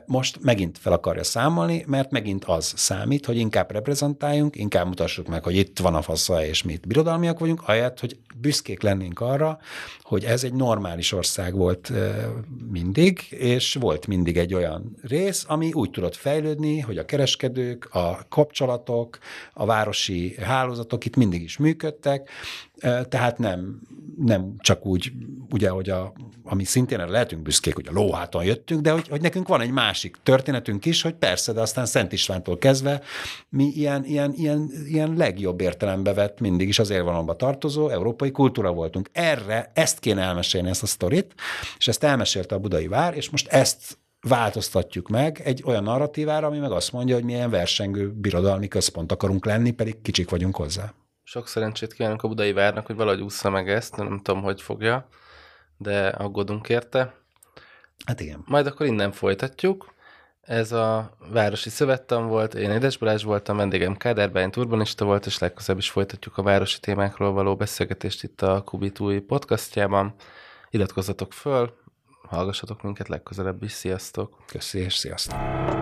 most 0.06 0.42
megint 0.42 0.78
fel 0.78 0.94
akarja 0.94 1.24
számolni, 1.24 1.84
mert 1.88 2.12
megint 2.12 2.46
az 2.46 2.74
számít, 2.76 3.26
hogy 3.26 3.38
inkább 3.38 3.72
reprezentáljunk, 3.72 4.56
inkább 4.56 4.88
mutassuk 4.88 5.28
meg, 5.28 5.44
hogy 5.44 5.56
itt 5.56 5.80
van 5.80 5.96
a 5.96 6.02
fasza, 6.02 6.46
és 6.46 6.64
mi 6.64 6.74
itt 6.74 6.88
birodalmiak 6.88 7.40
vagyunk, 7.40 7.62
ahelyett, 7.66 8.00
hogy 8.00 8.18
büszkék 8.36 8.82
lennénk 8.82 9.20
arra, 9.20 9.60
hogy 10.02 10.24
ez 10.24 10.44
egy 10.44 10.54
normális 10.54 11.12
ország 11.12 11.56
volt 11.56 11.92
mindig, 12.72 13.28
és 13.30 13.74
volt 13.74 14.08
mindig 14.08 14.38
egy 14.38 14.54
olyan 14.54 14.98
rész, 15.02 15.46
ami 15.48 15.72
úgy 15.74 15.90
tudott 15.90 16.16
fejlődni, 16.16 16.80
hogy 16.80 16.98
a 16.98 17.06
kereskedők, 17.06 17.88
a 17.92 18.26
kapcsolatok, 18.30 19.18
a 19.54 19.66
városi 19.66 20.36
hálózatok 20.42 21.06
itt 21.06 21.16
mindig 21.16 21.42
is 21.42 21.58
működtek, 21.58 22.30
tehát 23.10 23.38
nem, 23.38 23.82
nem 24.18 24.54
csak 24.58 24.86
úgy, 24.86 25.12
ugye, 25.52 25.70
hogy 25.70 25.90
a, 25.90 26.14
ami 26.44 26.64
szintén 26.64 27.00
erre 27.00 27.12
lehetünk 27.12 27.42
büszkék, 27.42 27.76
hogy 27.76 27.88
a 27.88 27.94
lóháton 27.94 28.44
jöttünk, 28.44 28.82
de 28.82 28.92
hogy, 28.92 29.08
hogy 29.08 29.22
nekünk 29.22 29.48
van 29.48 29.62
egy 29.62 29.72
másik 29.72 30.18
történetünk 30.24 30.86
is, 30.86 31.02
hogy 31.02 31.14
persze, 31.14 31.54
de 31.54 31.62
aztán 31.62 31.86
Szent 31.86 32.12
Istvántól 32.12 32.58
kezdve 32.58 33.02
mi 33.50 33.64
ilyen, 33.64 34.06
ilyen, 34.06 34.34
ilyen, 34.36 34.72
ilyen 34.86 35.14
legjobb 35.18 35.62
értelembe 35.62 36.14
vett, 36.14 36.40
mindig 36.40 36.68
is 36.68 36.80
az 36.80 36.90
élvonalba 36.90 37.36
tartozó 37.36 37.90
európai 37.90 38.32
kultúra 38.32 38.72
voltunk. 38.72 39.10
Erre, 39.12 39.72
ezt 39.74 40.00
kéne 40.00 40.22
elmesélni, 40.22 40.70
ezt 40.70 40.84
a 40.84 40.88
sztorit, 40.88 41.34
és 41.78 41.88
ezt 41.88 42.04
elmesélte 42.04 42.56
a 42.56 42.60
budai 42.60 42.88
vár, 42.88 43.16
és 43.16 43.30
most 43.30 43.48
ezt 43.48 44.00
változtatjuk 44.28 45.10
meg 45.10 45.42
egy 45.44 45.64
olyan 45.66 45.84
narratívára, 45.84 46.48
ami 46.48 46.58
meg 46.58 46.72
azt 46.72 46.92
mondja, 46.92 47.16
hogy 47.16 47.24
milyen 47.24 47.50
versengő 47.50 48.12
birodalmi 48.12 48.68
központ 48.68 49.12
akarunk 49.12 49.46
lenni, 49.46 49.72
pedig 49.72 50.02
kicsik 50.02 50.30
vagyunk 50.30 50.56
hozzá. 50.56 50.94
Sok 51.32 51.48
szerencsét 51.48 51.94
kívánok 51.94 52.24
a 52.24 52.28
budai 52.28 52.54
várnak, 52.54 52.86
hogy 52.86 52.96
valahogy 52.96 53.22
ússza 53.22 53.50
meg 53.50 53.70
ezt, 53.70 53.96
nem 53.96 54.20
tudom, 54.22 54.42
hogy 54.42 54.62
fogja, 54.62 55.08
de 55.78 56.08
aggódunk 56.08 56.70
érte. 56.70 57.14
Hát 58.06 58.20
igen. 58.20 58.44
Majd 58.46 58.66
akkor 58.68 58.86
innen 58.86 59.12
folytatjuk. 59.12 59.94
Ez 60.42 60.72
a 60.72 61.18
Városi 61.30 61.70
Szövettan 61.70 62.28
volt, 62.28 62.54
én 62.54 62.72
Édes 62.72 62.98
Balázs 62.98 63.24
voltam, 63.24 63.58
vendégem 63.58 63.98
Kádár 63.98 64.32
Bányt 64.32 64.58
urbanista 64.58 65.06
volt, 65.06 65.26
és 65.26 65.40
legközelebb 65.40 65.82
is 65.82 65.90
folytatjuk 65.90 66.38
a 66.38 66.44
városi 66.44 66.80
témákról 66.80 67.32
való 67.32 67.56
beszélgetést 67.56 68.24
itt 68.24 68.42
a 68.42 68.62
Kubit 68.62 69.00
új 69.00 69.20
podcastjában. 69.20 70.14
Iratkozzatok 70.70 71.34
föl, 71.34 71.74
hallgassatok 72.28 72.82
minket 72.82 73.08
legközelebb 73.08 73.64
is, 73.64 73.72
sziasztok! 73.72 74.38
Köszönöm, 74.46 74.88
és 74.88 74.96
sziasztok! 74.96 75.81